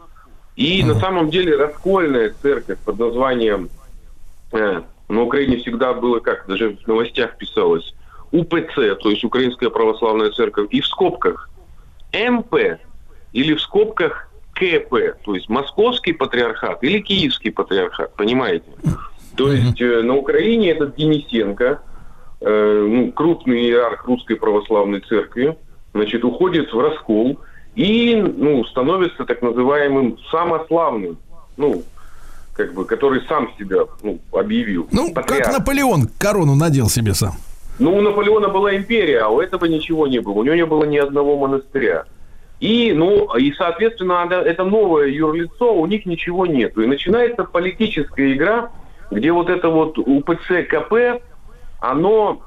[0.56, 3.70] И на самом деле раскольная церковь под названием,
[4.54, 7.94] э, на Украине всегда было как, даже в новостях писалось,
[8.32, 11.52] УПЦ, то есть Украинская Православная Церковь, и в скобках
[12.12, 12.80] МП
[13.34, 18.66] или в скобках КП, то есть Московский Патриархат или Киевский Патриархат, понимаете?
[19.36, 21.82] То есть э, на Украине этот Денисенко,
[22.42, 25.58] э, ну, крупный иерарх Русской Православной Церкви,
[25.94, 27.40] значит, уходит в раскол
[27.76, 31.18] и ну, становится так называемым самославным,
[31.58, 31.84] ну,
[32.54, 34.88] как бы, который сам себя ну, объявил.
[34.92, 35.46] Ну, Патриарх.
[35.46, 37.34] как Наполеон корону надел себе сам.
[37.80, 40.34] Ну, у Наполеона была империя, а у этого ничего не было.
[40.34, 42.06] У него не было ни одного монастыря.
[42.64, 46.82] И, ну, и, соответственно, это- новое юрлицо, у них ничего нету.
[46.82, 48.70] И начинается политическая игра,
[49.12, 51.22] где вот это вот УПЦ КП,
[51.82, 52.42] оно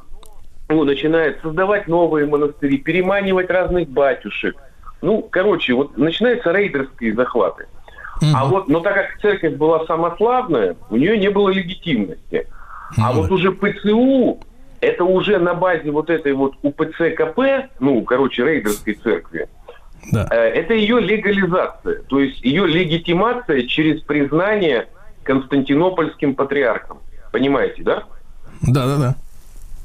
[0.70, 4.56] ну, начинает создавать новые монастыри, переманивать разных батюшек.
[5.02, 7.66] Ну, короче, вот начинаются рейдерские захваты.
[8.34, 12.48] А вот, но так как церковь была самославная, у нее не было легитимности.
[12.96, 14.38] А вот уже ПЦУ,
[14.80, 19.48] это уже на базе вот этой вот УПЦ КП, ну, короче, рейдерской церкви,
[20.12, 20.28] Да.
[20.30, 24.88] э, это ее легализация, то есть ее легитимация через признание
[25.24, 26.98] Константинопольским патриархом.
[27.32, 28.04] Понимаете, да?
[28.62, 29.16] Да, да, да.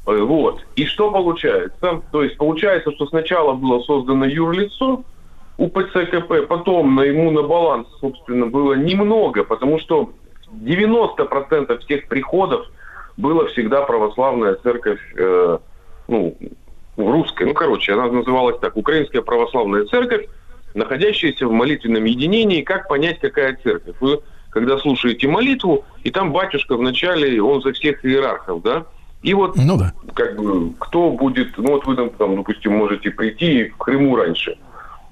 [0.07, 0.65] Э, Вот.
[0.75, 2.01] И что получается?
[2.11, 5.03] То есть получается, что сначала было создано юрлицо
[5.57, 10.11] УПЦ КП, потом на ему на баланс, собственно, было немного, потому что
[10.51, 12.65] 90% всех приходов
[13.17, 15.57] было всегда православная церковь, э,
[16.07, 16.35] ну,
[16.97, 17.45] русская.
[17.45, 20.27] Ну, короче, она называлась так, Украинская православная церковь,
[20.73, 22.61] находящаяся в молитвенном единении.
[22.61, 23.95] Как понять, какая церковь?
[23.99, 24.19] Вы,
[24.49, 28.85] когда слушаете молитву, и там батюшка вначале, он за всех иерархов, да?
[29.21, 29.93] И вот Ну да.
[30.15, 34.57] как бы, кто будет, ну вот вы там, там, допустим, можете прийти в Крыму раньше.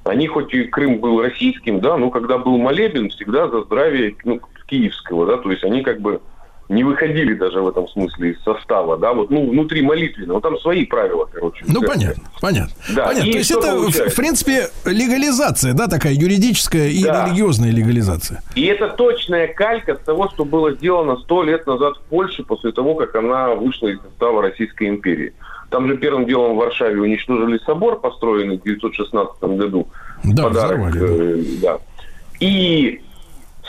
[0.03, 4.41] Они хоть и Крым был российским, да, но когда был молебен, всегда за здравие ну,
[4.67, 6.21] киевского, да, то есть они как бы
[6.69, 10.85] не выходили даже в этом смысле из состава, да, вот, ну, внутри молитвенного, там свои
[10.85, 11.65] правила, короче.
[11.67, 12.73] Ну, понятно, понятно.
[12.95, 13.27] Да, понятно.
[13.27, 14.09] и То есть это, в, получается?
[14.09, 17.25] в принципе, легализация, да, такая юридическая и Да.
[17.25, 18.43] религиозная легализация.
[18.53, 22.71] И это точная калька с того, что было сделано сто лет назад в Польше после
[22.71, 25.33] того, как она вышла из состава Российской империи.
[25.71, 29.87] Там же первым делом в Варшаве уничтожили собор, построенный в 1916 году.
[30.23, 31.77] Да, Подарок, взорвали, э, да.
[32.39, 33.01] И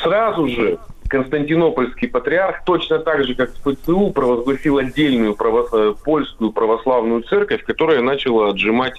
[0.02, 0.78] сразу же
[1.10, 8.00] Константинопольский патриарх, точно так же, как ФЦУ, провозгласил отдельную право- э, польскую православную церковь, которая
[8.00, 8.94] начала отжимать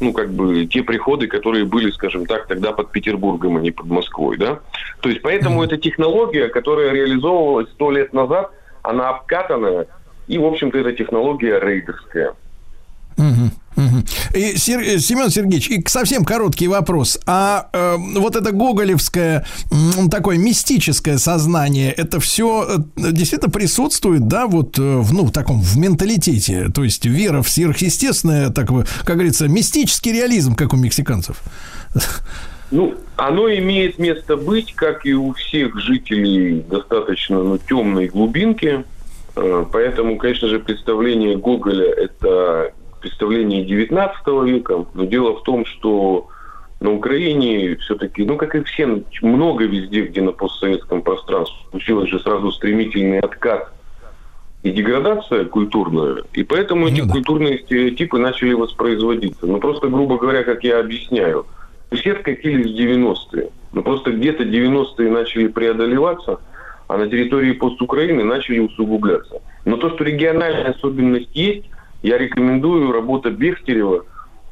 [0.00, 3.86] ну, как бы, те приходы, которые были, скажем так, тогда под Петербургом, а не под
[3.86, 4.60] Москвой, да.
[5.00, 8.50] То есть, поэтому эта технология, которая реализовывалась сто лет назад,
[8.80, 9.86] она обкатанная,
[10.26, 12.32] и, в общем-то, эта технология рейдерская.
[13.18, 13.50] Мгм.
[14.34, 17.18] И, э, Семен Сергеевич, и совсем короткий вопрос.
[17.26, 19.46] А э, вот это гоголевское
[20.10, 25.76] такое мистическое сознание, это все действительно присутствует, да, вот э, в, ну, в таком в
[25.78, 28.68] менталитете, то есть вера в сверхъестественное, так,
[29.04, 31.36] как говорится, мистический реализм, как у мексиканцев.
[32.70, 38.84] Ну, оно имеет место быть, как и у всех жителей достаточно ну, темной глубинки.
[39.34, 44.86] Э, Поэтому, конечно же, представление Гоголя– это представление 19 века.
[44.94, 46.28] Но дело в том, что
[46.80, 52.18] на Украине все-таки, ну, как и все, много везде, где на постсоветском пространстве, случилось же
[52.20, 53.72] сразу стремительный откат
[54.62, 59.46] и деградация культурная, и поэтому эти культурные стереотипы начали воспроизводиться.
[59.46, 61.46] Ну, просто, грубо говоря, как я объясняю,
[61.92, 63.50] все скатились в 90-е.
[63.72, 66.40] Но просто где-то 90-е начали преодолеваться,
[66.88, 69.40] а на территории постукраины начали усугубляться.
[69.64, 71.64] Но то, что региональная особенность есть,
[72.02, 74.04] я рекомендую работа Бехтерева,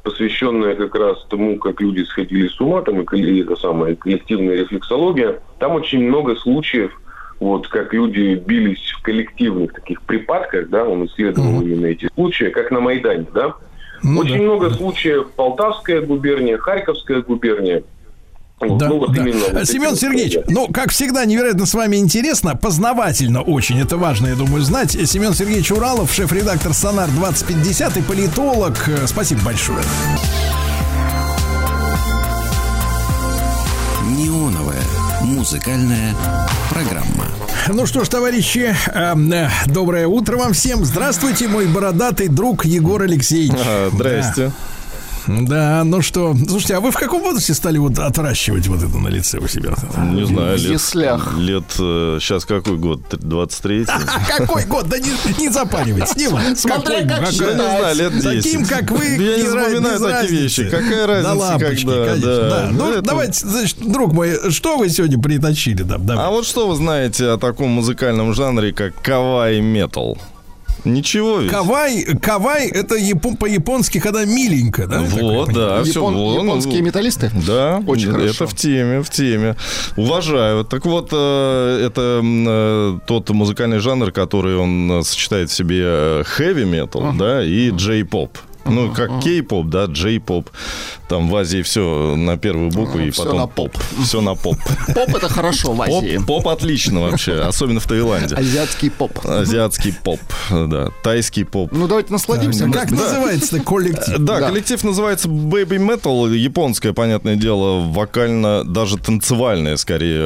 [0.03, 5.39] посвященная как раз тому, как люди сходили с ума, там и это самая коллективная рефлексология.
[5.59, 6.91] Там очень много случаев,
[7.39, 12.71] вот как люди бились в коллективных таких припадках, да, он исследовал именно эти случаи, как
[12.71, 13.55] на Майдане, да.
[14.17, 17.83] Очень много случаев Полтавская губерния, Харьковская губерния.
[18.59, 19.21] Да, ну, вот да.
[19.21, 23.79] именно вот Семен эти Сергеевич, вот, ну, как всегда, невероятно с вами интересно, познавательно очень,
[23.79, 24.91] это важно, я думаю, знать.
[24.91, 28.89] Семен Сергеевич Уралов, шеф-редактор «Сонар 2050» и политолог.
[28.89, 29.83] Э, Спасибо большое.
[34.09, 34.83] Неоновая
[35.21, 36.13] музыкальная
[36.69, 37.27] программа.
[37.69, 40.83] Ну что ж, товарищи, э, э, доброе утро вам всем.
[40.83, 43.53] Здравствуйте, мой бородатый друг Егор Алексеевич.
[43.55, 44.47] А, Здрасте.
[44.47, 44.51] Да.
[45.29, 49.09] Да, ну что, слушайте, а вы в каком возрасте стали вот отращивать вот это на
[49.09, 49.75] лице у себя?
[50.11, 51.37] Не знаю, В лет, яслях.
[51.37, 53.01] лет сейчас какой год?
[53.11, 54.87] 23 А какой год?
[54.89, 56.55] Да не, не запаривайтесь, не вам.
[56.55, 58.43] Смотря как Да не знаю, лет 10.
[58.43, 59.43] Таким, как вы, Я не
[59.79, 60.69] без такие вещи.
[60.69, 62.49] Какая разница, лампочки, когда, конечно, да.
[62.49, 62.69] да.
[62.71, 65.83] Ну, Это- давайте, значит, друг мой, что вы сегодня притащили?
[65.83, 66.25] Давай.
[66.25, 70.17] А вот что вы знаете о таком музыкальном жанре, как кавай метал?
[70.85, 71.51] Ничего ведь?
[71.51, 75.01] Кавай, кавай, это япон- по-японски, когда миленько, да?
[75.01, 75.99] Вот, да, все.
[76.01, 77.31] Япон- японские металлисты?
[77.45, 78.47] Да, Очень это хорошо.
[78.47, 79.55] в теме, в теме.
[79.97, 80.63] Уважаю.
[80.65, 86.65] Так вот, э, это э, тот музыкальный жанр, который он э, сочетает в себе хэви
[86.65, 88.37] метал, да, и джей-поп.
[88.69, 90.49] Ну, как кей-поп, да, джей-поп.
[91.07, 93.75] Там в Азии все на первую букву и всё потом на поп.
[94.03, 94.57] Все на поп.
[94.93, 96.19] Поп это хорошо в Поп, Азии.
[96.25, 98.35] поп отлично вообще, особенно в Таиланде.
[98.35, 99.11] Азиатский поп.
[99.25, 100.19] Азиатский поп,
[100.51, 101.71] да, тайский поп.
[101.71, 102.67] Ну, давайте насладимся.
[102.67, 104.17] Ну, Как называется коллектив?
[104.19, 104.47] Да, Да.
[104.49, 110.19] коллектив называется Baby Metal, японское, понятное дело, вокально даже танцевальная, скорее,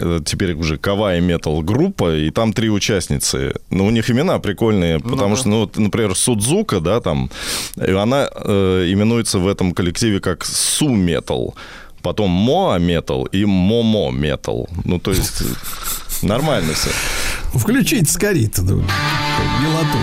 [0.00, 3.54] э, теперь уже кавай метал группа, и там три участницы.
[3.70, 7.30] Но у них имена прикольные, потому что, ну, вот, например, Судзука, да, там,
[7.76, 11.54] и она э, именуется в этом коллективе как Су Метал,
[12.02, 14.68] потом Моа Метал и Момо Метал.
[14.84, 15.42] Ну, то есть...
[16.22, 16.90] Нормально все.
[17.54, 19.98] Включите скорит эту милоту.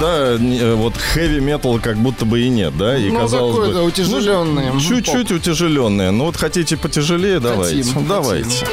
[0.00, 3.68] Да, э, вот хэви метал как будто бы и нет, да, и Ну, казалось такой,
[3.68, 3.74] бы...
[3.74, 6.10] да, утяжеленный, ну, мгм, Чуть-чуть утяжеленные.
[6.10, 7.82] Ну, вот хотите потяжелее, давайте.
[7.82, 8.06] хотим.
[8.06, 8.66] Давайте.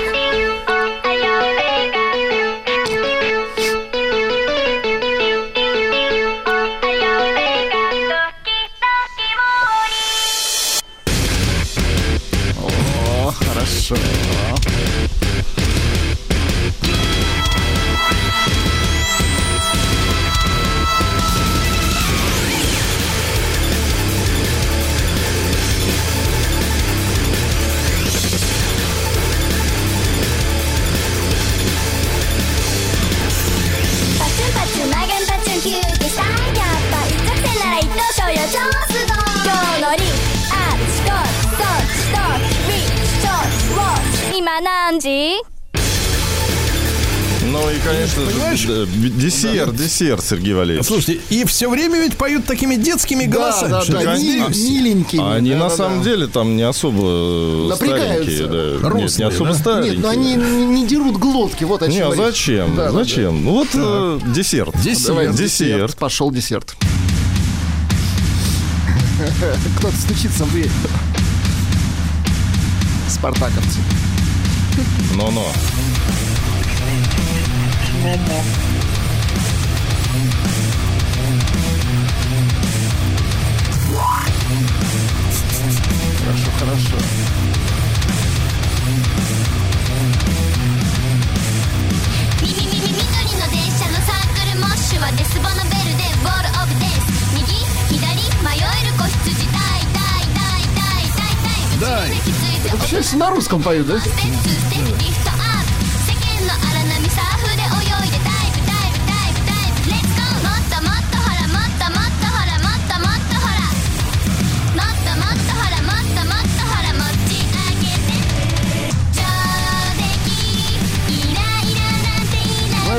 [47.75, 48.59] И, конечно, Понимаешь?
[48.59, 50.85] же, да, десерт, десерт, Сергей Валерьевич.
[50.87, 53.71] Слушайте, и все время ведь поют такими детскими голосами.
[53.71, 54.05] да, да, ли?
[54.05, 54.47] Конечно.
[54.49, 55.21] мил- миленькими.
[55.21, 56.03] А Они да, на да, самом да.
[56.05, 58.31] деле там не особо э, Напрягаются.
[58.31, 58.79] старенькие.
[58.81, 58.89] Да.
[58.99, 59.55] Нет, не особо да?
[59.55, 59.93] старенькие.
[59.95, 62.25] Нет, ну они не, не дерут глотки, вот о Не, чем а речь.
[62.25, 62.75] зачем?
[62.75, 63.43] Да, да, зачем?
[63.43, 64.79] Ну вот э, десерт.
[64.81, 65.07] Десерт.
[65.07, 65.95] Давай, Десерт.
[65.97, 66.75] Пошел десерт.
[69.77, 70.69] Кто-то стучится в дверь.
[73.09, 73.79] Спартаковцы.
[75.15, 75.45] Но-но.
[78.03, 78.19] Хорошо,
[86.59, 86.97] хорошо.
[101.79, 102.03] Да,
[102.73, 103.99] вообще на русском поют, да?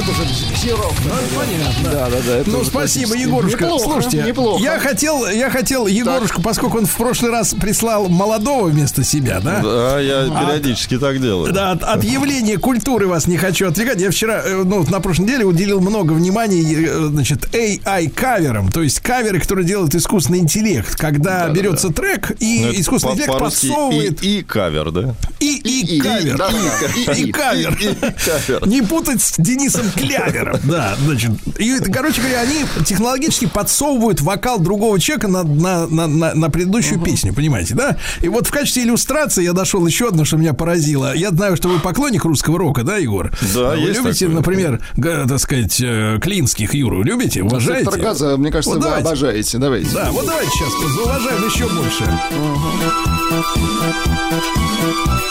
[0.05, 1.02] い корректировка.
[1.04, 1.90] Ну, понятно.
[1.90, 2.42] Да, да, да.
[2.46, 3.64] Ну, спасибо, Егорушка.
[3.64, 4.62] Неплохо, Слушайте, неплохо.
[4.62, 9.60] Я хотел, я хотел Егорушку, поскольку он в прошлый раз прислал молодого вместо себя, да?
[9.60, 11.52] Да, я от, периодически так делаю.
[11.52, 14.00] Да, от, от явления культуры вас не хочу отвлекать.
[14.00, 19.00] Я вчера, э, ну, на прошлой неделе уделил много внимания, э, значит, AI-каверам, то есть
[19.00, 24.22] каверы, которые делают искусственный интеллект, когда да, берется да, трек и ну, искусственный интеллект подсовывает...
[24.22, 25.14] И, и кавер, да?
[25.40, 26.34] И, и, и кавер.
[26.34, 28.66] И, да, и, и, и, и, и, и, и кавер.
[28.66, 30.53] Не путать с Денисом Клявером.
[30.62, 31.31] Да, значит.
[31.59, 37.01] И, короче говоря, они технологически подсовывают вокал другого человека на, на, на, на, на предыдущую
[37.01, 37.97] песню, понимаете, да?
[38.20, 41.14] И вот в качестве иллюстрации я дошел еще одно, что меня поразило.
[41.14, 43.32] Я знаю, что вы поклонник русского рока, да, Егор?
[43.55, 44.36] Да, Вы есть любите, такое.
[44.36, 47.02] например, г- так сказать, э, Клинских Юру?
[47.02, 47.43] Любите?
[47.43, 47.85] Уважаете?
[47.85, 49.06] Сектор газа, мне кажется, Вот вы давайте.
[49.09, 49.59] обожаете.
[49.59, 49.90] Давайте.
[49.94, 52.18] Да, вот давайте сейчас зауважаем еще больше.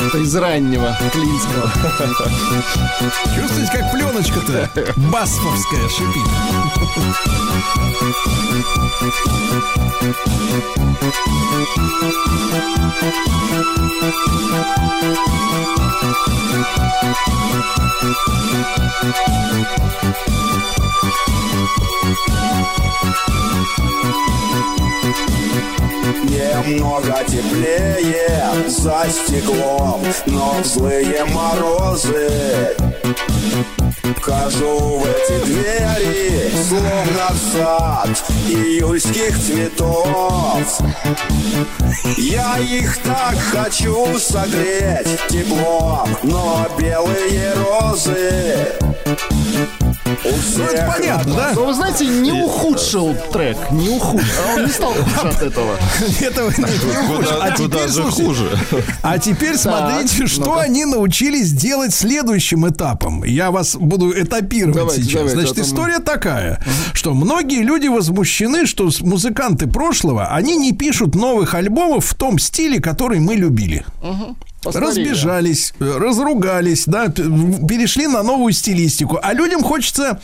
[0.05, 1.71] Это из раннего Клинского.
[3.35, 4.69] Чувствуете, как пленочка-то
[5.13, 6.23] басфовская шипит?
[26.65, 32.73] Немного теплее за стеклом, но злые морозы
[34.03, 40.81] Вхожу в эти двери, словно в сад июльских цветов.
[42.17, 48.92] Я их так хочу согреть теплом, но белые розы
[50.23, 51.51] Ну, это понятно, да?
[51.55, 54.43] Но вы знаете, не ухудшил трек, не ухудшил.
[54.47, 55.77] А он не стал хуже от этого.
[56.21, 57.15] Этого не.
[57.15, 58.59] Куда, А теперь, хуже?
[59.01, 63.23] А теперь смотрите, что они научились делать следующим этапом.
[63.23, 65.31] Я вас буду этапировать сейчас.
[65.31, 66.63] Значит, а история такая,
[66.93, 72.79] что многие люди возмущены, что музыканты прошлого, они не пишут новых альбомов в том стиле,
[72.79, 73.85] который мы любили.
[74.63, 74.89] Постарели.
[74.89, 79.19] Разбежались, э, разругались, да, перешли на новую стилистику.
[79.21, 80.19] А людям хочется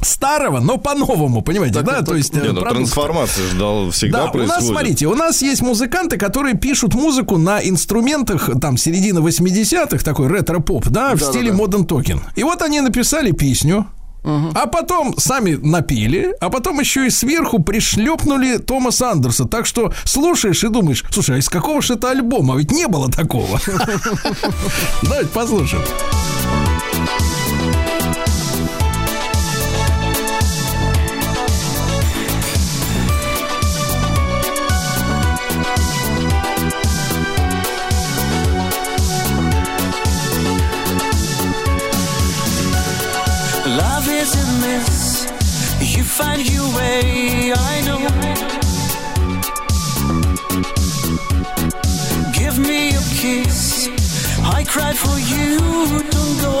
[0.00, 2.02] старого, но по-новому, понимаете, да?
[2.02, 4.60] То есть э, Не, ну трансформация же дал- всегда Да, у происходит.
[4.62, 10.26] нас, смотрите, у нас есть музыканты, которые пишут музыку на инструментах, там, середины 80-х, такой
[10.28, 11.32] ретро-поп, да, в Да-да-да.
[11.32, 12.20] стиле Modern Talking.
[12.34, 13.86] И вот они написали песню,
[14.24, 19.44] а потом сами напили, а потом еще и сверху пришлепнули Томаса Андерса.
[19.46, 22.56] Так что слушаешь и думаешь, слушай, а из какого же это альбома?
[22.56, 23.58] Ведь не было такого.
[25.02, 25.82] Давайте послушаем.
[46.12, 47.98] Find your way, I know.
[52.38, 53.88] Give me a kiss.
[54.58, 55.58] I cry for you,
[56.16, 56.56] don't go.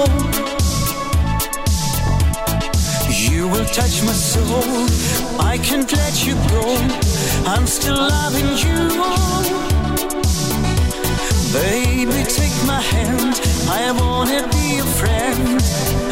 [3.28, 4.86] You will touch my soul.
[5.38, 6.64] I can't let you go.
[7.52, 8.80] I'm still loving you.
[11.52, 13.34] Baby, take my hand.
[13.68, 16.11] I wanna be a friend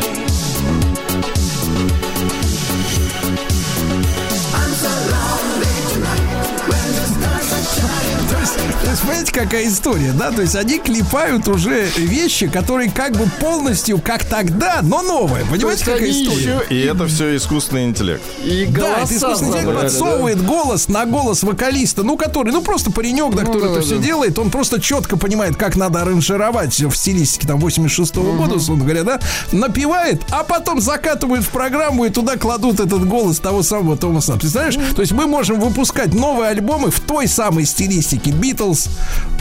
[8.41, 10.31] есть, то есть, понимаете, какая история, да?
[10.31, 15.45] То есть они клепают уже вещи, которые как бы полностью как тогда, но новые.
[15.45, 16.61] Понимаете, То есть какая они история?
[16.69, 18.23] И это все искусственный интеллект.
[18.43, 23.35] И Да, это искусственный интеллект подсовывает голос на голос вокалиста, ну, который, ну, просто паренек,
[23.35, 24.03] да, Ну, который да, это да, все да.
[24.03, 29.03] делает, он просто четко понимает, как надо аранжировать в стилистике там 86-го года, условно говоря,
[29.03, 29.19] да,
[29.51, 34.33] напевает, а потом закатывают в программу и туда кладут этот голос того самого Томаса.
[34.33, 34.77] Представляешь?
[34.95, 38.89] То есть мы можем выпускать новые альбомы в той самой стилистике Битлз,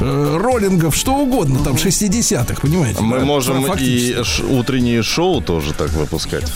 [0.00, 3.00] э, роллингов, что угодно, там, 60-х, понимаете?
[3.00, 3.24] Мы да?
[3.24, 6.52] можем и ш- утренние шоу тоже так выпускать.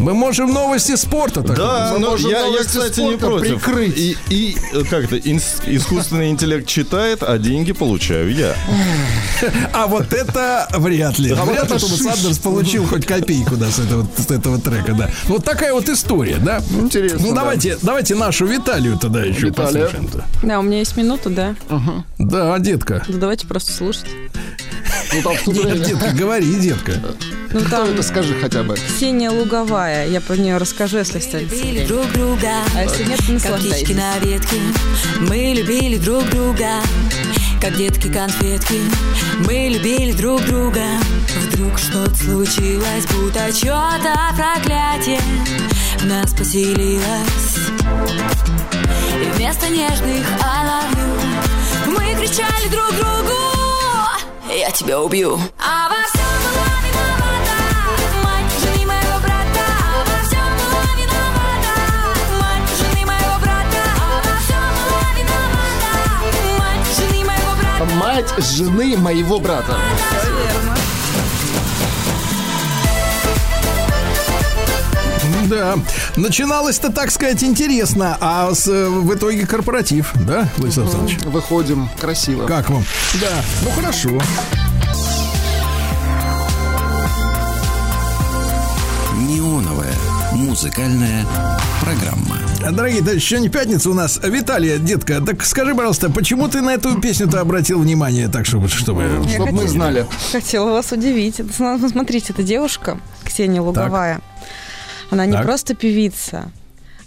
[0.00, 3.62] Мы можем новости спорта так Да, мы можем я, я, кстати, не против.
[3.62, 3.96] прикрыть.
[3.98, 8.54] И, и э, как то искусственный интеллект читает, а деньги получаю я.
[9.72, 11.30] А вот это вряд ли.
[11.32, 11.98] А вряд ли шиш.
[11.98, 15.10] Сандерс получил хоть копейку да, с, этого, с этого трека, да.
[15.28, 16.60] Вот такая вот история, да?
[16.78, 17.40] Интересно, Ну, да.
[17.40, 19.84] давайте, давайте нашу Виталию тогда еще Виталия.
[19.84, 20.24] послушаем-то.
[20.42, 21.54] Да, у меня есть минута, да.
[22.18, 23.02] Да, детка.
[23.08, 24.06] Ну, давайте просто слушать.
[25.12, 25.84] Ну, там Нет, вступление.
[25.84, 26.92] детка, говори, детка.
[27.52, 28.76] Ну, Кто там это, скажи хотя бы.
[28.76, 30.06] Ксения Луговая.
[30.08, 31.86] Я про нее расскажу, если время.
[31.86, 33.96] друг друга, А если нет, наслаждайтесь.
[33.96, 34.56] на ветке.
[35.20, 36.68] Мы любили друг друга,
[37.60, 38.78] как детки конфетки.
[39.46, 40.82] Мы любили друг друга.
[41.48, 45.20] Вдруг что-то случилось, будто чье-то проклятие
[45.98, 47.56] в нас поселилось.
[49.20, 53.59] И вместо нежных I love you мы кричали друг другу
[54.52, 55.38] Я тебя убью.
[55.58, 57.56] А во всем была виновата
[58.24, 59.64] мать жены моего брата.
[59.80, 61.74] А во всем была виновата
[62.40, 63.80] мать жены моего брата.
[63.96, 67.94] А во всем была виновата мать жены моего брата.
[67.94, 69.76] Мать жены моего брата.
[75.48, 75.78] Да.
[76.16, 81.18] Начиналось-то, так сказать, интересно, а с, э, в итоге корпоратив, да, Владислав Александрович?
[81.26, 82.46] Выходим красиво.
[82.46, 82.84] Как вам?
[83.20, 84.10] Да, ну хорошо.
[89.18, 89.94] Неоновая
[90.32, 91.24] музыкальная
[91.82, 92.36] программа.
[92.72, 94.20] Дорогие товарищи, сегодня пятница у нас.
[94.22, 98.68] Виталия, детка, так скажи, пожалуйста, почему ты на эту песню-то обратил внимание, так чтобы...
[98.68, 99.02] чтобы...
[99.26, 100.06] Я Чтоб мы хотела- знали.
[100.32, 101.40] Хотела вас удивить.
[101.40, 104.20] Это, Смотрите, эта девушка, Ксения Луговая,
[105.10, 105.44] она не Так.
[105.44, 106.50] просто певица,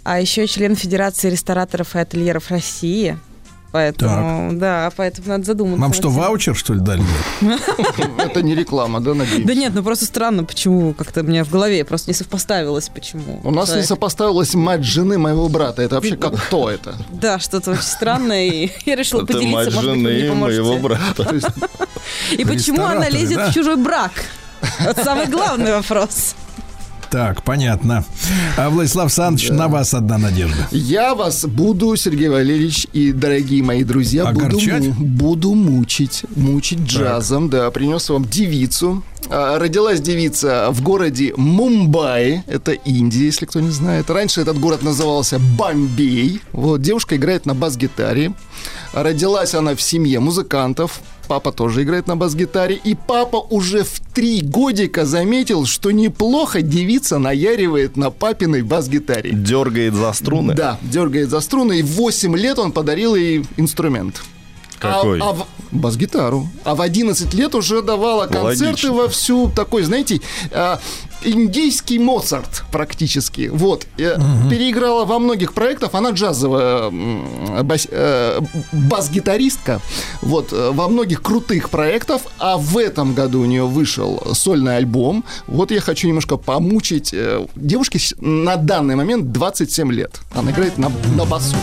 [0.04, 3.18] а еще член Федерации рестораторов и ательеров России.
[3.74, 5.82] Поэтому, да, поэтому надо задуматься.
[5.82, 7.02] Вам над что, ваучер, что ли, дали?
[8.20, 9.48] Это не реклама, да, надеюсь?
[9.48, 13.42] Да нет, ну просто странно, почему как-то мне в голове просто не совпоставилось, почему.
[13.44, 15.82] У нас не сопоставилась мать жены моего брата.
[15.82, 16.96] Это вообще как кто это?
[17.12, 20.78] Да, что-то очень странное, и я решила поделиться, мать может быть, вы мне жены моего
[20.78, 21.42] брата.
[22.32, 24.12] И почему она лезет в чужой брак?
[25.04, 26.36] Самый главный вопрос.
[27.14, 28.04] Так, понятно.
[28.58, 30.68] А Владислав Александрович, на вас одна надежда.
[30.72, 34.88] Я вас буду, Сергей Валерьевич и дорогие мои друзья, буду, Огорчать?
[34.98, 37.52] буду мучить, мучить джазом.
[37.52, 39.04] Да, принес вам девицу.
[39.30, 44.10] А, Родилась девица в городе Мумбаи, это Индия, если кто не знает.
[44.10, 46.42] Раньше этот город назывался Бомбей.
[46.52, 48.34] Вот девушка играет на бас-гитаре.
[48.92, 51.00] Родилась она в семье музыкантов.
[51.34, 52.80] Папа тоже играет на бас-гитаре.
[52.84, 59.32] И папа уже в три годика заметил, что неплохо девица наяривает на папиной бас-гитаре.
[59.32, 60.54] Дергает за струны.
[60.54, 61.80] Да, дергает за струны.
[61.80, 64.22] И в 8 лет он подарил ей инструмент.
[64.78, 65.20] Какой?
[65.22, 66.48] А, а в- бас-гитару.
[66.64, 68.94] А в 11 лет уже давала концерты Логично.
[68.94, 70.80] во всю такой, знаете, а,
[71.26, 73.50] индийский Моцарт практически.
[73.54, 73.86] Вот.
[73.98, 74.18] Э,
[74.50, 75.90] Переиграла во многих проектах.
[75.94, 78.40] Она джазовая м, бас- э,
[78.72, 79.80] бас-гитаристка.
[80.22, 80.54] Вот.
[80.54, 82.22] э, Во многих крутых проектах.
[82.40, 85.24] А в этом году у нее вышел сольный альбом.
[85.48, 87.14] Вот я хочу немножко помучить.
[87.14, 90.20] э, Девушке на данный момент 27 лет.
[90.36, 91.56] Она играет на, на басу.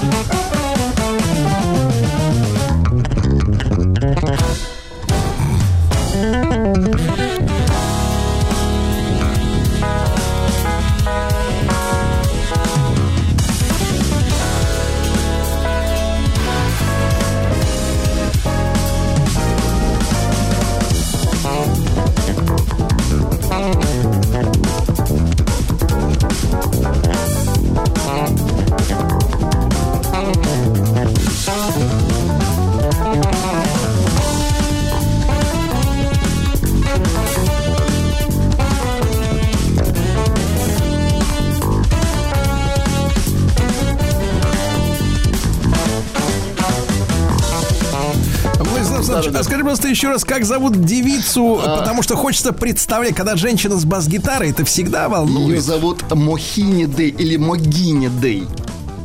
[49.70, 51.76] Просто еще раз, как зовут девицу, А.
[51.78, 55.48] потому что хочется представлять, когда женщина с бас-гитарой, это всегда волнует.
[55.54, 58.48] Ее зовут Мохини Дэй или Могини Дэй.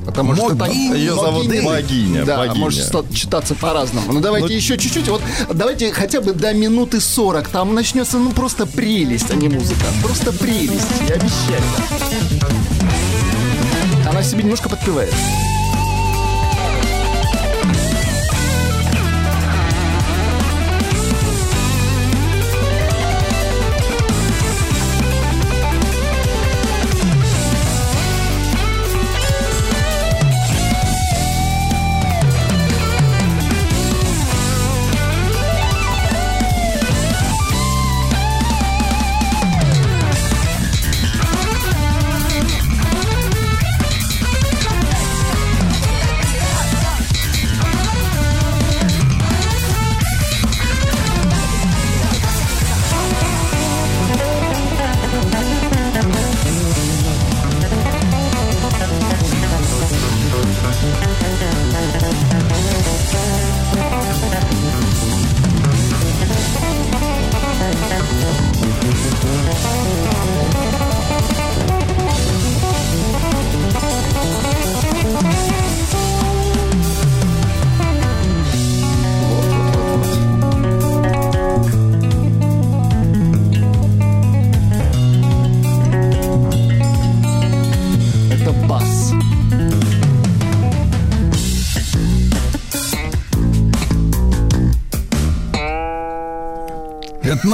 [0.08, 0.70] Потому что так...
[0.70, 0.98] Могини.
[0.98, 1.62] Её зовут Могини.
[1.66, 2.60] Богиня, Да, богиня.
[2.60, 4.12] может читаться по-разному.
[4.12, 5.08] Ну давайте Ну- еще чуть-чуть.
[5.08, 5.22] Вот
[5.54, 7.48] давайте хотя бы до минуты 40.
[7.50, 9.86] Там начнется ну просто прелесть, а не музыка.
[10.02, 11.62] Просто прелесть, я обещаю.
[14.10, 15.14] Она себе немножко подпевает.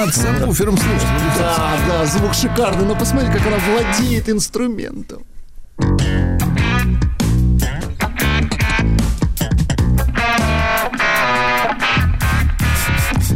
[0.02, 1.08] Надо сабвуфером слушать.
[1.38, 5.24] Да, да, звук шикарный, но посмотри, как она владеет инструментом.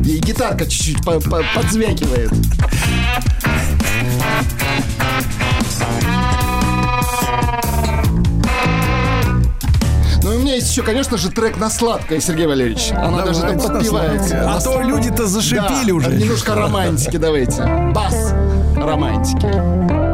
[0.03, 2.31] И гитарка чуть-чуть по- по- подзвякивает.
[10.75, 12.91] Еще, конечно же, трек на сладкое, Сергей Валерьевич.
[12.91, 14.43] Она даже там подпевается.
[14.45, 16.11] А то люди-то зашипели уже.
[16.11, 17.63] Немножко романтики давайте.
[17.93, 18.33] Бас
[18.75, 20.04] романтики.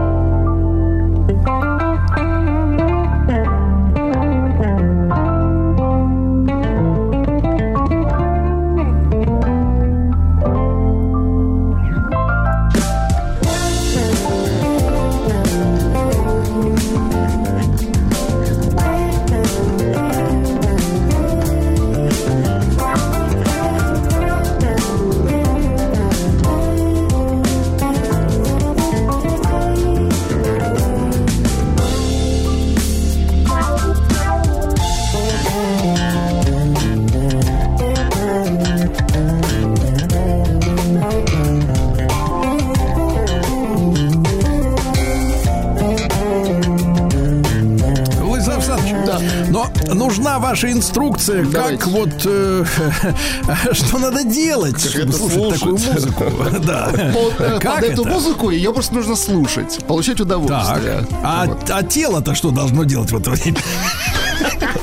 [50.61, 51.77] Ваша инструкция, Давайте.
[51.77, 52.65] как вот э,
[53.71, 55.93] что надо делать, чтобы это слушать такую слушать.
[55.93, 56.23] музыку.
[56.65, 56.91] Да.
[57.13, 61.07] Под, э, Как под эту музыку ее просто нужно слушать, получать Так, удовольствие.
[61.23, 63.57] а, а тело-то что должно делать в это время?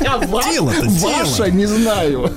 [0.01, 1.51] Тело-то, Ваша, тело.
[1.51, 2.31] не знаю.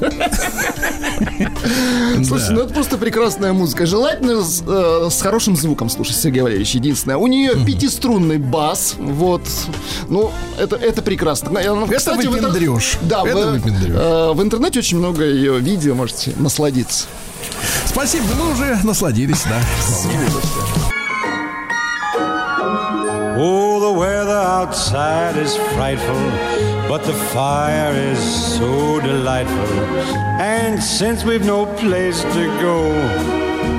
[2.25, 3.85] Слушайте, ну это просто прекрасная музыка.
[3.85, 6.75] Желательно с, э, с хорошим звуком слушать, Сергей Валерьевич.
[6.75, 8.95] Единственное, у нее пятиструнный бас.
[8.97, 9.41] Вот.
[10.11, 10.29] Ну,
[10.59, 11.49] это, это прекрасно.
[11.49, 12.97] Она, Это кстати, в интер- выпендрёж.
[13.01, 13.95] Да, Это в, выпендрёж.
[13.95, 17.05] э, в интернете очень много ее видео, можете насладиться.
[17.85, 19.61] Спасибо, мы уже насладились, да.
[23.37, 26.21] Oh, the weather outside is frightful,
[26.87, 28.19] but the fire is
[28.57, 29.67] so delightful.
[30.39, 32.91] And since we've no place to go,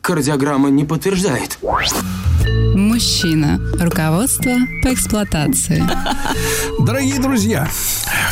[0.00, 1.58] Кардиограмма не подтверждает.
[2.74, 3.60] Мужчина.
[3.80, 4.52] Руководство
[4.82, 5.82] по эксплуатации.
[6.78, 7.68] Дорогие друзья,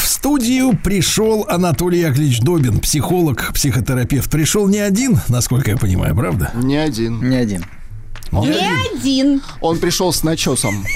[0.01, 4.31] в студию пришел Анатолий Яковлевич Добин, психолог, психотерапевт.
[4.31, 6.51] Пришел не один, насколько я понимаю, правда?
[6.55, 7.29] Не один.
[7.29, 7.65] Не один.
[8.37, 9.43] Он, Не один.
[9.61, 10.85] он пришел с начесом.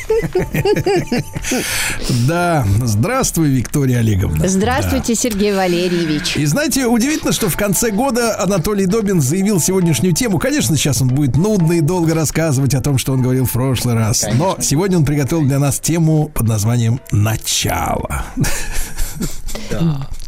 [2.26, 4.48] Да, здравствуй, Виктория Олеговна.
[4.48, 6.36] Здравствуйте, Сергей Валерьевич.
[6.36, 10.38] И знаете, удивительно, что в конце года Анатолий Добин заявил сегодняшнюю тему.
[10.38, 13.94] Конечно, сейчас он будет нудно и долго рассказывать о том, что он говорил в прошлый
[13.94, 14.26] раз.
[14.34, 18.24] Но сегодня он приготовил для нас тему под названием «Начало».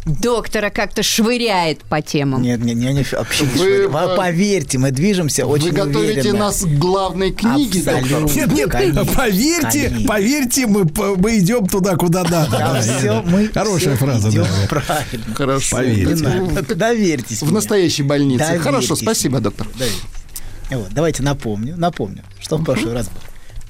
[0.07, 2.41] Доктора как-то швыряет по темам.
[2.41, 3.89] Нет, нет, нет, вообще не Вы.
[3.89, 6.39] Вы Поверьте, мы движемся очень Вы готовите уверенно.
[6.39, 8.03] нас к главной книге, доктор?
[8.25, 8.35] Абсолютно.
[8.35, 10.09] Нет, нет, Конечно, поверьте, конечно.
[10.09, 12.51] поверьте, мы, мы идем туда, куда надо.
[12.51, 13.23] Да, Да, все, да.
[13.27, 14.67] мы Хорошая все фраза, идем да.
[14.69, 15.35] правильно.
[15.35, 15.77] Хорошо.
[15.77, 16.25] Поверьте.
[16.25, 16.75] Надо.
[16.75, 17.53] Доверьтесь В мне.
[17.55, 18.45] настоящей больнице.
[18.45, 19.03] Доверьтесь Хорошо, мне.
[19.03, 19.69] спасибо, доктор.
[19.79, 20.01] Доверьтесь.
[20.71, 23.21] Вот, давайте напомню, напомню, что в прошлый раз было.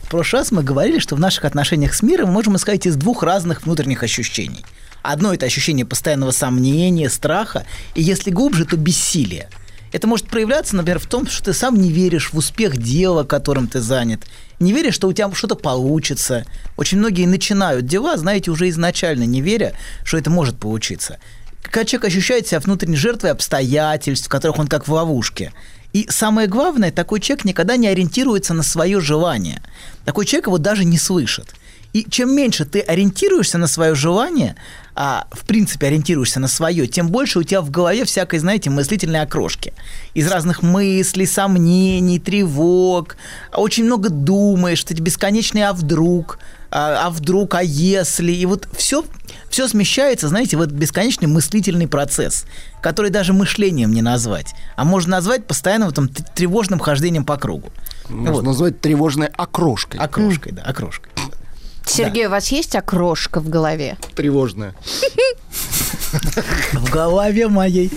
[0.05, 2.95] В прошлый раз мы говорили, что в наших отношениях с миром мы можем искать из
[2.95, 4.65] двух разных внутренних ощущений.
[5.03, 9.49] Одно– это ощущение постоянного сомнения, страха, и если глубже, то бессилие.
[9.93, 13.67] Это может проявляться, например, в том, что ты сам не веришь в успех дела, которым
[13.67, 14.23] ты занят,
[14.61, 16.45] не веришь, что у тебя что-то получится.
[16.77, 19.75] Очень многие начинают дела, знаете, уже изначально не веря,
[20.05, 21.19] что это может получиться.
[21.63, 25.53] Когда человек ощущает себя внутренней жертвой обстоятельств, в которых он как в ловушке.
[25.93, 29.61] И самое главное, такой человек никогда не ориентируется на свое желание.
[30.05, 31.55] Такой человек его даже не слышит.
[31.93, 34.57] И чем меньше ты ориентируешься на свое желание,
[34.95, 39.23] а в принципе ориентируешься на свое, тем больше у тебя в голове всякой, знаете, мыслительной
[39.23, 39.73] окрошки.
[40.15, 43.17] Из разных мыслей, сомнений, тревог.
[43.55, 46.39] Очень много думаешь, эти бесконечные «а вдруг?»,
[46.71, 48.31] а, а вдруг, а если?
[48.31, 49.05] И вот все,
[49.49, 52.45] все смещается, знаете, в этот бесконечный мыслительный процесс,
[52.81, 57.71] который даже мышлением не назвать, а можно назвать постоянно вот там тревожным хождением по кругу.
[58.09, 58.45] Можно Вот.
[58.45, 60.01] назвать тревожной окрошкой.
[60.01, 61.10] Окрошкой, да, окрошкой.
[61.85, 63.97] Сергей, у вас есть окрошка в голове?
[64.15, 64.75] Тревожная.
[66.73, 67.91] В голове моей.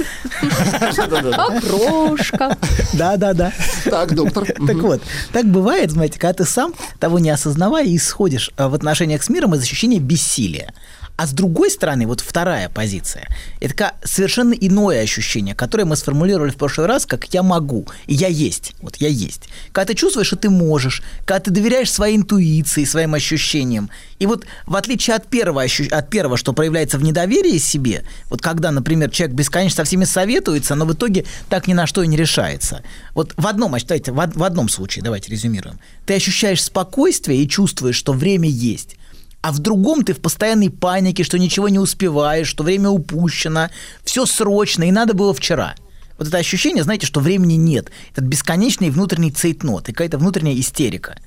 [1.31, 2.57] Окрошка.
[2.93, 3.51] Да, да, да.
[3.85, 4.45] Так, доктор.
[4.67, 5.01] Так вот,
[5.31, 9.55] так бывает, знаете, когда ты сам, того не осознавая, исходишь э, в отношениях с миром
[9.55, 10.73] из ощущения бессилия.
[11.15, 13.27] А с другой стороны, вот вторая позиция,
[13.59, 18.15] это ка- совершенно иное ощущение, которое мы сформулировали в прошлый раз, как «я могу», и
[18.15, 18.73] «я есть».
[18.81, 19.43] Вот «я есть».
[19.71, 23.91] Когда ты чувствуешь, что ты можешь, когда ты доверяешь своей интуиции, своим ощущениям.
[24.17, 28.71] И вот в отличие от первого, от первого, что проявляется в недоверии себе, вот когда,
[28.71, 32.17] например, человек бесконечно со всеми советуется, но в итоге так ни на что и не
[32.17, 32.81] решается.
[33.13, 35.79] Вот в одном, давайте, в, в одном случае, давайте резюмируем.
[36.07, 38.97] Ты ощущаешь спокойствие и чувствуешь, что время есть.
[39.43, 43.69] А в другом ты в постоянной панике, что ничего не успеваешь, что время упущено,
[44.05, 45.75] все срочно, и надо было вчера.
[46.17, 47.91] Вот это ощущение, знаете, что времени нет.
[48.13, 51.17] Этот бесконечный внутренний цейтнот, и какая-то внутренняя истерика.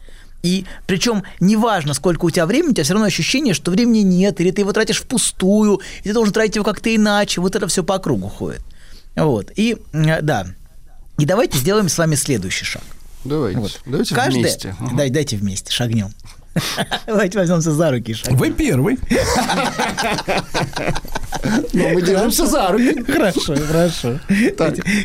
[0.42, 4.40] И причем неважно, сколько у тебя времени, у тебя все равно ощущение, что времени нет,
[4.40, 7.42] или ты его тратишь впустую, и ты должен тратить его как-то иначе.
[7.42, 8.62] Вот это все по кругу ходит.
[9.14, 9.52] Вот.
[9.56, 10.46] И э, да.
[11.18, 12.82] И давайте сделаем с вами следующий шаг.
[13.24, 13.58] Давайте.
[13.58, 13.80] Вот.
[13.84, 14.74] Давайте Каждый- вместе.
[14.94, 16.14] Дай, дайте вместе, шагнем.
[17.06, 18.38] Давайте возьмемся за руки шагнем.
[18.38, 18.98] Вы первый.
[21.72, 23.02] Но мы держимся за руки.
[23.12, 24.18] Хорошо, хорошо.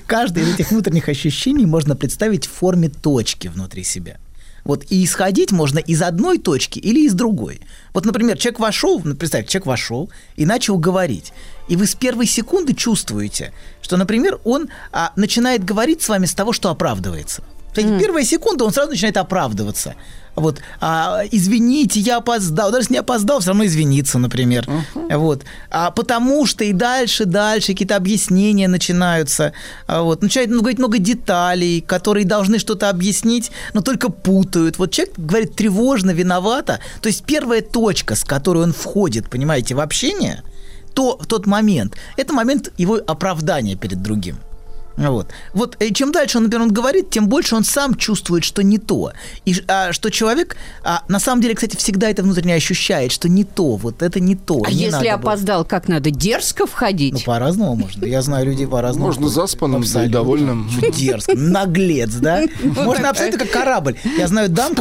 [0.07, 4.17] Каждое из этих внутренних ощущений можно представить в форме точки внутри себя.
[4.63, 7.61] Вот и исходить можно из одной точки или из другой.
[7.93, 11.33] Вот, например, человек вошел, ну, представьте, человек вошел и начал говорить.
[11.67, 16.33] И вы с первой секунды чувствуете, что, например, он а, начинает говорить с вами с
[16.33, 17.43] того, что оправдывается.
[17.71, 19.95] Кстати, первая секунда он сразу начинает оправдываться.
[20.35, 22.71] Вот, а, извините, я опоздал.
[22.71, 24.65] Даже если не опоздал, все равно извиниться, например.
[25.09, 25.43] Вот.
[25.69, 29.53] А потому что и дальше, дальше какие-то объяснения начинаются.
[29.87, 30.21] А вот.
[30.21, 34.77] Начинает ну, говорить много деталей, которые должны что-то объяснить, но только путают.
[34.77, 36.79] Вот человек говорит тревожно, виновато.
[37.01, 40.43] То есть первая точка, с которой он входит, понимаете, в общение,
[40.93, 44.37] то, в тот момент, это момент его оправдания перед другим.
[44.97, 45.27] Вот.
[45.53, 48.77] вот и чем дальше он, например, он говорит, тем больше он сам чувствует, что не
[48.77, 49.13] то.
[49.45, 53.43] И а, что человек, а, на самом деле, кстати, всегда это внутренне ощущает, что не
[53.43, 54.61] то, вот это не то.
[54.65, 55.13] А не если надо было.
[55.13, 56.11] опоздал, как надо?
[56.11, 57.13] Дерзко входить?
[57.13, 58.05] Ну, по-разному можно.
[58.05, 59.07] Я знаю людей по-разному.
[59.07, 60.69] Можно заспанным, довольным.
[60.93, 61.35] Дерзко.
[61.35, 62.43] Наглец, да?
[62.63, 63.95] Можно абсолютно как корабль.
[64.17, 64.73] Я знаю дам,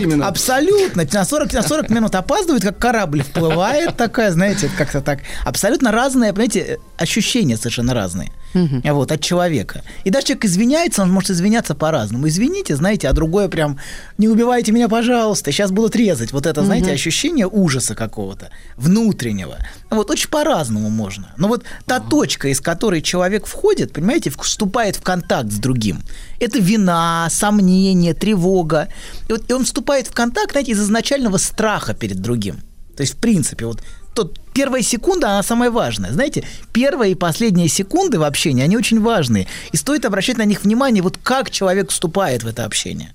[0.00, 0.26] именно.
[0.26, 5.20] абсолютно на 40, на 40 минут опаздывают, как корабль вплывает такая, знаете, как-то так.
[5.44, 8.32] Абсолютно разные, понимаете, ощущения совершенно разные.
[8.54, 9.82] Вот, от человека.
[10.04, 12.28] И даже человек извиняется, он может извиняться по-разному.
[12.28, 13.78] Извините, знаете, а другое прям,
[14.18, 16.32] не убивайте меня, пожалуйста, сейчас будут резать.
[16.32, 16.94] Вот это, знаете, Мгм.
[16.94, 19.58] ощущение ужаса какого-то, внутреннего.
[19.90, 21.34] Вот очень по-разному можно.
[21.36, 26.00] Но вот та точка, из которой человек входит, понимаете, вступает в контакт с другим,
[26.40, 28.88] это вина, сомнение, тревога.
[29.28, 32.56] И, вот, и он вступает в контакт, знаете, из изначального страха перед другим.
[32.96, 33.82] То есть, в принципе, вот
[34.14, 36.12] тот, первая секунда, она самая важная.
[36.12, 39.46] Знаете, первая и последняя секунды в общении, они очень важные.
[39.72, 43.12] И стоит обращать на них внимание, вот как человек вступает в это общение.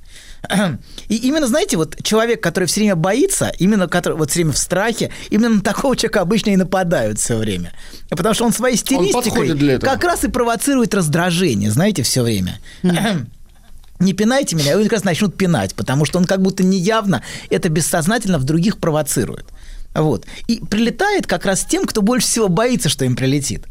[1.09, 4.57] И именно, знаете, вот человек, который все время боится, именно который вот все время в
[4.57, 7.73] страхе, именно на такого человека обычно и нападают все время.
[8.09, 9.91] Потому что он своей стилистикой подходит для этого.
[9.91, 12.59] как раз и провоцирует раздражение, знаете, все время.
[13.99, 17.21] Не пинайте меня, и они как раз начнут пинать, потому что он как будто неявно
[17.49, 19.45] это бессознательно в других провоцирует.
[19.93, 20.25] Вот.
[20.47, 23.65] И прилетает как раз тем, кто больше всего боится, что им прилетит.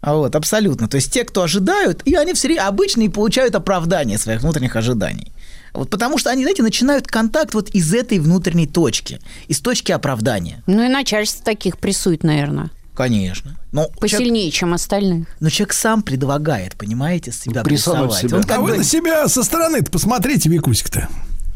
[0.00, 0.86] А Вот, абсолютно.
[0.86, 4.76] То есть те, кто ожидают, и они все время обычно и получают оправдание своих внутренних
[4.76, 5.32] ожиданий.
[5.72, 10.62] Вот потому что они, знаете, начинают контакт вот из этой внутренней точки, из точки оправдания.
[10.66, 12.70] Ну и начальство таких прессует, наверное.
[12.94, 13.58] Конечно.
[13.72, 15.26] Но Посильнее, чем остальных.
[15.40, 18.36] Но человек сам предлагает, понимаете, себя Прессовать себя.
[18.36, 21.08] Он как а вы бы- на себя со стороны-то посмотрите, Викусик-то.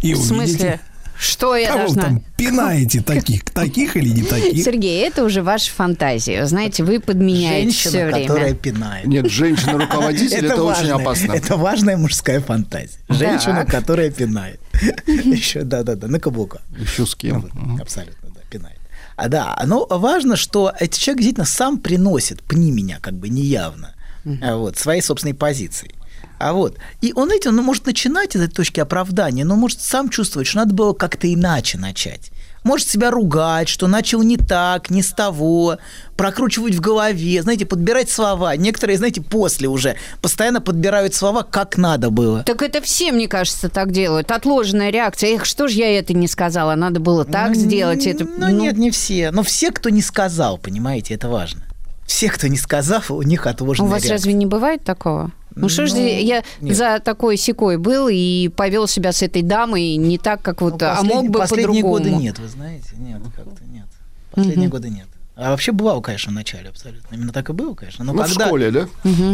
[0.02, 0.80] И В смысле?
[1.18, 2.02] Что я Кого вы должна?
[2.02, 4.64] там пинаете таких, таких или не таких?
[4.64, 6.46] Сергей, это уже ваша фантазия.
[6.46, 8.26] Знаете, вы подменяете Женщина, все время.
[8.28, 9.06] которая пинает.
[9.06, 11.32] Нет, женщина-руководитель это очень важная- опасно.
[11.32, 12.98] Это важная мужская фантазия.
[13.08, 13.70] Женщина, Так.
[13.70, 14.60] которая пинает.
[15.06, 16.62] Еще, да-да-да, на каблуках.
[16.78, 17.50] Еще с кем?
[17.80, 18.78] Абсолютно, да, пинает.
[19.16, 23.96] А да, но важно, что этот человек действительно сам приносит, пни меня, как бы неявно,
[24.24, 25.90] вот, своей собственной позиции.
[26.38, 30.08] А вот, и он, знаете, он может начинать из этой точки оправдания, но может сам
[30.08, 32.30] чувствовать, что надо было как-то иначе начать.
[32.64, 35.78] Может себя ругать, что начал не так, не с того,
[36.16, 38.56] прокручивать в голове, знаете, подбирать слова.
[38.56, 42.42] Некоторые, знаете, после уже постоянно подбирают слова, как надо было.
[42.42, 44.30] Так это все, мне кажется, так делают.
[44.32, 45.36] Отложенная реакция.
[45.36, 46.74] Эх, что ж я это не сказала?
[46.74, 48.06] Надо было так сделать.
[48.06, 49.30] Это, Ну, нет, не все.
[49.30, 51.62] Но все, кто не сказал, понимаете, это важно.
[52.06, 54.12] Все, кто не сказал, у них У отложенная вас реакция.
[54.16, 55.30] разве не бывает такого?
[55.54, 56.76] Ну что ж, Ну, я нет.
[56.76, 60.96] за такой секой был и повел себя с этой дамой не так, как вот, а
[61.00, 61.92] Послед- мог бы Последние по-другому.
[62.14, 62.90] годы нет, вы знаете.
[62.96, 63.86] Нет, как-то нет.
[64.30, 64.70] Последние Мгм.
[64.70, 65.06] годы нет.
[65.40, 67.14] А вообще бывало, конечно, в начале абсолютно.
[67.14, 68.04] Именно так и было, конечно.
[68.04, 68.46] Но Ну, в когда...
[68.46, 68.88] школе, да?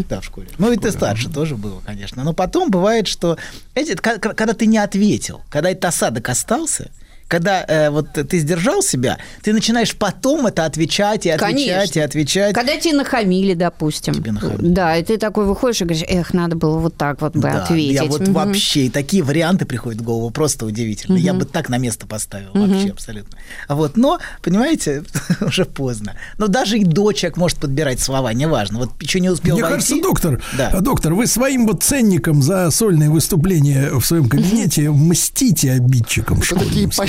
[0.08, 0.48] Да, в школе.
[0.58, 2.22] Ну, и ты старше тоже было, конечно.
[2.24, 3.38] Но потом бывает, что...
[3.74, 6.90] К- когда ты не ответил, когда этот осадок остался,
[7.28, 11.98] когда э, вот ты сдержал себя, ты начинаешь потом это отвечать и отвечать Конечно.
[11.98, 12.54] и отвечать.
[12.54, 14.14] Когда тебе нахамили, допустим.
[14.58, 17.64] Да, и ты такой выходишь и говоришь, эх, надо было вот так вот бы Да,
[17.64, 17.94] ответить.
[17.94, 18.32] Я вот Мгм.
[18.32, 21.16] вообще, и такие варианты приходят в голову, просто удивительно.
[21.16, 21.40] Я Мгм.
[21.40, 22.70] бы так на место поставил, Мгм.
[22.72, 23.38] вообще абсолютно.
[23.68, 25.02] Вот, но, понимаете,
[25.40, 26.14] уже поздно.
[26.38, 28.78] Но даже и до человек может подбирать слова, неважно.
[28.78, 29.76] Вот еще не успел Мне войти.
[29.76, 30.68] кажется, доктор, Да.
[30.72, 36.40] а, доктор, вы своим вот ценником за сольные выступления в своем кабинете мстите обидчикам.
[36.40, 36.64] Это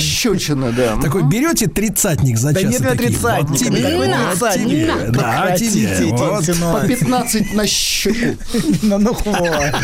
[0.06, 0.96] такие пощечины, да.
[1.00, 2.70] Такой берете тридцатник за Да час.
[2.70, 3.58] нет тебе, никакой вот тридцатник.
[3.58, 6.40] тебе, На, да, прекратите тебе, вот.
[6.40, 6.82] инсинуации.
[6.82, 8.38] По 15 на щеку.
[8.82, 9.74] Ну, ну хватит.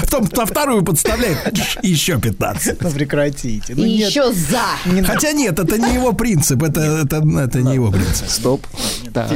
[0.00, 1.38] Потом на вторую подставляет
[1.82, 2.80] еще 15.
[2.82, 3.74] Ну прекратите.
[3.74, 4.10] Ну, И нет.
[4.10, 4.60] еще за.
[5.04, 7.20] Хотя нет, это не его принцип, это, это,
[7.60, 8.28] не его принцип.
[8.28, 8.66] Стоп.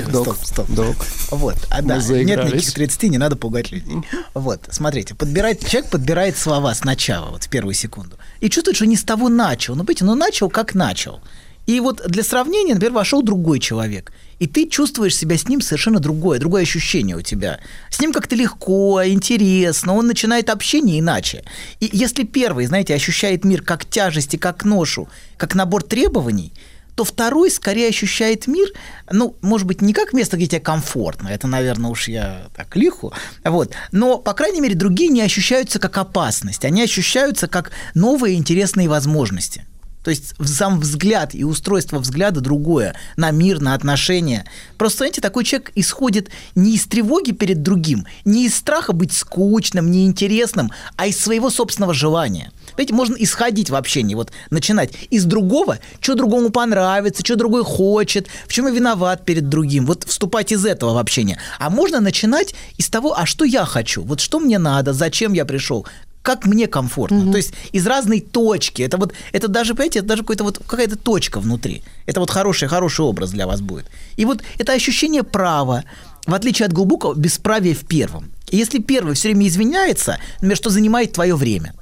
[0.08, 0.96] Стоп, стоп.
[1.30, 3.96] Вот, а да, нет никаких 30, не надо пугать людей.
[4.34, 8.96] Вот, смотрите, подбирает, человек подбирает слова сначала, вот в первую секунду, и чувствует, что не
[8.96, 9.74] с того начал.
[9.74, 11.20] Ну, понимаете, ну начал как начал.
[11.66, 16.00] И вот для сравнения, например, вошел другой человек, и ты чувствуешь себя с ним совершенно
[16.00, 17.60] другое, другое ощущение у тебя.
[17.88, 21.44] С ним как-то легко, интересно, он начинает общение иначе.
[21.78, 26.52] И если первый, знаете, ощущает мир как тяжесть и как ношу, как набор требований,
[26.96, 28.68] то второй скорее ощущает мир,
[29.10, 33.12] ну, может быть, не как место, где тебе комфортно, это, наверное, уж я так лиху,
[33.44, 38.88] вот, но, по крайней мере, другие не ощущаются как опасность, они ощущаются как новые интересные
[38.88, 39.64] возможности.
[40.02, 44.46] То есть сам взгляд и устройство взгляда другое на мир, на отношения.
[44.78, 49.90] Просто, знаете, такой человек исходит не из тревоги перед другим, не из страха быть скучным,
[49.90, 52.52] неинтересным, а из своего собственного желания.
[52.72, 58.28] Понимаете, можно исходить в общении, вот начинать из другого, что другому понравится, что другой хочет,
[58.46, 61.38] в чем я виноват перед другим, вот вступать из этого в общение.
[61.58, 65.44] А можно начинать из того, а что я хочу, вот что мне надо, зачем я
[65.44, 65.86] пришел,
[66.22, 67.30] как мне комфортно.
[67.30, 68.82] То есть из разной точки.
[68.82, 71.82] Это вот, это даже, понимаете, это даже какой-то вот какая-то точка внутри.
[72.06, 73.86] Это вот хороший, хороший образ для вас будет.
[74.16, 75.84] И вот это ощущение права,
[76.26, 78.30] в отличие от глубокого бесправия в первом.
[78.50, 81.74] И если первый все время извиняется, например, что занимает твое время,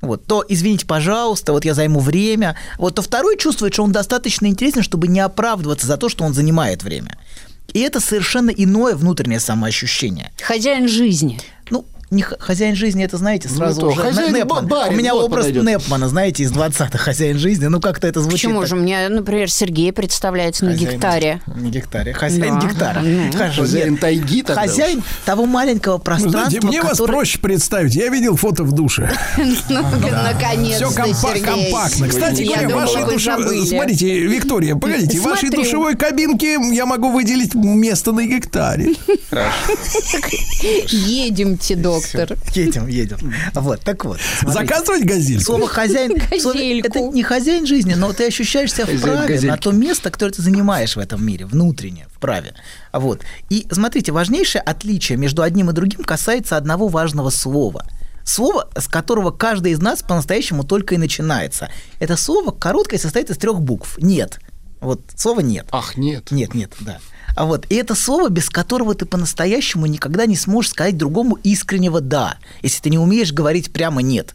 [0.00, 2.56] вот, то извините, пожалуйста, вот я займу время.
[2.76, 6.34] Вот, то второй чувствует, что он достаточно интересен, чтобы не оправдываться за то, что он
[6.34, 7.18] занимает время.
[7.72, 10.32] И это совершенно иное внутреннее самоощущение.
[10.42, 11.40] Хозяин жизни.
[11.70, 14.66] Ну, не хозяин жизни, это, знаете, сразу то, уже хозяин Непман.
[14.66, 15.64] ба- барин, У меня вот образ подойдет.
[15.64, 17.66] Непмана, знаете, из 20-х хозяин жизни.
[17.66, 18.40] Ну, как-то это звучит.
[18.42, 18.68] Почему так.
[18.68, 18.76] же?
[18.76, 21.40] Мне, например, Сергей представляется на Хозяин гектаре.
[21.56, 22.66] Не гектаре, хозяин Да.
[22.66, 23.00] гектара.
[23.00, 23.32] Ну.
[23.32, 27.94] Хорошо, Хозяин тайги тогда Хозяин того маленького Вы пространства, знаете, мне вас которое- проще представить.
[27.94, 29.10] Я видел фото в душе.
[29.68, 32.08] Ну, Наконец-то, Все компактно.
[32.08, 33.36] Кстати, говоря, вашей душе...
[33.36, 33.64] забыли.
[33.66, 38.90] Смотрите, Виктория, погодите, в вашей душевой кабинке я могу выделить место на гектаре.
[40.88, 42.38] Едемте, доктор.
[42.54, 43.34] Едем, едем.
[43.54, 44.18] Вот, так вот.
[44.40, 44.74] смотрите.
[44.74, 45.44] Заказывать газельку?
[45.44, 50.10] Слово хозяин, слово- это не хозяин жизни, но ты ощущаешь себя вправе на то место,
[50.10, 52.54] которое ты занимаешь в этом мире, внутренне, вправе.
[52.92, 53.22] Вот.
[53.48, 57.86] И смотрите, важнейшее отличие между одним и другим касается одного важного слова.
[58.24, 61.70] Слово, с которого каждый из нас по-настоящему только и начинается.
[61.98, 63.98] Это слово короткое состоит из трех букв.
[63.98, 64.38] Нет.
[64.80, 65.66] Вот слово нет.
[65.70, 66.30] Ах, нет.
[66.30, 66.98] Нет, нет, да.
[67.36, 72.00] А вот, и это слово, без которого ты по-настоящему никогда не сможешь сказать другому искреннего
[72.00, 74.34] «да», если ты не умеешь говорить прямо «нет».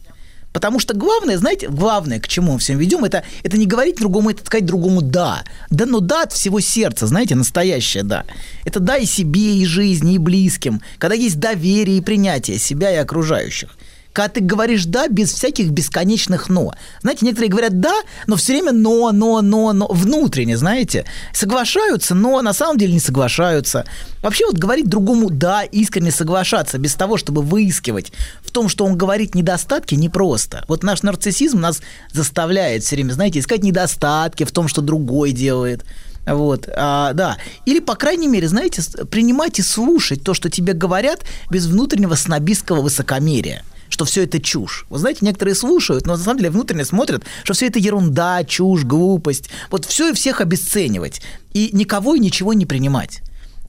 [0.52, 4.30] Потому что главное, знаете, главное, к чему мы всем ведем, это, это не говорить другому,
[4.30, 5.44] это сказать другому «да».
[5.70, 8.24] Да, но «да» от всего сердца, знаете, настоящее «да».
[8.64, 12.96] Это «да» и себе, и жизни, и близким, когда есть доверие и принятие себя и
[12.96, 13.76] окружающих
[14.12, 16.72] когда ты говоришь «да» без всяких бесконечных «но».
[17.02, 17.94] Знаете, некоторые говорят «да»,
[18.26, 21.04] но все время «но», «но», «но», «но», внутренне, знаете.
[21.32, 23.84] Соглашаются, но на самом деле не соглашаются.
[24.22, 28.12] Вообще вот говорить другому «да», искренне соглашаться, без того, чтобы выискивать
[28.42, 30.64] в том, что он говорит недостатки, непросто.
[30.68, 31.80] Вот наш нарциссизм нас
[32.12, 35.84] заставляет все время, знаете, искать недостатки в том, что другой делает.
[36.26, 37.38] Вот, а, да.
[37.64, 41.20] Или, по крайней мере, знаете, принимать и слушать то, что тебе говорят,
[41.50, 44.86] без внутреннего снобистского высокомерия что все это чушь.
[44.90, 48.84] Вы знаете, некоторые слушают, но на самом деле внутренне смотрят, что все это ерунда, чушь,
[48.84, 49.50] глупость.
[49.70, 51.22] Вот все и всех обесценивать.
[51.52, 53.22] И никого и ничего не принимать.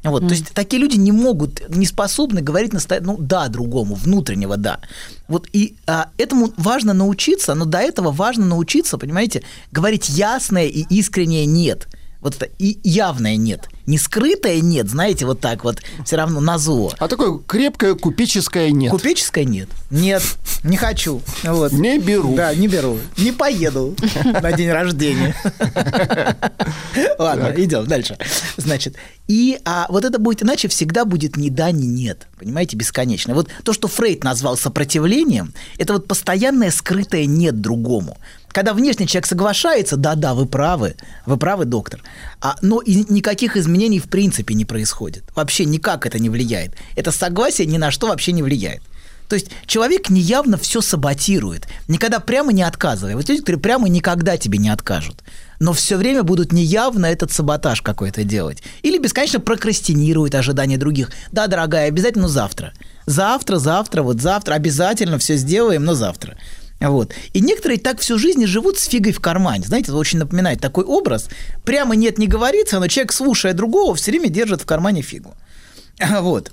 [0.03, 3.01] Вот, То есть такие люди не могут, не способны говорить настоя...
[3.01, 4.79] ну да другому, внутреннего да.
[5.27, 9.43] Вот и а, этому важно научиться, но до этого важно научиться, понимаете,
[9.73, 11.87] говорить ясное и искреннее нет.
[12.21, 13.69] Вот это и явное нет.
[13.85, 16.93] Не скрытое нет, знаете, вот так вот, все равно на зло.
[16.99, 18.91] А такое крепкое купеческое нет.
[18.91, 19.69] Купеческое нет.
[19.89, 20.21] Нет,
[20.63, 21.21] не хочу.
[21.43, 21.71] Вот.
[21.71, 22.35] Не беру.
[22.35, 22.99] Да, не беру.
[23.17, 25.33] Не поеду на день рождения.
[27.17, 28.17] Ладно, идем дальше.
[28.57, 28.95] Значит,
[29.27, 32.27] и а, вот это будет иначе всегда будет ни да, ни нет.
[32.37, 33.33] Понимаете, бесконечно.
[33.33, 38.17] Вот то, что Фрейд назвал сопротивлением, это вот постоянное скрытое нет другому.
[38.51, 40.95] Когда внешний человек соглашается, да-да, вы правы,
[41.25, 42.01] вы правы, доктор,
[42.41, 45.23] а, но и никаких изменений в принципе не происходит.
[45.35, 46.73] Вообще никак это не влияет.
[46.95, 48.81] Это согласие ни на что вообще не влияет.
[49.29, 53.15] То есть человек неявно все саботирует, никогда прямо не отказывая.
[53.15, 55.23] Вот люди, которые прямо никогда тебе не откажут.
[55.59, 58.63] Но все время будут неявно этот саботаж какой-то делать.
[58.81, 61.11] Или бесконечно прокрастинируют ожидания других.
[61.31, 62.73] Да, дорогая, обязательно но завтра.
[63.05, 66.37] Завтра, завтра, вот завтра, обязательно все сделаем, но завтра.
[66.79, 67.13] Вот.
[67.33, 69.65] И некоторые так всю жизнь живут с фигой в кармане.
[69.65, 71.27] Знаете, это очень напоминает такой образ.
[71.65, 75.35] Прямо нет не говорится, но человек, слушая другого, все время держит в кармане фигу.
[76.21, 76.51] Вот.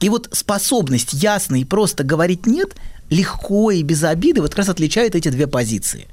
[0.00, 2.74] И вот способность ясно и просто говорить «нет»
[3.10, 6.08] легко и без обиды вот как раз отличает эти две позиции.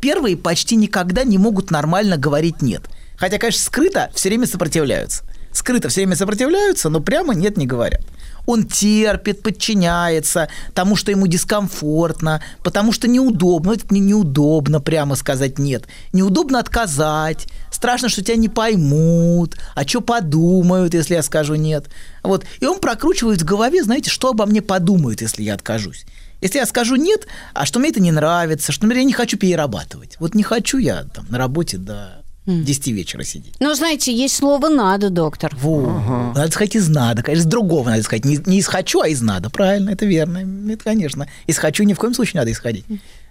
[0.00, 2.82] Первые почти никогда не могут нормально говорить «нет».
[3.16, 5.24] Хотя, конечно, скрыто все время сопротивляются.
[5.52, 8.04] Скрыто все время сопротивляются, но прямо «нет» не говорят.
[8.46, 13.70] Он терпит, подчиняется тому, что ему дискомфортно, потому что неудобно.
[13.70, 15.84] Ну, Это не неудобно прямо сказать «нет».
[16.12, 17.46] Неудобно отказать.
[17.70, 19.56] Страшно, что тебя не поймут.
[19.74, 21.86] А что подумают, если я скажу «нет».
[22.22, 22.44] Вот.
[22.60, 26.04] И он прокручивает в голове, знаете, что обо мне подумают, если я откажусь.
[26.40, 29.38] Если я скажу нет, а что мне это не нравится, что, например, я не хочу
[29.38, 30.16] перерабатывать.
[30.18, 33.54] Вот не хочу я там на работе, да, 10 вечера сидеть.
[33.60, 35.54] Ну, знаете, есть слово «надо», доктор.
[35.56, 36.32] Во.
[36.34, 38.24] Надо сказать из надо, конечно, из другого надо сказать.
[38.24, 39.48] Не, не из хочу, а из надо.
[39.48, 40.72] Правильно, это верно.
[40.72, 41.28] Это, конечно.
[41.46, 42.84] Из хочу ни в коем случае надо исходить.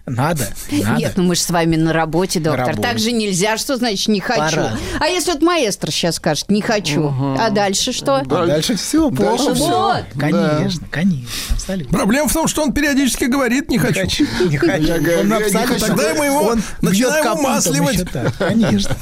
[0.08, 1.00] Надо, надо.
[1.00, 2.68] Нет, ну мы же с вами на работе, доктор.
[2.68, 2.82] работе.
[2.82, 4.56] Так же нельзя, что значит не хочу.
[4.58, 4.78] Пора.
[5.00, 8.16] А если вот маэстро сейчас скажет не хочу, а дальше что?
[8.16, 9.38] А дальше все плохо.
[9.38, 9.68] Дальше всё.
[9.68, 10.04] Вот.
[10.20, 11.98] Конечно, конечно, абсолютно.
[11.98, 14.02] Проблема в том, что он периодически говорит «не хочу».
[14.02, 14.94] Не хочу.
[14.94, 15.86] Он «не абсолютно- хочу».
[15.86, 18.06] Тогда мы его он начинаем умасливать.
[18.38, 18.96] Конечно.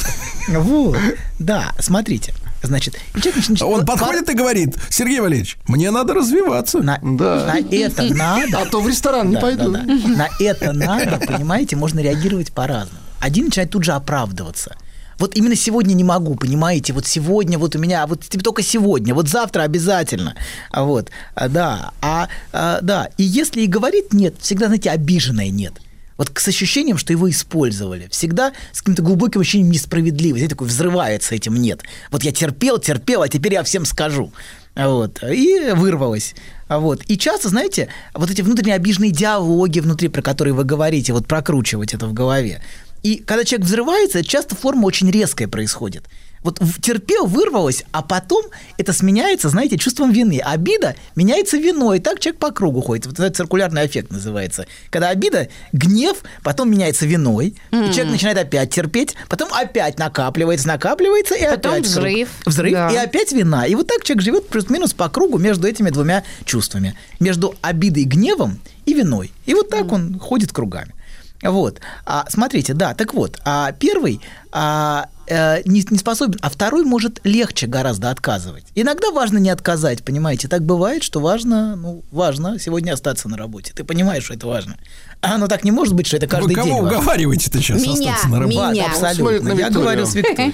[0.50, 0.98] Вот.
[1.40, 2.34] Да, смотрите.
[2.62, 6.80] Значит, начинает- Он подходит и говорит, Сергей Валерьевич, мне надо развиваться.
[6.80, 8.60] На, на это надо.
[8.60, 9.72] А то в ресторан не Да, пойду.
[9.72, 9.94] да, да.
[10.08, 13.00] На это надо, понимаете, можно реагировать по-разному.
[13.20, 14.76] Один начинает тут же оправдываться.
[15.18, 16.94] Вот именно сегодня не могу, понимаете?
[16.94, 20.36] Вот сегодня вот у меня, вот тебе только сегодня, вот завтра обязательно.
[20.72, 23.10] А Вот, а, да, а, а, да.
[23.18, 25.74] И если и говорит нет, всегда, знаете, обиженное нет.
[26.20, 28.10] Вот с ощущением, что его использовали.
[28.12, 30.42] Всегда с каким-то глубоким ощущением несправедливости.
[30.42, 31.84] Знаете, такой взрывается этим нет.
[32.12, 34.34] Вот я терпел, терпел, а теперь я всем скажу.
[34.76, 35.24] Вот.
[35.24, 36.36] И вырвалось.
[36.68, 37.04] Вот.
[37.08, 41.94] И часто, знаете, вот эти внутренние обиженные диалоги внутри, про которые вы говорите, вот прокручивать
[41.94, 42.62] это в голове.
[43.02, 46.04] И когда человек взрывается, часто форма очень резкая происходит.
[46.44, 48.46] Вот терпел, вырвалось, а потом
[48.78, 50.40] это сменяется, знаете, чувством вины.
[50.44, 53.06] Обида меняется виной, и так человек по кругу ходит.
[53.08, 54.66] Вот это циркулярный эффект называется.
[54.90, 61.36] Когда обида, гнев, потом меняется виной, и человек начинает опять терпеть, потом опять накапливается, накапливается,
[61.36, 62.04] и Потом опять круг.
[62.06, 62.30] взрыв.
[62.46, 62.90] Взрыв, Да.
[62.90, 63.66] и опять вина.
[63.66, 66.96] И вот так человек живет плюс-минус по кругу между этими двумя чувствами.
[67.20, 69.32] Между обидой и гневом и виной.
[69.46, 70.94] И вот так он ходит кругами.
[71.42, 71.80] Вот.
[72.06, 74.20] А, смотрите, да, так вот, а первый
[74.52, 78.66] а, э, не, не способен, а второй может легче гораздо отказывать.
[78.76, 80.48] Иногда важно не отказать, понимаете?
[80.48, 83.72] Так бывает, что важно, ну, важно сегодня остаться на работе.
[83.76, 84.78] Ты понимаешь, что это важно.
[85.22, 86.82] А оно так не может быть, что это каждый Вы кого день.
[86.82, 86.98] важно.
[87.00, 88.58] уговариваете-то сейчас Меня, остаться на работе?
[88.58, 88.86] меня.
[88.88, 89.54] Абсолютно.
[89.54, 90.54] на Я говорю с Викторией.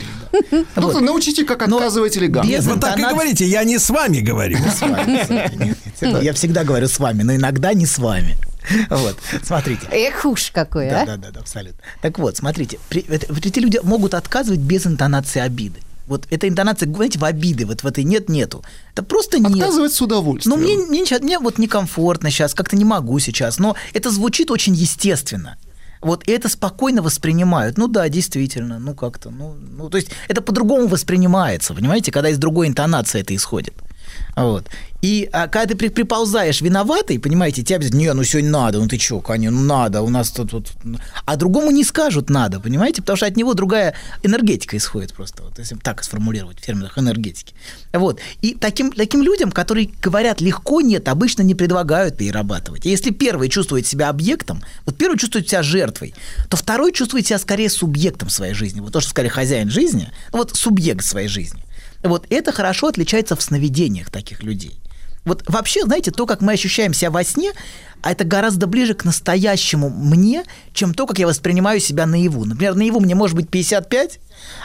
[0.75, 2.49] Доктор, научите, как отказывать элегантно.
[2.51, 4.57] без Вы так и говорите, я не с вами говорю.
[5.55, 5.77] нет,
[6.21, 8.35] Я всегда говорю с вами, но иногда не с вами.
[8.89, 9.87] Вот, смотрите.
[9.91, 11.05] Эх уж какой, Да, а?
[11.05, 11.79] да, да, да, абсолютно.
[12.01, 15.79] Так вот, смотрите, при- это- вот эти люди могут отказывать без интонации обиды.
[16.07, 18.63] Вот эта интонация, знаете, в обиды, вот в этой нет-нету.
[18.93, 19.51] Это просто нет.
[19.53, 20.59] Отказывать с удовольствием.
[20.59, 24.51] Ну, мне, мне, щас- мне вот некомфортно сейчас, как-то не могу сейчас, но это звучит
[24.51, 25.57] очень естественно.
[26.01, 27.79] Вот, и это спокойно воспринимают.
[27.79, 32.37] Ну да, действительно, ну как-то, ну, ну то есть это по-другому воспринимается, понимаете, когда из
[32.37, 33.73] другой интонации это исходит.
[34.35, 34.69] Вот.
[35.01, 38.87] И а, когда ты при- приползаешь виноватый, понимаете, тебя обязательно, не, ну сегодня надо, ну
[38.87, 40.71] ты чё, Каня, ну надо, у нас тут, тут...
[41.25, 43.93] А другому не скажут надо, понимаете, потому что от него другая
[44.23, 47.53] энергетика исходит просто, вот, если так сформулировать в терминах энергетики.
[47.93, 48.19] Вот.
[48.41, 52.87] И таким, таким людям, которые говорят легко нет, обычно не предлагают перерабатывать.
[52.87, 56.15] И если первый чувствует себя объектом, вот первый чувствует себя жертвой,
[56.49, 58.79] то второй чувствует себя скорее субъектом своей жизни.
[58.79, 61.64] Вот то, что сказали хозяин жизни, ну вот субъект своей жизни.
[62.03, 64.79] Вот это хорошо отличается в сновидениях таких людей.
[65.25, 67.51] Вот вообще, знаете, то, как мы ощущаем себя во сне,
[68.03, 70.43] а это гораздо ближе к настоящему мне,
[70.73, 72.45] чем то, как я воспринимаю себя наяву.
[72.45, 74.19] Например, наяву мне может быть 55,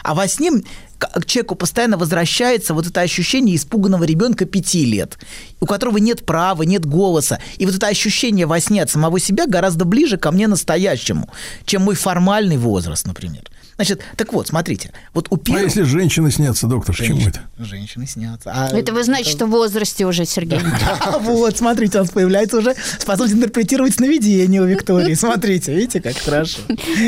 [0.04, 0.50] а во сне
[0.98, 5.18] к человеку постоянно возвращается вот это ощущение испуганного ребенка 5 лет,
[5.60, 7.40] у которого нет права, нет голоса.
[7.56, 11.30] И вот это ощущение во сне от самого себя гораздо ближе ко мне настоящему,
[11.64, 13.44] чем мой формальный возраст, например.
[13.80, 15.64] Значит, так вот, смотрите, вот у А первого...
[15.64, 17.40] если женщины снятся, доктор, к чему это?
[17.58, 18.52] Женщины снятся.
[18.54, 20.60] А- Это вы знаете, что в возрасте уже, Сергей.
[21.00, 25.14] А вот, смотрите, у нас появляется уже способность интерпретировать сновидение у Виктории.
[25.20, 26.58] Смотрите, видите, как хорошо.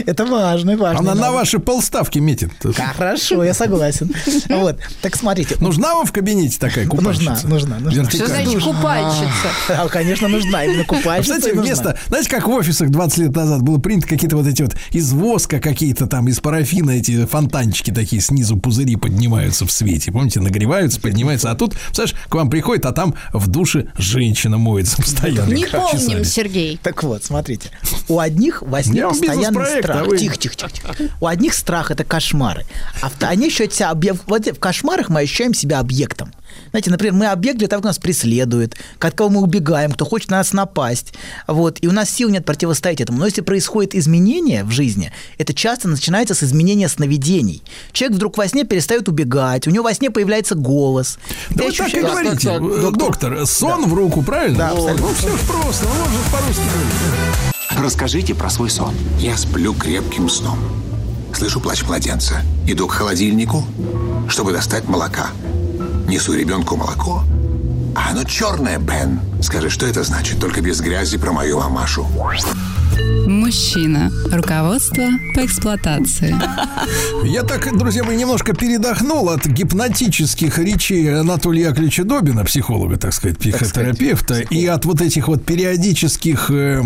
[0.07, 1.01] Это важно, важно.
[1.13, 2.53] Она на ваши полставки метит.
[2.97, 4.11] Хорошо, я согласен.
[4.49, 5.57] Вот, так смотрите.
[5.61, 7.47] Нужна вам в кабинете такая купальщица?
[7.49, 8.11] Нужна, нужна, нужна.
[8.11, 9.27] Что значит купальщица?
[9.69, 11.35] А, конечно, нужна именно А купальщица.
[11.39, 11.63] Знаете, и нужна.
[11.67, 15.13] вместо, знаете, как в офисах 20 лет назад было принято какие-то вот эти вот из
[15.13, 20.13] воска какие-то там, из парафина эти фонтанчики такие снизу пузыри поднимаются в свете.
[20.13, 21.51] Помните, нагреваются, поднимаются.
[21.51, 25.53] А тут, знаешь, к вам приходит, а там в душе женщина моется постоянно.
[25.53, 26.23] Не помним, часами.
[26.23, 26.79] Сергей.
[26.81, 27.71] Так вот, смотрите.
[28.09, 29.97] У одних во сне Я вам постоянный страх.
[30.03, 30.95] а вы- Тихо, тихо, тихо, тихо.
[31.21, 32.65] У одних страх это кошмары.
[33.01, 36.33] А в- они ощущают себя объ- вот В кошмарах мы ощущаем себя объектом.
[36.71, 40.31] Знаете, например, мы объект для того, кто нас преследует, от кого мы убегаем, кто хочет
[40.31, 41.15] на нас напасть.
[41.47, 43.19] Вот, и у нас сил нет противостоять этому.
[43.19, 47.63] Но если происходит изменение в жизни, это часто начинается с изменения сновидений.
[47.93, 51.19] Человек вдруг во сне перестает убегать, у него во сне появляется голос.
[51.51, 54.59] Да вы так и говорите, так, э, доктор, сон в руку, правильно?
[54.59, 55.07] Да, абсолютно.
[55.07, 57.53] Ну, все просто, ну, можно по-русски говорить.
[57.79, 58.95] Расскажите про свой сон.
[59.19, 60.59] Я сплю крепким сном.
[61.35, 62.43] Слышу плач младенца.
[62.67, 63.65] Иду к холодильнику,
[64.29, 65.31] чтобы достать молока.
[66.09, 67.23] Несу ребенку молоко.
[67.95, 69.21] А оно черное, Бен.
[69.43, 70.41] Скажи, что это значит?
[70.41, 72.07] Только без грязи про мою мамашу.
[73.27, 74.11] Мужчина.
[74.31, 75.05] Руководство
[75.35, 76.35] по эксплуатации.
[77.25, 83.39] Я так, друзья мои, немножко передохнул от гипнотических речей Анатолия Яковлевича Добина, психолога, так сказать,
[83.39, 86.83] психотерапевта, и от вот этих вот периодических э,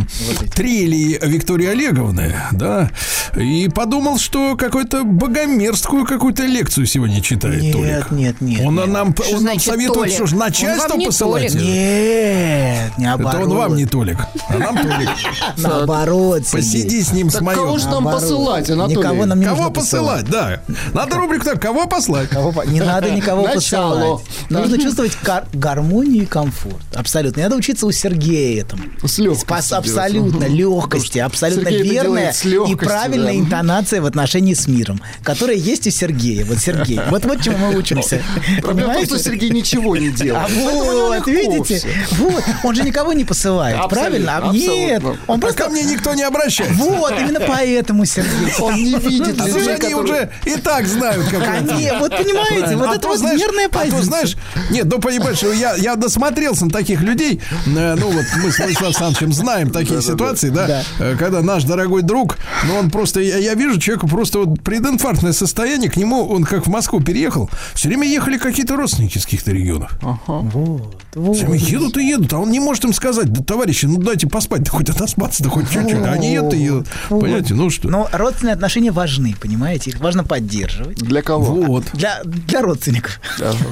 [0.55, 2.91] трелей Виктории Олеговны, да,
[3.37, 8.11] и подумал, что какую-то богомерзкую какую-то лекцию сегодня читает Нет, Толик.
[8.11, 8.61] нет, нет.
[8.67, 8.87] Он нет.
[8.89, 10.15] нам, Что он нам значит советует, Толик?
[10.15, 11.53] что ж, Он начальство посылать?
[11.53, 11.65] Толик.
[11.67, 14.19] Нет, не Это он вам не Толик,
[14.49, 15.09] а нам Толик.
[15.59, 16.06] Наоборот,
[16.47, 16.63] Сергей.
[16.83, 17.59] Посиди с ним, с Так моим.
[17.59, 18.21] кого же нам Наоборот.
[18.21, 18.97] посылать, Анатолий?
[18.97, 20.61] Никого нам не Кого нужно посылать, да.
[20.93, 22.29] Надо рубрику так, кого послать?
[22.29, 24.19] Кого по- Не надо никого Начало.
[24.19, 24.51] посылать.
[24.51, 25.13] Нужно чувствовать
[25.53, 26.77] гармонию и комфорт.
[26.95, 27.41] Абсолютно.
[27.41, 28.83] Не надо учиться у Сергея этому.
[29.05, 33.39] С легкостью Спас- абсолютно легкости, абсолютно Сергей верная делает с и правильная да.
[33.39, 36.45] интонация в отношении с миром, которая есть у Сергея.
[36.45, 37.01] Вот Сергей.
[37.11, 38.21] Вот вот чему мы учимся.
[38.63, 39.19] Проблема в том, что?
[39.19, 40.47] Сергей ничего не делает.
[40.51, 41.83] А у него вот, видите?
[42.13, 44.39] Вот, он же никого не посылает, правильно?
[44.39, 45.65] А Нет, он А просто...
[45.87, 46.75] никто не обращается.
[46.77, 48.53] Вот, именно поэтому, Сергей.
[48.61, 51.97] Он не видит людей, они которые- уже и так знают, как это.
[51.99, 54.03] Вот понимаете, вот А это то, вот знаешь, верная А то, позиция.
[54.03, 54.37] знаешь,
[54.71, 57.41] нет, ну понимаешь, что я, я досмотрелся на таких людей.
[57.67, 62.03] Э, Ну вот мы с Владиславом Александровичем знаем такие ситуации, да, э, когда наш дорогой
[62.03, 66.67] друг, ну он просто, я, вижу человека просто вот прединфарктное состояние, к нему, он как
[66.67, 69.93] в Москву переехал, все время ехали какие-то родственники из каких-то регионов.
[70.27, 71.35] Вот, вот.
[71.35, 74.65] Все едут и едут, а он не может им сказать, да, товарищи, ну дайте поспать,
[74.65, 76.05] да хоть отоспаться, да хоть чуть-чуть.
[76.05, 76.89] А Они едут и едут.
[77.09, 77.89] Понимаете, ну что?
[77.89, 79.91] Но родственные отношения важны, понимаете?
[79.91, 80.99] Их важно поддерживать.
[80.99, 81.55] Для кого?
[81.55, 81.85] Вот.
[81.95, 83.19] Для, для родственников.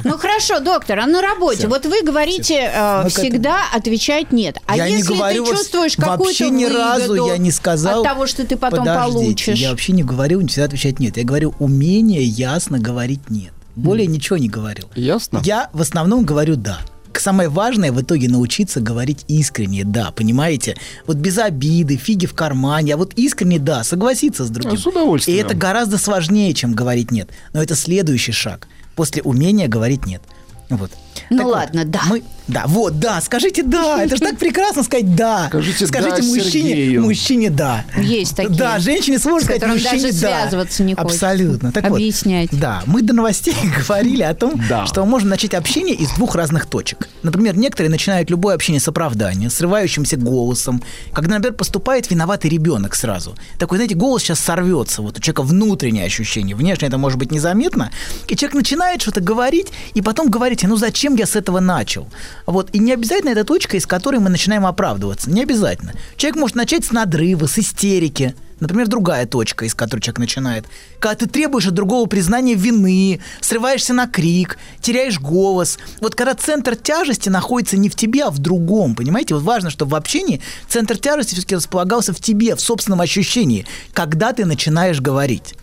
[0.05, 1.69] Ну хорошо, доктор, а на работе?
[1.69, 4.57] Вот вы говорите, э, всегда отвечать нет.
[4.67, 8.01] А Я не если говорю ты чувствуешь вообще какую-то ни разу я не сказал.
[8.01, 9.59] от того, что ты потом Подождите, получишь?
[9.59, 11.19] Я вообще не говорю, не всегда отвечать нет.
[11.19, 13.53] Я говорю умение ясно говорить нет.
[13.77, 14.89] Более ничего не говорил.
[14.95, 15.43] Ясно?
[15.45, 16.79] Я в основном говорю да.
[17.21, 20.77] Самое важное в итоге научиться говорить искренне да, понимаете?
[21.07, 24.73] Вот без обиды, фиги в кармане, а вот искренне да, согласиться с другим.
[24.73, 25.39] А, с удовольствием.
[25.39, 27.31] И это гораздо сложнее, чем говорить нет.
[27.53, 28.69] Но это следующий шаг.
[28.97, 30.23] После умения говорить нет.
[30.71, 30.91] Вот.
[31.31, 32.01] Ну Так вот, ладно, да.
[32.09, 34.03] Мы, да, вот, да, скажите да.
[34.05, 35.47] Это же так прекрасно сказать да.
[35.49, 37.03] Скажите Скажите да мужчине, Сергею.
[37.03, 37.85] мужчине да.
[37.97, 38.55] Есть такие.
[38.59, 40.29] Да, женщине сложно сказать мужчине даже да.
[40.29, 40.95] связываться не.
[40.95, 41.73] Абсолютно.
[41.73, 42.51] Так вот, Объяснять.
[42.53, 43.55] да, мы до новостей
[43.89, 44.85] говорили о том, Да.
[44.87, 47.09] что мы можем начать общение из двух разных точек.
[47.23, 50.83] Например, некоторые начинают любое общение с оправдания, срывающимся голосом,
[51.13, 53.35] когда, например, поступает виноватый ребенок сразу.
[53.59, 57.91] Такой, знаете, голос сейчас сорвется, вот у человека внутреннее ощущение, внешне это может быть незаметно,
[58.29, 62.09] и человек начинает что-то говорить, и потом говорить, ну зачем я с этого начал?
[62.47, 65.93] Вот, и не обязательно это точка, из которой мы начинаем оправдываться, не обязательно.
[66.17, 70.65] Человек может начать с надрыва, с истерики, Например, другая точка, из которой человек начинает.
[70.99, 75.79] Когда ты требуешь от другого признания вины, срываешься на крик, теряешь голос.
[76.01, 79.35] Вот когда центр тяжести находится не в тебе, а в другом, понимаете?
[79.35, 84.33] Вот важно, чтобы в общении центр тяжести все-таки располагался в тебе, в собственном ощущении, когда
[84.33, 85.55] ты начинаешь говорить.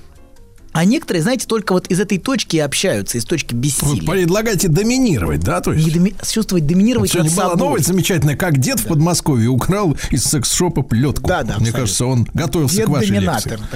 [0.73, 4.09] А некоторые, знаете, только вот из этой точки и общаются, из точки Вы бессилия.
[4.09, 5.59] предлагаете доминировать, да?
[5.61, 5.85] То есть?
[5.85, 9.97] Не доми- чувствовать Вот доминировать сегодня над была новость замечательная, как дед в Подмосковье украл
[10.11, 11.27] из секс-шопа плетку.
[11.27, 11.79] Да, да, Мне абсолютно.
[11.79, 13.67] кажется, он готовился Дед к вашей доминатор, лекции.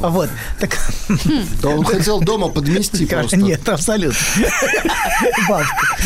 [0.00, 0.08] да.
[0.08, 0.30] Вот.
[0.60, 0.78] Так,
[1.62, 3.36] Да он хотел дома подмести просто.
[3.36, 4.16] Нет, абсолютно.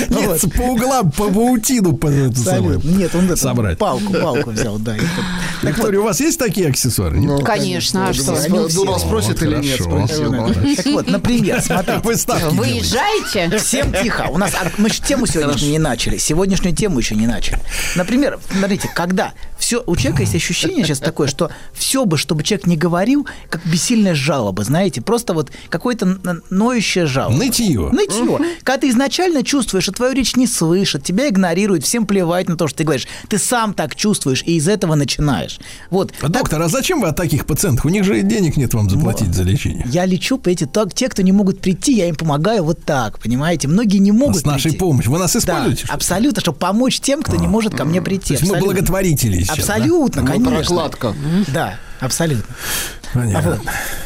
[0.08, 0.52] Нет, Вот.
[0.54, 2.08] по углам, по паутину по.
[2.08, 3.78] Нет, он собрать.
[3.78, 4.92] палку, палку взял, да.
[4.92, 5.68] вот.
[5.70, 7.18] Виктория, у вас есть такие аксессуары?
[7.18, 7.44] Нет?
[7.44, 8.32] Конечно, а что?
[8.40, 8.78] они у всех.
[8.80, 9.78] Думал, спросит или нет,
[10.76, 12.00] Так вот, например, смотрите.
[12.02, 12.74] Вы ставки делаете.
[12.74, 13.58] Выезжаете?
[13.58, 14.26] Всем тихо.
[14.30, 16.18] У нас а, мы ж тему сегодняшнюю не начали.
[16.18, 17.58] Сегодняшнюю тему еще не начали.
[17.96, 19.32] Например, смотрите, когда
[19.68, 23.60] все у человека есть ощущение сейчас такое, что все бы, чтобы человек не говорил, как
[23.66, 27.36] бессильная жалоба, знаете, просто вот какое-то ноющее жалоба.
[27.36, 27.90] Нытье.
[27.92, 28.38] Нытье.
[28.64, 32.66] Когда ты изначально чувствуешь, что твою речь не слышат, тебя игнорируют, всем плевать на то,
[32.66, 33.06] что ты говоришь.
[33.28, 35.60] Ты сам так чувствуешь и из этого начинаешь.
[35.90, 36.14] Вот.
[36.22, 37.84] А, Доктор, а зачем вы от таких пациентов?
[37.84, 39.84] У них же денег нет вам заплатить за лечение.
[39.90, 43.68] Я лечу, понимаете, так, те, кто не могут прийти, я им помогаю вот так, понимаете?
[43.68, 44.78] Многие не могут С нашей прийти.
[44.78, 45.12] помощью.
[45.12, 45.84] Вы нас Да, используете?
[45.84, 45.94] что ли?
[45.94, 48.34] абсолютно, чтобы помочь тем, кто не может ко мне прийти.
[48.34, 50.56] То есть мы благотворители сейчас, Абсолютно, Мы конечно.
[50.56, 51.14] прокладка.
[51.48, 52.54] Да, абсолютно.
[53.14, 53.50] Понятно.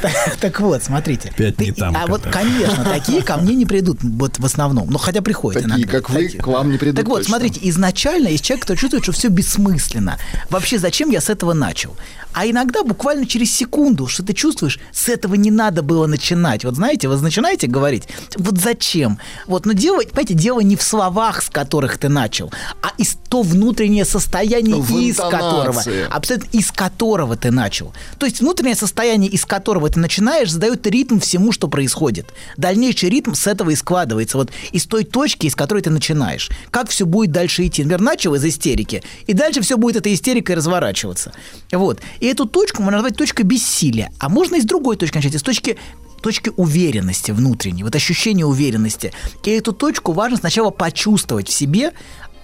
[0.02, 0.10] вот.
[0.40, 1.28] Так вот, смотрите.
[1.30, 4.88] Опять не Ты- там А вот, конечно, такие ко мне не придут вот в основном.
[4.90, 5.92] Ну, хотя приходят Такие, иногда.
[5.98, 6.42] как вы, Такие.
[6.42, 7.30] к вам не придут Так вот, точно.
[7.30, 10.18] смотрите, изначально есть человек, кто чувствует, что все бессмысленно.
[10.50, 11.96] Вообще, зачем я с этого начал?
[12.34, 16.64] А иногда буквально через секунду, что ты чувствуешь, с этого не надо было начинать.
[16.64, 18.04] Вот знаете, вы начинаете говорить,
[18.36, 19.18] вот зачем?
[19.46, 22.50] Вот, но дело, понимаете, дело не в словах, с которых ты начал,
[22.80, 25.36] а из то внутреннее состояние, В из интонации.
[25.38, 27.92] которого, абсолютно из которого ты начал.
[28.18, 32.34] То есть внутреннее состояние состояние, из которого ты начинаешь, задает ритм всему, что происходит.
[32.58, 34.36] Дальнейший ритм с этого и складывается.
[34.36, 36.50] Вот из той точки, из которой ты начинаешь.
[36.70, 37.82] Как все будет дальше идти.
[37.82, 41.32] Например, начал из истерики, и дальше все будет этой истерикой разворачиваться.
[41.72, 42.00] Вот.
[42.20, 44.12] И эту точку можно назвать точкой бессилия.
[44.18, 45.78] А можно и с другой точки начать, из точки
[46.20, 49.12] точки уверенности внутренней, вот ощущение уверенности.
[49.42, 51.94] И эту точку важно сначала почувствовать в себе,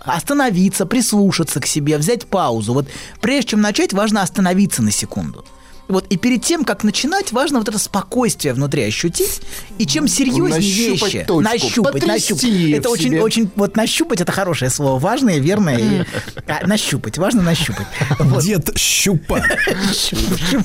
[0.00, 2.72] остановиться, прислушаться к себе, взять паузу.
[2.72, 2.88] Вот
[3.20, 5.44] прежде чем начать, важно остановиться на секунду.
[5.88, 9.40] Вот, и перед тем, как начинать, важно вот это спокойствие внутри ощутить.
[9.78, 12.44] И чем серьезнее Нащупать вещи, точку, нащупать, нащупать.
[12.44, 13.22] Это очень, себе.
[13.22, 15.78] очень, вот нащупать это хорошее слово, важное, верное.
[15.78, 16.04] и-
[16.46, 17.86] а, нащупать, важно нащупать.
[18.18, 18.42] Вот.
[18.42, 19.42] Дед щупа.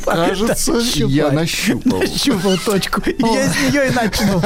[0.05, 1.99] Кажется, я нащупал.
[1.99, 3.01] Нащупал точку.
[3.05, 4.41] Я с нее и начну.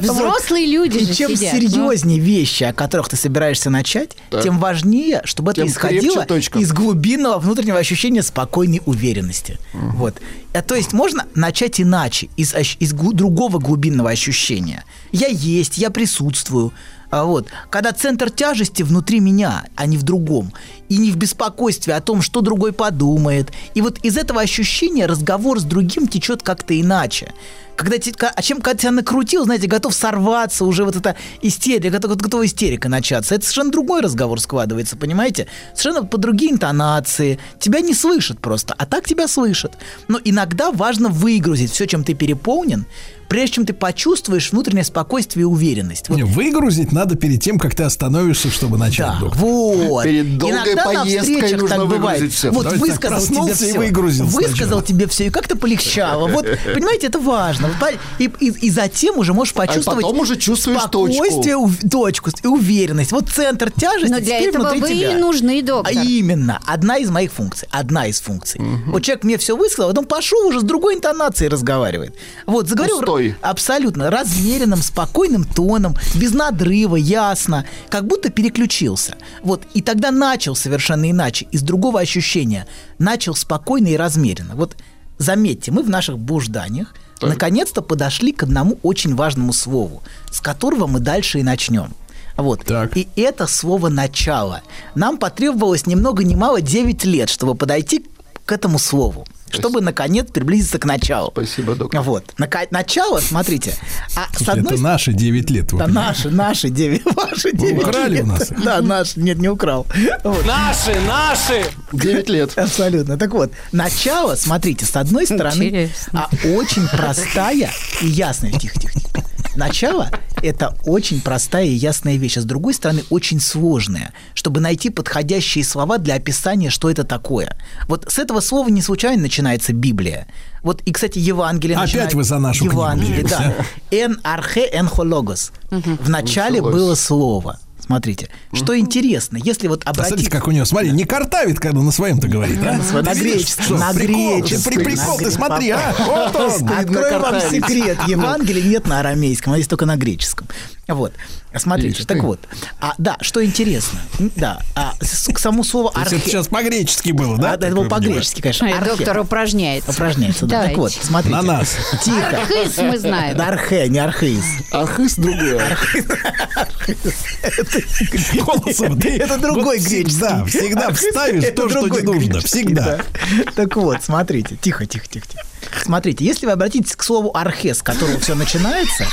[0.00, 1.36] Взрослые люди И чем ну.
[1.36, 7.78] серьезнее вещи, о которых ты собираешься начать, тем важнее, чтобы это исходило из глубинного внутреннего
[7.78, 9.58] ощущения спокойной уверенности.
[9.72, 10.21] Вот.
[10.52, 14.84] А, то есть можно начать иначе, из, из другого глубинного ощущения.
[15.12, 16.72] Я есть, я присутствую.
[17.12, 20.50] А вот, когда центр тяжести внутри меня, а не в другом,
[20.88, 23.52] и не в беспокойстве о том, что другой подумает.
[23.74, 27.34] И вот из этого ощущения разговор с другим течет как-то иначе.
[27.76, 32.14] Когда те- а чем когда тебя накрутил, знаете, готов сорваться, уже вот эта истерика, готова,
[32.14, 33.34] готова истерика начаться.
[33.34, 35.48] Это совершенно другой разговор складывается, понимаете?
[35.74, 37.38] Совершенно по другие интонации.
[37.58, 39.76] Тебя не слышат просто, а так тебя слышат.
[40.08, 42.86] Но иногда важно выгрузить все, чем ты переполнен,
[43.32, 46.10] прежде чем ты почувствуешь внутреннее спокойствие и уверенность.
[46.10, 49.06] Вот Не, Выгрузить надо перед тем, как ты остановишься, чтобы начать.
[49.06, 49.38] Да, доктор.
[49.40, 50.04] вот.
[50.04, 52.20] Перед долгой Иногда поездкой нужно так бывает.
[52.20, 52.52] выгрузить всё.
[52.52, 53.78] Вот Давайте так, высказал тебе проснулся и все.
[53.78, 54.82] выгрузил Высказал сначала.
[54.82, 56.28] тебе все, и как-то полегчало.
[56.28, 56.44] Вот,
[56.74, 57.70] понимаете, это важно.
[58.18, 62.46] И, и, и затем уже можешь почувствовать А потом уже чувствуешь спокойствие, ув- точку и
[62.46, 63.12] уверенность.
[63.12, 65.16] Вот центр тяжести Но для теперь этого внутри вы тебя.
[65.16, 65.96] и нужны, доктор.
[65.96, 68.60] А именно, одна из моих функций, одна из функций.
[68.88, 72.14] Вот человек мне все высказал, а потом пошел уже с другой интонацией разговаривает.
[72.46, 73.21] Вот, заговорил Пустой.
[73.40, 79.16] Абсолютно размеренным, спокойным тоном, без надрыва, ясно, как будто переключился.
[79.42, 82.66] Вот, и тогда начал совершенно иначе, из другого ощущения,
[82.98, 84.54] начал спокойно и размеренно.
[84.54, 84.76] Вот,
[85.18, 91.00] заметьте, мы в наших блужданиях наконец-то подошли к одному очень важному слову, с которого мы
[91.00, 91.94] дальше и начнем.
[92.36, 92.64] Вот.
[92.94, 94.62] И это слово «начало».
[94.94, 98.06] Нам потребовалось ни много ни мало 9 лет, чтобы подойти
[98.44, 99.26] к этому слову.
[99.52, 101.30] Чтобы, наконец, приблизиться к началу.
[101.32, 102.00] Спасибо, доктор.
[102.02, 102.24] Вот.
[102.38, 103.74] Нака- начало, смотрите.
[104.16, 105.64] А с Слушайте, одной это наши 9 лет.
[105.66, 105.92] да понимаете?
[105.94, 108.24] наши, наши 9, ваши 9 украли лет.
[108.24, 108.48] у нас?
[108.64, 109.86] Да, наши, нет, не украл.
[110.24, 110.46] Вот.
[110.46, 111.64] Наши, наши!
[111.92, 112.56] 9 лет.
[112.58, 113.16] Абсолютно.
[113.18, 116.28] Так вот, начало, смотрите, с одной стороны, Интересно.
[116.30, 118.52] а очень простая и ясная.
[118.52, 119.24] Тихо, тихо, тихо.
[119.56, 120.10] Начало–
[120.42, 125.64] это очень простая и ясная вещь, а с другой стороны, очень сложная, чтобы найти подходящие
[125.64, 127.56] слова для описания, что это такое.
[127.88, 130.26] Вот с этого слова не случайно начинается Библия.
[130.62, 133.54] Вот, и, кстати, Евангелие Опять начинает- вы за нашу книгу Евангелие, взялись,
[133.90, 133.96] да.
[133.96, 135.52] «Эн архе эн хологос».
[135.70, 136.74] В начале Началось.
[136.74, 137.58] было слово.
[137.84, 141.90] Смотрите, что интересно, если вот А смотрите, как у него, смотри, не картавит, когда на
[141.90, 142.80] своем-то говорит, а?
[143.02, 144.72] На греческом, на греческом.
[144.72, 145.94] при- Прикол, ты смотри, а?
[145.98, 146.68] Вот он.
[146.68, 147.98] Открою вам секрет.
[148.06, 150.46] Евангелия нет на арамейском, а есть только на греческом.
[150.88, 151.12] Вот.
[151.56, 152.22] Смотрите, Ишь так ты.
[152.22, 152.40] вот.
[152.80, 153.98] А, да, что интересно.
[154.36, 156.22] Да, а, с- к самому слову То есть архе...
[156.22, 157.52] это сейчас по-гречески было, да?
[157.52, 158.68] А, да, это было по-гречески, конечно.
[158.68, 158.90] Архе.
[158.96, 159.90] доктор упражняется.
[159.90, 160.64] Упражняется, да.
[160.68, 161.36] Так вот, смотрите.
[161.36, 161.76] На нас.
[162.02, 162.38] Тихо.
[162.42, 163.36] Архиз мы знаем.
[163.36, 164.42] Да, архе, не архиз.
[164.70, 165.60] Архыз другой.
[168.44, 170.10] Голосом ты Это другой вот греческий.
[170.10, 172.40] Всегда, всегда вставишь то, что не нужно.
[172.40, 172.98] Всегда.
[172.98, 173.52] да.
[173.54, 175.46] Так вот, смотрите, тихо, тихо, тихо, тихо.
[175.82, 179.06] Смотрите, если вы обратитесь к слову архе, с которого все начинается,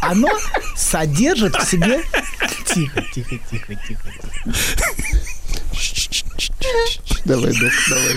[0.00, 0.28] оно
[0.76, 2.02] содержит в себе...
[2.66, 4.02] Тихо, тихо, тихо, тихо.
[7.24, 8.16] Давай, док, давай.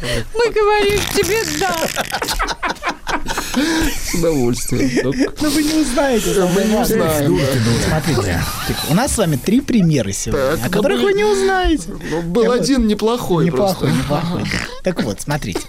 [0.00, 1.76] Мы говорим тебе да.
[3.54, 5.12] С удовольствием.
[5.40, 6.48] Ну вы не узнаете.
[6.54, 7.38] Мы не узнаем.
[7.88, 8.40] Смотрите,
[8.88, 11.90] у нас с вами три примера сегодня, о ну, которых вы не узнаете.
[12.10, 14.04] Ну, Был один неплохой Неплохой, просто.
[14.04, 14.44] неплохой.
[14.82, 15.60] Так вот, смотрите.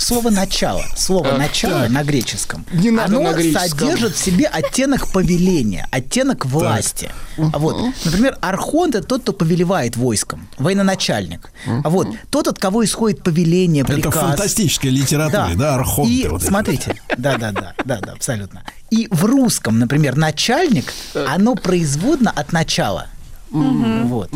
[0.00, 3.78] Слово начало, слово начало на греческом, Не надо оно на греческом.
[3.78, 7.10] содержит в себе оттенок повеления, оттенок власти.
[7.36, 11.52] Вот, например, архонт это тот, кто повелевает войском, военачальник.
[11.84, 14.14] А вот тот, от кого исходит повеление, Это приказ.
[14.14, 16.10] в фантастической литературе, да, архонты.
[16.12, 18.62] И вот смотрите, да, да, да, да, да, абсолютно.
[18.90, 23.06] И в русском, например, начальник, оно производно от начала.
[23.52, 24.30] М, Вот.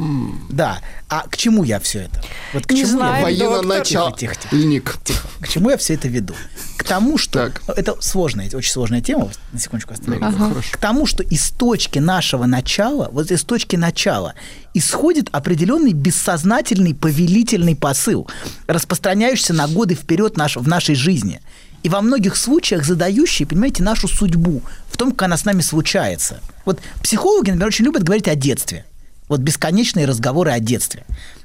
[0.51, 0.81] Да.
[1.09, 2.23] А к чему я все это?
[2.53, 3.49] Вот к Не чему знаю, я...
[3.49, 3.83] доктор.
[3.85, 4.57] Тихо, тихо, тихо.
[4.57, 4.97] Льник.
[5.05, 5.29] Тихо.
[5.41, 6.35] К чему я все это веду?
[6.77, 7.53] К тому, что...
[7.69, 9.31] Это сложная, очень сложная тема.
[9.53, 10.25] На секундочку остановись.
[10.25, 10.49] Ага.
[10.49, 10.69] Хорошо.
[10.73, 14.35] К тому, что из точки нашего начала, вот из точки начала,
[14.75, 18.29] исходит определенный бессознательный повелительный посыл,
[18.67, 21.41] распространяющийся на годы вперед наш, в нашей жизни.
[21.85, 26.41] И во многих случаях задающий, понимаете, нашу судьбу в том, как она с нами случается.
[26.65, 28.87] Вот психологи, например, очень любят говорить о детстве.
[29.35, 31.05] Вот бесконечные разговоры о детстве.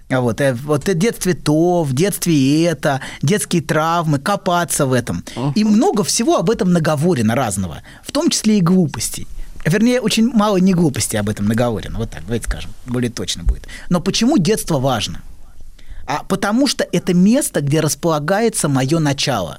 [0.09, 5.23] Вот, э, вот в детстве то, в детстве это, детские травмы, копаться в этом.
[5.55, 9.25] И много всего об этом наговорено разного, в том числе и глупостей.
[9.65, 11.97] Вернее, очень мало не глупостей об этом наговорено.
[11.97, 13.67] Вот так, давайте скажем, более точно будет.
[13.89, 15.23] Но почему детство важно?
[16.05, 19.57] А потому что это место, где располагается мое начало.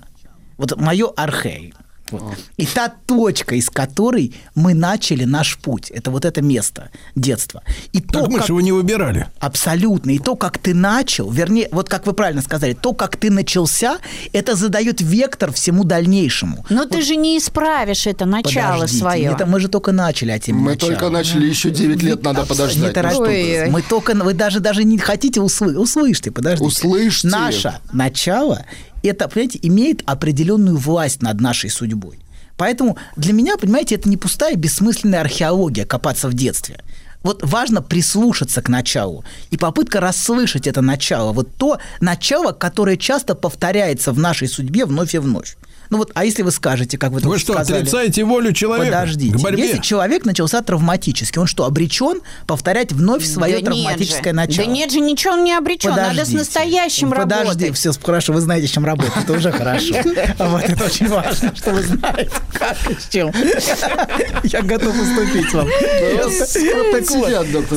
[0.57, 1.75] Вот мое архей.
[2.11, 2.35] Вот.
[2.57, 7.63] И та точка, из которой мы начали наш путь, это вот это место детства.
[7.93, 9.27] И то, Так мы как- же его не выбирали.
[9.39, 10.11] Абсолютно.
[10.11, 13.99] И то, как ты начал, вернее, вот как вы правильно сказали, то, как ты начался,
[14.33, 16.65] это задает вектор всему дальнейшему.
[16.71, 19.25] Но ты же не исправишь это начало Подождите, свое.
[19.33, 22.47] Это мы же только начали, а тем Мы только начали, еще 9 лет надо Не
[22.47, 22.93] подождать.
[22.95, 23.21] торопитесь.
[23.21, 23.71] Ой-ой.
[23.71, 25.77] Мы только, вы даже даже не хотите услышать.
[25.77, 26.67] Услышьте, подождите.
[26.67, 27.29] Услышьте.
[27.29, 28.65] Наше начало,
[29.09, 32.19] это, понимаете, имеет определенную власть над нашей судьбой.
[32.57, 36.81] Поэтому для меня, понимаете, это не пустая бессмысленная археология копаться в детстве.
[37.23, 41.33] Вот важно прислушаться к началу и попытка расслышать это начало.
[41.33, 45.57] Вот то начало, которое часто повторяется в нашей судьбе вновь и вновь.
[45.91, 47.79] Ну вот, а если вы скажете, как вы Вы что, сказали...
[47.81, 49.37] отрицаете волю человека Подождите.
[49.37, 49.65] к борьбе?
[49.67, 54.67] Если человек начался травматически, он что, обречен повторять вновь свое Да травматическое начало?
[54.69, 55.91] Да нет же, ничего он не обречен.
[55.91, 56.39] Надо с Подождите.
[56.39, 57.77] настоящим Подожди, работать.
[57.77, 59.95] все хорошо, вы знаете, с чем работать, это уже хорошо.
[60.39, 63.33] А Вот это очень важно, что вы знаете, как и с чем.
[64.45, 65.69] Я готов уступить вам.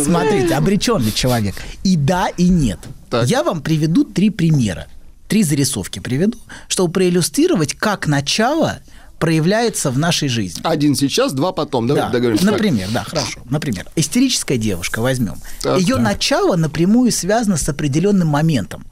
[0.04, 1.56] Смотрите, обреченный человек.
[1.84, 2.80] И да, и нет.
[3.26, 4.88] Я вам приведу три примера.
[5.34, 6.38] Три зарисовки приведу,
[6.68, 8.82] чтобы проиллюстрировать, как начало
[9.18, 10.62] проявляется в нашей жизни.
[10.64, 11.88] Один сейчас, два потом.
[11.88, 12.46] Давайте Да, договоримся.
[12.46, 12.52] Так.
[12.52, 13.42] Например, да, хорошо.
[13.50, 15.38] Например, истерическая девушка, возьмем.
[15.64, 16.04] Так, Ее так.
[16.04, 18.86] начало напрямую связано с определенным моментом.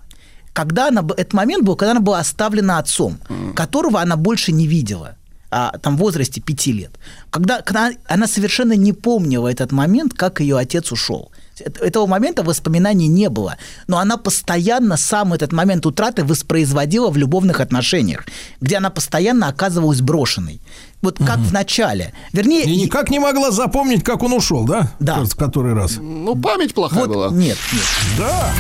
[0.52, 3.20] Когда она, этот момент был, когда она была оставлена отцом,
[3.56, 5.18] которого она больше не видела
[5.52, 6.98] а, там, в возрасте пяти лет.
[7.30, 11.32] Когда, когда она совершенно не помнила этот момент, как ее отец ушел.
[11.66, 13.58] Эт- Этого момента воспоминаний не было.
[13.88, 18.26] Но она постоянно сам этот момент утраты воспроизводила в любовных отношениях,
[18.62, 20.62] где она постоянно оказывалась брошенной.
[21.02, 22.14] Вот как в начале.
[22.34, 24.92] Вернее, И никак не могла запомнить, как он ушел, да?
[25.00, 25.24] Да.
[25.24, 25.98] В который раз.
[26.00, 27.30] Ну, память плохая была.
[27.30, 27.84] Нет, нет.
[28.20, 28.52] Да.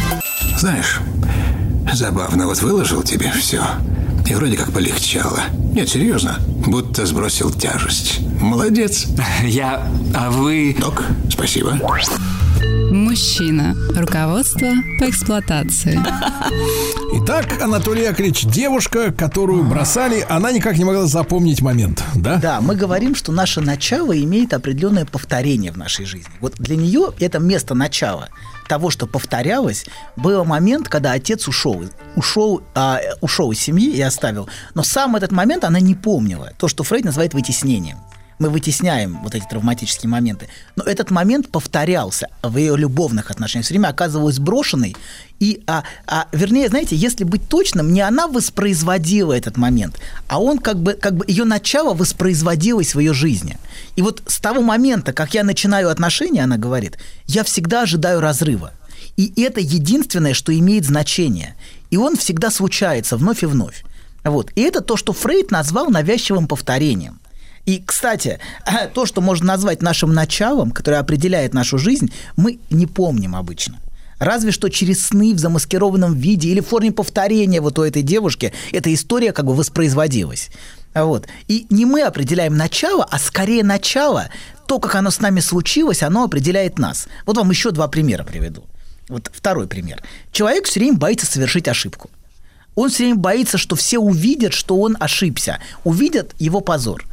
[0.58, 1.00] Знаешь,
[1.94, 3.62] забавно, вот выложил тебе все.
[4.32, 5.42] И вроде как полегчало.
[5.74, 8.22] Нет, серьезно, будто сбросил тяжесть.
[8.40, 9.08] Молодец.
[9.44, 9.86] Я...
[10.16, 10.74] А вы...
[10.80, 11.78] Док, спасибо.
[12.92, 13.76] Мужчина.
[13.94, 14.70] Руководство
[15.00, 16.00] по эксплуатации.
[17.16, 22.38] Итак, Анатолий Яковлевич, девушка, которую бросали, она никак не могла запомнить момент, да?
[22.38, 26.32] Да, мы говорим, что наше начало имеет определенное повторение в нашей жизни.
[26.40, 28.30] Вот для нее это место начала
[28.72, 29.86] того, что повторялось,
[30.16, 31.84] был момент, когда отец ушел,
[32.16, 34.50] ушел, а, ушел из семьи и оставил.
[34.76, 36.52] Но сам этот момент она не помнила.
[36.58, 37.98] То, что Фрейд называет вытеснением.
[38.40, 40.48] Мы вытесняем вот эти травматические моменты.
[40.76, 43.66] Но этот момент повторялся в ее любовных отношениях.
[43.66, 44.96] Все время оказывалась брошенной.
[45.40, 50.58] И, а, а, вернее, знаете, если быть точным, не она воспроизводила этот момент, а он
[50.58, 53.58] как бы, как бы ее начало воспроизводилось в ее жизни.
[53.96, 58.72] И вот с того момента, как я начинаю отношения, она говорит, я всегда ожидаю разрыва.
[59.18, 61.56] И это единственное, что имеет значение.
[61.92, 63.84] И он всегда случается вновь и вновь.
[64.24, 64.52] Вот.
[64.56, 67.20] И это то, что Фрейд назвал навязчивым повторением.
[67.66, 68.40] И, кстати,
[68.94, 73.80] то, что можно назвать нашим началом, которое определяет нашу жизнь, мы не помним обычно.
[74.20, 78.54] Разве что через сны в замаскированном виде или в форме повторения вот у этой девушки
[78.72, 80.50] эта история как бы воспроизводилась.
[80.94, 81.28] Вот.
[81.48, 84.30] И не мы определяем начало, а скорее начало,
[84.68, 87.08] то, как оно с нами случилось, оно определяет нас.
[87.26, 88.66] Вот вам еще два примера приведу.
[89.08, 90.04] Вот второй пример.
[90.32, 92.12] Человек все время боится совершить ошибку.
[92.76, 97.06] Он все время боится, что все увидят, что он ошибся, увидят его позор.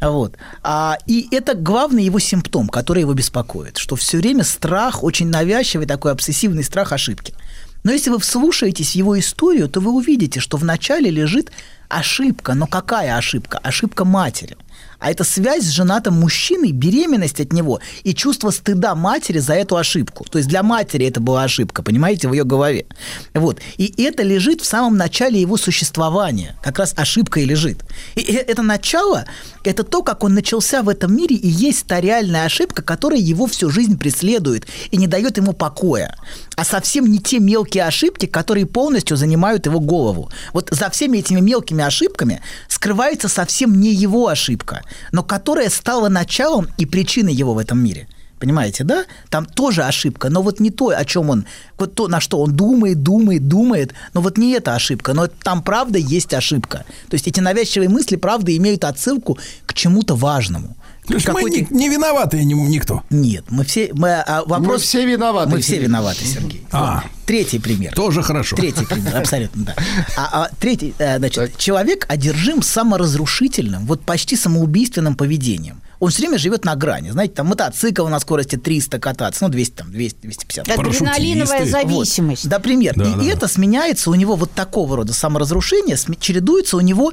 [0.00, 0.36] Вот.
[0.62, 5.86] А, и это главный его симптом, который его беспокоит, что все время страх, очень навязчивый
[5.86, 7.34] такой обсессивный страх ошибки.
[7.82, 11.52] Но если вы вслушаетесь в его историю, то вы увидите, что вначале лежит
[11.88, 12.54] ошибка.
[12.54, 13.58] Но какая ошибка?
[13.58, 14.56] Ошибка матери.
[14.98, 19.76] А это связь с женатым мужчиной, беременность от него и чувство стыда матери за эту
[19.76, 20.24] ошибку.
[20.30, 22.86] То есть для матери это была ошибка, понимаете, в ее голове.
[23.34, 23.60] Вот.
[23.76, 26.56] И это лежит в самом начале его существования.
[26.62, 27.84] Как раз ошибка и лежит.
[28.14, 29.24] И э- это начало,
[29.64, 33.46] это то, как он начался в этом мире, и есть та реальная ошибка, которая его
[33.46, 36.16] всю жизнь преследует и не дает ему покоя.
[36.56, 40.30] А совсем не те мелкие ошибки, которые полностью занимают его голову.
[40.54, 46.68] Вот за всеми этими мелкими ошибками скрывается совсем не его ошибка, но которая стала началом
[46.78, 48.08] и причиной его в этом мире.
[48.38, 49.04] Понимаете, да?
[49.30, 51.46] Там тоже ошибка, но вот не то, о чем он,
[51.78, 55.62] вот то, на что он думает, думает, думает, но вот не эта ошибка, но там
[55.62, 56.84] правда есть ошибка.
[57.08, 60.76] То есть эти навязчивые мысли, правда, имеют отсылку к чему-то важному.
[61.06, 63.02] То есть мы не, не виноваты ни- никто.
[63.10, 63.90] Нет, мы все...
[63.92, 64.66] Мы, а, вопрос...
[64.66, 66.64] Мы все виноваты, Мы все виноваты, Сергей.
[66.72, 67.04] А.
[67.26, 67.92] Третий пример.
[67.94, 68.56] Тоже хорошо.
[68.56, 69.74] Третий пример, абсолютно, да.
[70.16, 75.82] А, а третий, э, значит, человек одержим саморазрушительным, вот почти самоубийственным поведением.
[75.98, 77.10] Он все время живет на грани.
[77.10, 80.68] Знаете, там мотоцикл на скорости 300 кататься, ну, 200, там, 200, 250.
[80.68, 82.44] Адреналиновая зависимость.
[82.44, 82.50] Вот.
[82.50, 82.94] Да, пример.
[82.96, 87.12] Да, и да, это сменяется у него вот такого рода саморазрушение, чередуется у него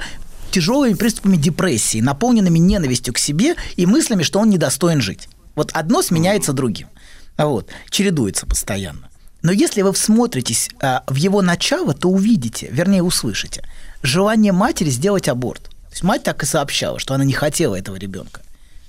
[0.54, 5.28] тяжелыми приступами депрессии, наполненными ненавистью к себе и мыслями, что он недостоин жить.
[5.56, 6.88] Вот одно сменяется другим.
[7.36, 9.10] А Вот, чередуется постоянно.
[9.42, 13.68] Но если вы всмотритесь а, в его начало, то увидите, вернее, услышите,
[14.04, 15.64] желание матери сделать аборт.
[15.64, 18.43] То есть мать так и сообщала, что она не хотела этого ребенка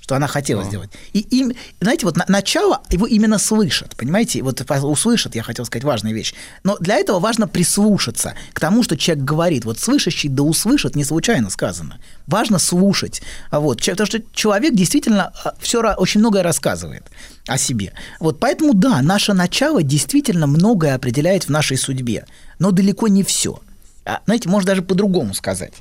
[0.05, 0.91] что она хотела сделать.
[1.15, 4.43] И им, знаете, вот на- начало его именно слышат, понимаете?
[4.43, 6.35] Вот услышат, я хотел сказать важную вещь.
[6.63, 9.65] Но для этого важно прислушаться к тому, что человек говорит.
[9.65, 12.01] Вот слышащий да услышат, не случайно сказано.
[12.27, 13.23] Важно слушать.
[13.49, 17.05] А Вот, потому что человек действительно все очень многое рассказывает
[17.47, 17.95] о себе.
[18.21, 22.27] Вот поэтому, да, наше начало действительно многое определяет в нашей судьбе,
[22.59, 23.59] но далеко не все.
[24.05, 25.73] А, знаете, можно даже по-другому сказать.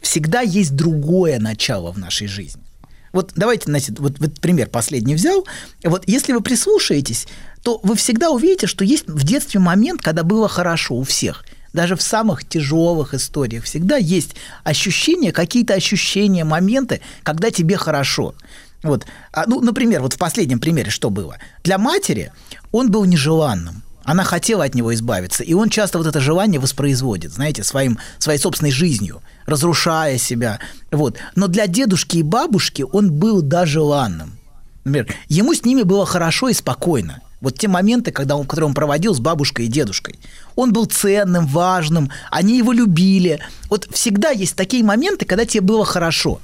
[0.00, 2.62] Всегда есть другое начало в нашей жизни.
[3.12, 5.46] Вот давайте, значит, вот, вот пример последний взял.
[5.84, 7.26] Вот если вы прислушаетесь,
[7.62, 11.44] то вы всегда увидите, что есть в детстве момент, когда было хорошо у всех.
[11.72, 18.34] Даже в самых тяжелых историях всегда есть ощущения, какие-то ощущения, моменты, когда тебе хорошо.
[18.82, 21.38] Вот, а, ну, например, вот в последнем примере что было?
[21.62, 22.32] Для матери
[22.72, 23.81] он был нежеланным.
[24.04, 28.38] Она хотела от него избавиться, и он часто вот это желание воспроизводит, знаете, своим, своей
[28.38, 30.58] собственной жизнью, разрушая себя.
[30.90, 31.16] Вот.
[31.36, 34.38] Но для дедушки и бабушки он был да желанным.
[34.84, 37.20] Например, ему с ними было хорошо и спокойно.
[37.40, 40.18] Вот те моменты, когда он, которые он проводил с бабушкой и дедушкой.
[40.54, 43.40] Он был ценным, важным, они его любили.
[43.68, 46.40] Вот всегда есть такие моменты, когда тебе было хорошо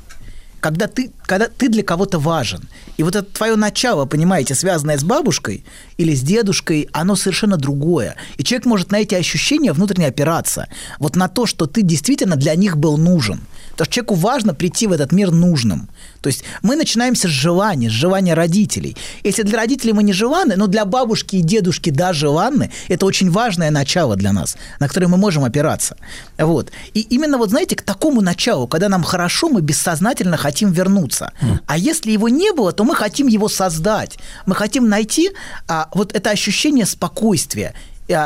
[0.60, 2.68] когда ты, когда ты для кого-то важен.
[2.96, 5.64] И вот это твое начало, понимаете, связанное с бабушкой
[5.96, 8.16] или с дедушкой, оно совершенно другое.
[8.36, 10.68] И человек может на эти ощущения внутренне опираться.
[10.98, 13.40] Вот на то, что ты действительно для них был нужен.
[13.78, 15.88] Потому что человеку важно прийти в этот мир нужным.
[16.20, 18.96] То есть мы начинаемся с желания, с желания родителей.
[19.22, 23.30] Если для родителей мы не желаны, но для бабушки и дедушки да желанны, это очень
[23.30, 25.96] важное начало для нас, на которое мы можем опираться.
[26.38, 26.72] Вот.
[26.92, 31.32] И именно вот, знаете, к такому началу, когда нам хорошо, мы бессознательно хотим вернуться.
[31.66, 34.18] А если его не было, то мы хотим его создать.
[34.46, 35.30] Мы хотим найти
[35.68, 37.74] а, вот это ощущение спокойствия,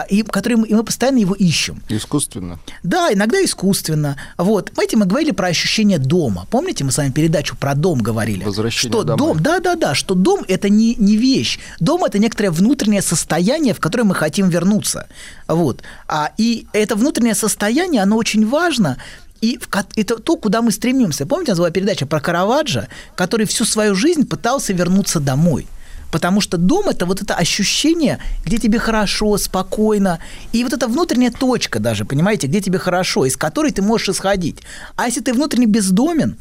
[0.09, 1.83] и, которое мы, и мы постоянно его ищем.
[1.89, 2.59] Искусственно.
[2.83, 4.17] Да, иногда искусственно.
[4.39, 4.71] Вот.
[4.75, 6.47] Знаете, мы говорили про ощущение дома.
[6.51, 8.45] Помните, мы с вами передачу про дом говорили?
[8.45, 9.35] Возвращение что домой.
[9.35, 11.59] дом, да, да, да, что дом это не, не вещь.
[11.81, 15.09] Дом это некоторое внутреннее состояние, в которое мы хотим вернуться.
[15.49, 15.83] Вот.
[16.07, 18.99] А, и это внутреннее состояние, оно очень важно.
[19.41, 21.27] И в это то, куда мы стремимся.
[21.27, 22.87] Помните, у нас была передача про Караваджо,
[23.17, 25.67] который всю свою жизнь пытался вернуться домой.
[26.13, 30.19] Потому что дом это вот это ощущение, где тебе хорошо, спокойно.
[30.53, 34.59] И вот эта внутренняя точка даже, понимаете, где тебе хорошо, из которой ты можешь исходить.
[34.97, 36.37] А если ты внутренне бездомен,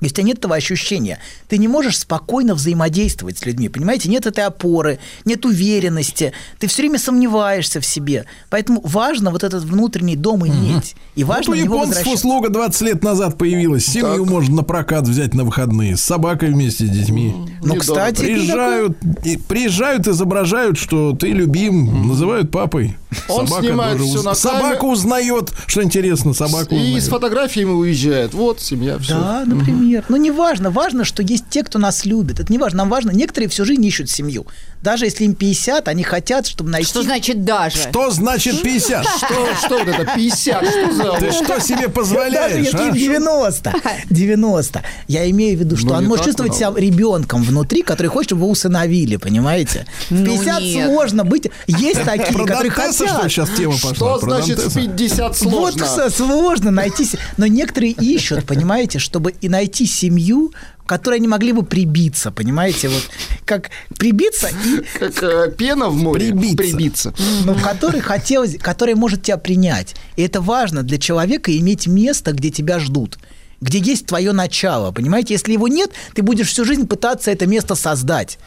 [0.00, 4.08] если у тебя нет этого ощущения, ты не можешь спокойно взаимодействовать с людьми, понимаете?
[4.08, 8.24] Нет этой опоры, нет уверенности, ты все время сомневаешься в себе.
[8.48, 10.94] Поэтому важно вот этот внутренний дом иметь.
[11.14, 12.26] И важно вот у в него японцев возвращаться.
[12.28, 13.86] услуга 20 лет назад появилась.
[13.86, 15.96] Семью можно на прокат взять на выходные.
[15.96, 17.34] С собакой вместе, с детьми.
[17.62, 22.96] Ну, кстати, приезжают, и, приезжают, изображают, что ты любим, называют папой.
[23.28, 27.02] Он снимает тоже уз- на Собака узнает, что интересно, собака И узнает.
[27.04, 28.34] с фотографиями уезжает.
[28.34, 29.14] Вот семья, все.
[29.14, 29.89] Да, например.
[30.08, 30.70] Ну, не важно.
[30.70, 32.40] Важно, что есть те, кто нас любит.
[32.40, 32.78] Это не важно.
[32.78, 33.10] Нам важно.
[33.10, 34.46] Некоторые всю жизнь ищут семью.
[34.82, 36.88] Даже если им 50, они хотят, чтобы найти...
[36.88, 37.76] Что значит даже?
[37.90, 39.04] Что значит 50?
[39.06, 39.26] Что,
[39.66, 40.64] что вот это 50?
[40.66, 41.12] Что за...
[41.20, 42.86] Ты что себе Даже позволяешь, если а?
[42.88, 43.74] им 90.
[44.08, 44.82] 90.
[45.08, 46.80] Я имею в виду, что Ну, он может чувствовать себя много.
[46.86, 49.86] ребенком внутри, который хочет, чтобы его усыновили, понимаете?
[50.08, 50.86] В Ну, 50 нет.
[50.86, 51.50] сложно быть.
[51.66, 53.30] Есть такие, Про которые Дантеса, что хотят.
[53.32, 53.94] сейчас тема пошла?
[53.94, 54.80] Что Про значит в Дантеса?
[54.96, 55.84] 50 Вот сложно?
[55.84, 57.06] кстати, сложно найти.
[57.36, 60.52] Но некоторые ищут, понимаете, чтобы и найти семью,
[60.90, 62.88] к которой они могли бы прибиться, понимаете?
[62.88, 63.08] Вот
[63.44, 64.98] как прибиться и...
[64.98, 66.34] Как э, пена в море.
[66.56, 67.14] Прибиться.
[67.44, 69.94] Но который хотелось, который может тебя принять.
[70.16, 73.18] И это важно для человека иметь место, где тебя ждут
[73.60, 75.34] где есть твое начало, понимаете?
[75.34, 78.38] Если его нет, ты будешь всю жизнь пытаться это место создать.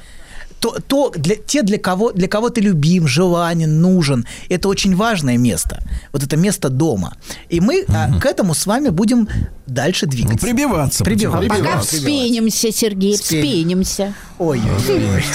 [0.64, 5.38] То, то для, те, для кого, для кого ты любим, желанен, нужен, это очень важное
[5.38, 5.84] место.
[6.14, 7.18] Вот это место дома.
[7.50, 9.28] И мы а, к этому с вами будем
[9.68, 10.46] дальше двигаться.
[10.46, 11.04] Прибиваться.
[11.04, 11.50] Прибиваться.
[11.50, 11.96] Пока Прибиваться.
[11.98, 13.84] вспенимся, Сергей, Вспеним.
[13.84, 14.14] вспенимся.
[14.40, 14.62] Ой,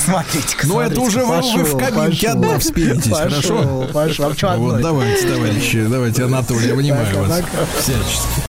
[0.03, 0.67] смотрите-ка.
[0.67, 2.31] Ну, это уже вы- вы в пошел, кабинке пошел.
[2.43, 3.87] одна вспенитесь, Пошел, хорошо?
[3.93, 7.43] Пошел, А Вот давайте, товарищи, давайте, Анатолий, я понимаю Так, вас
[7.79, 8.43] всячески.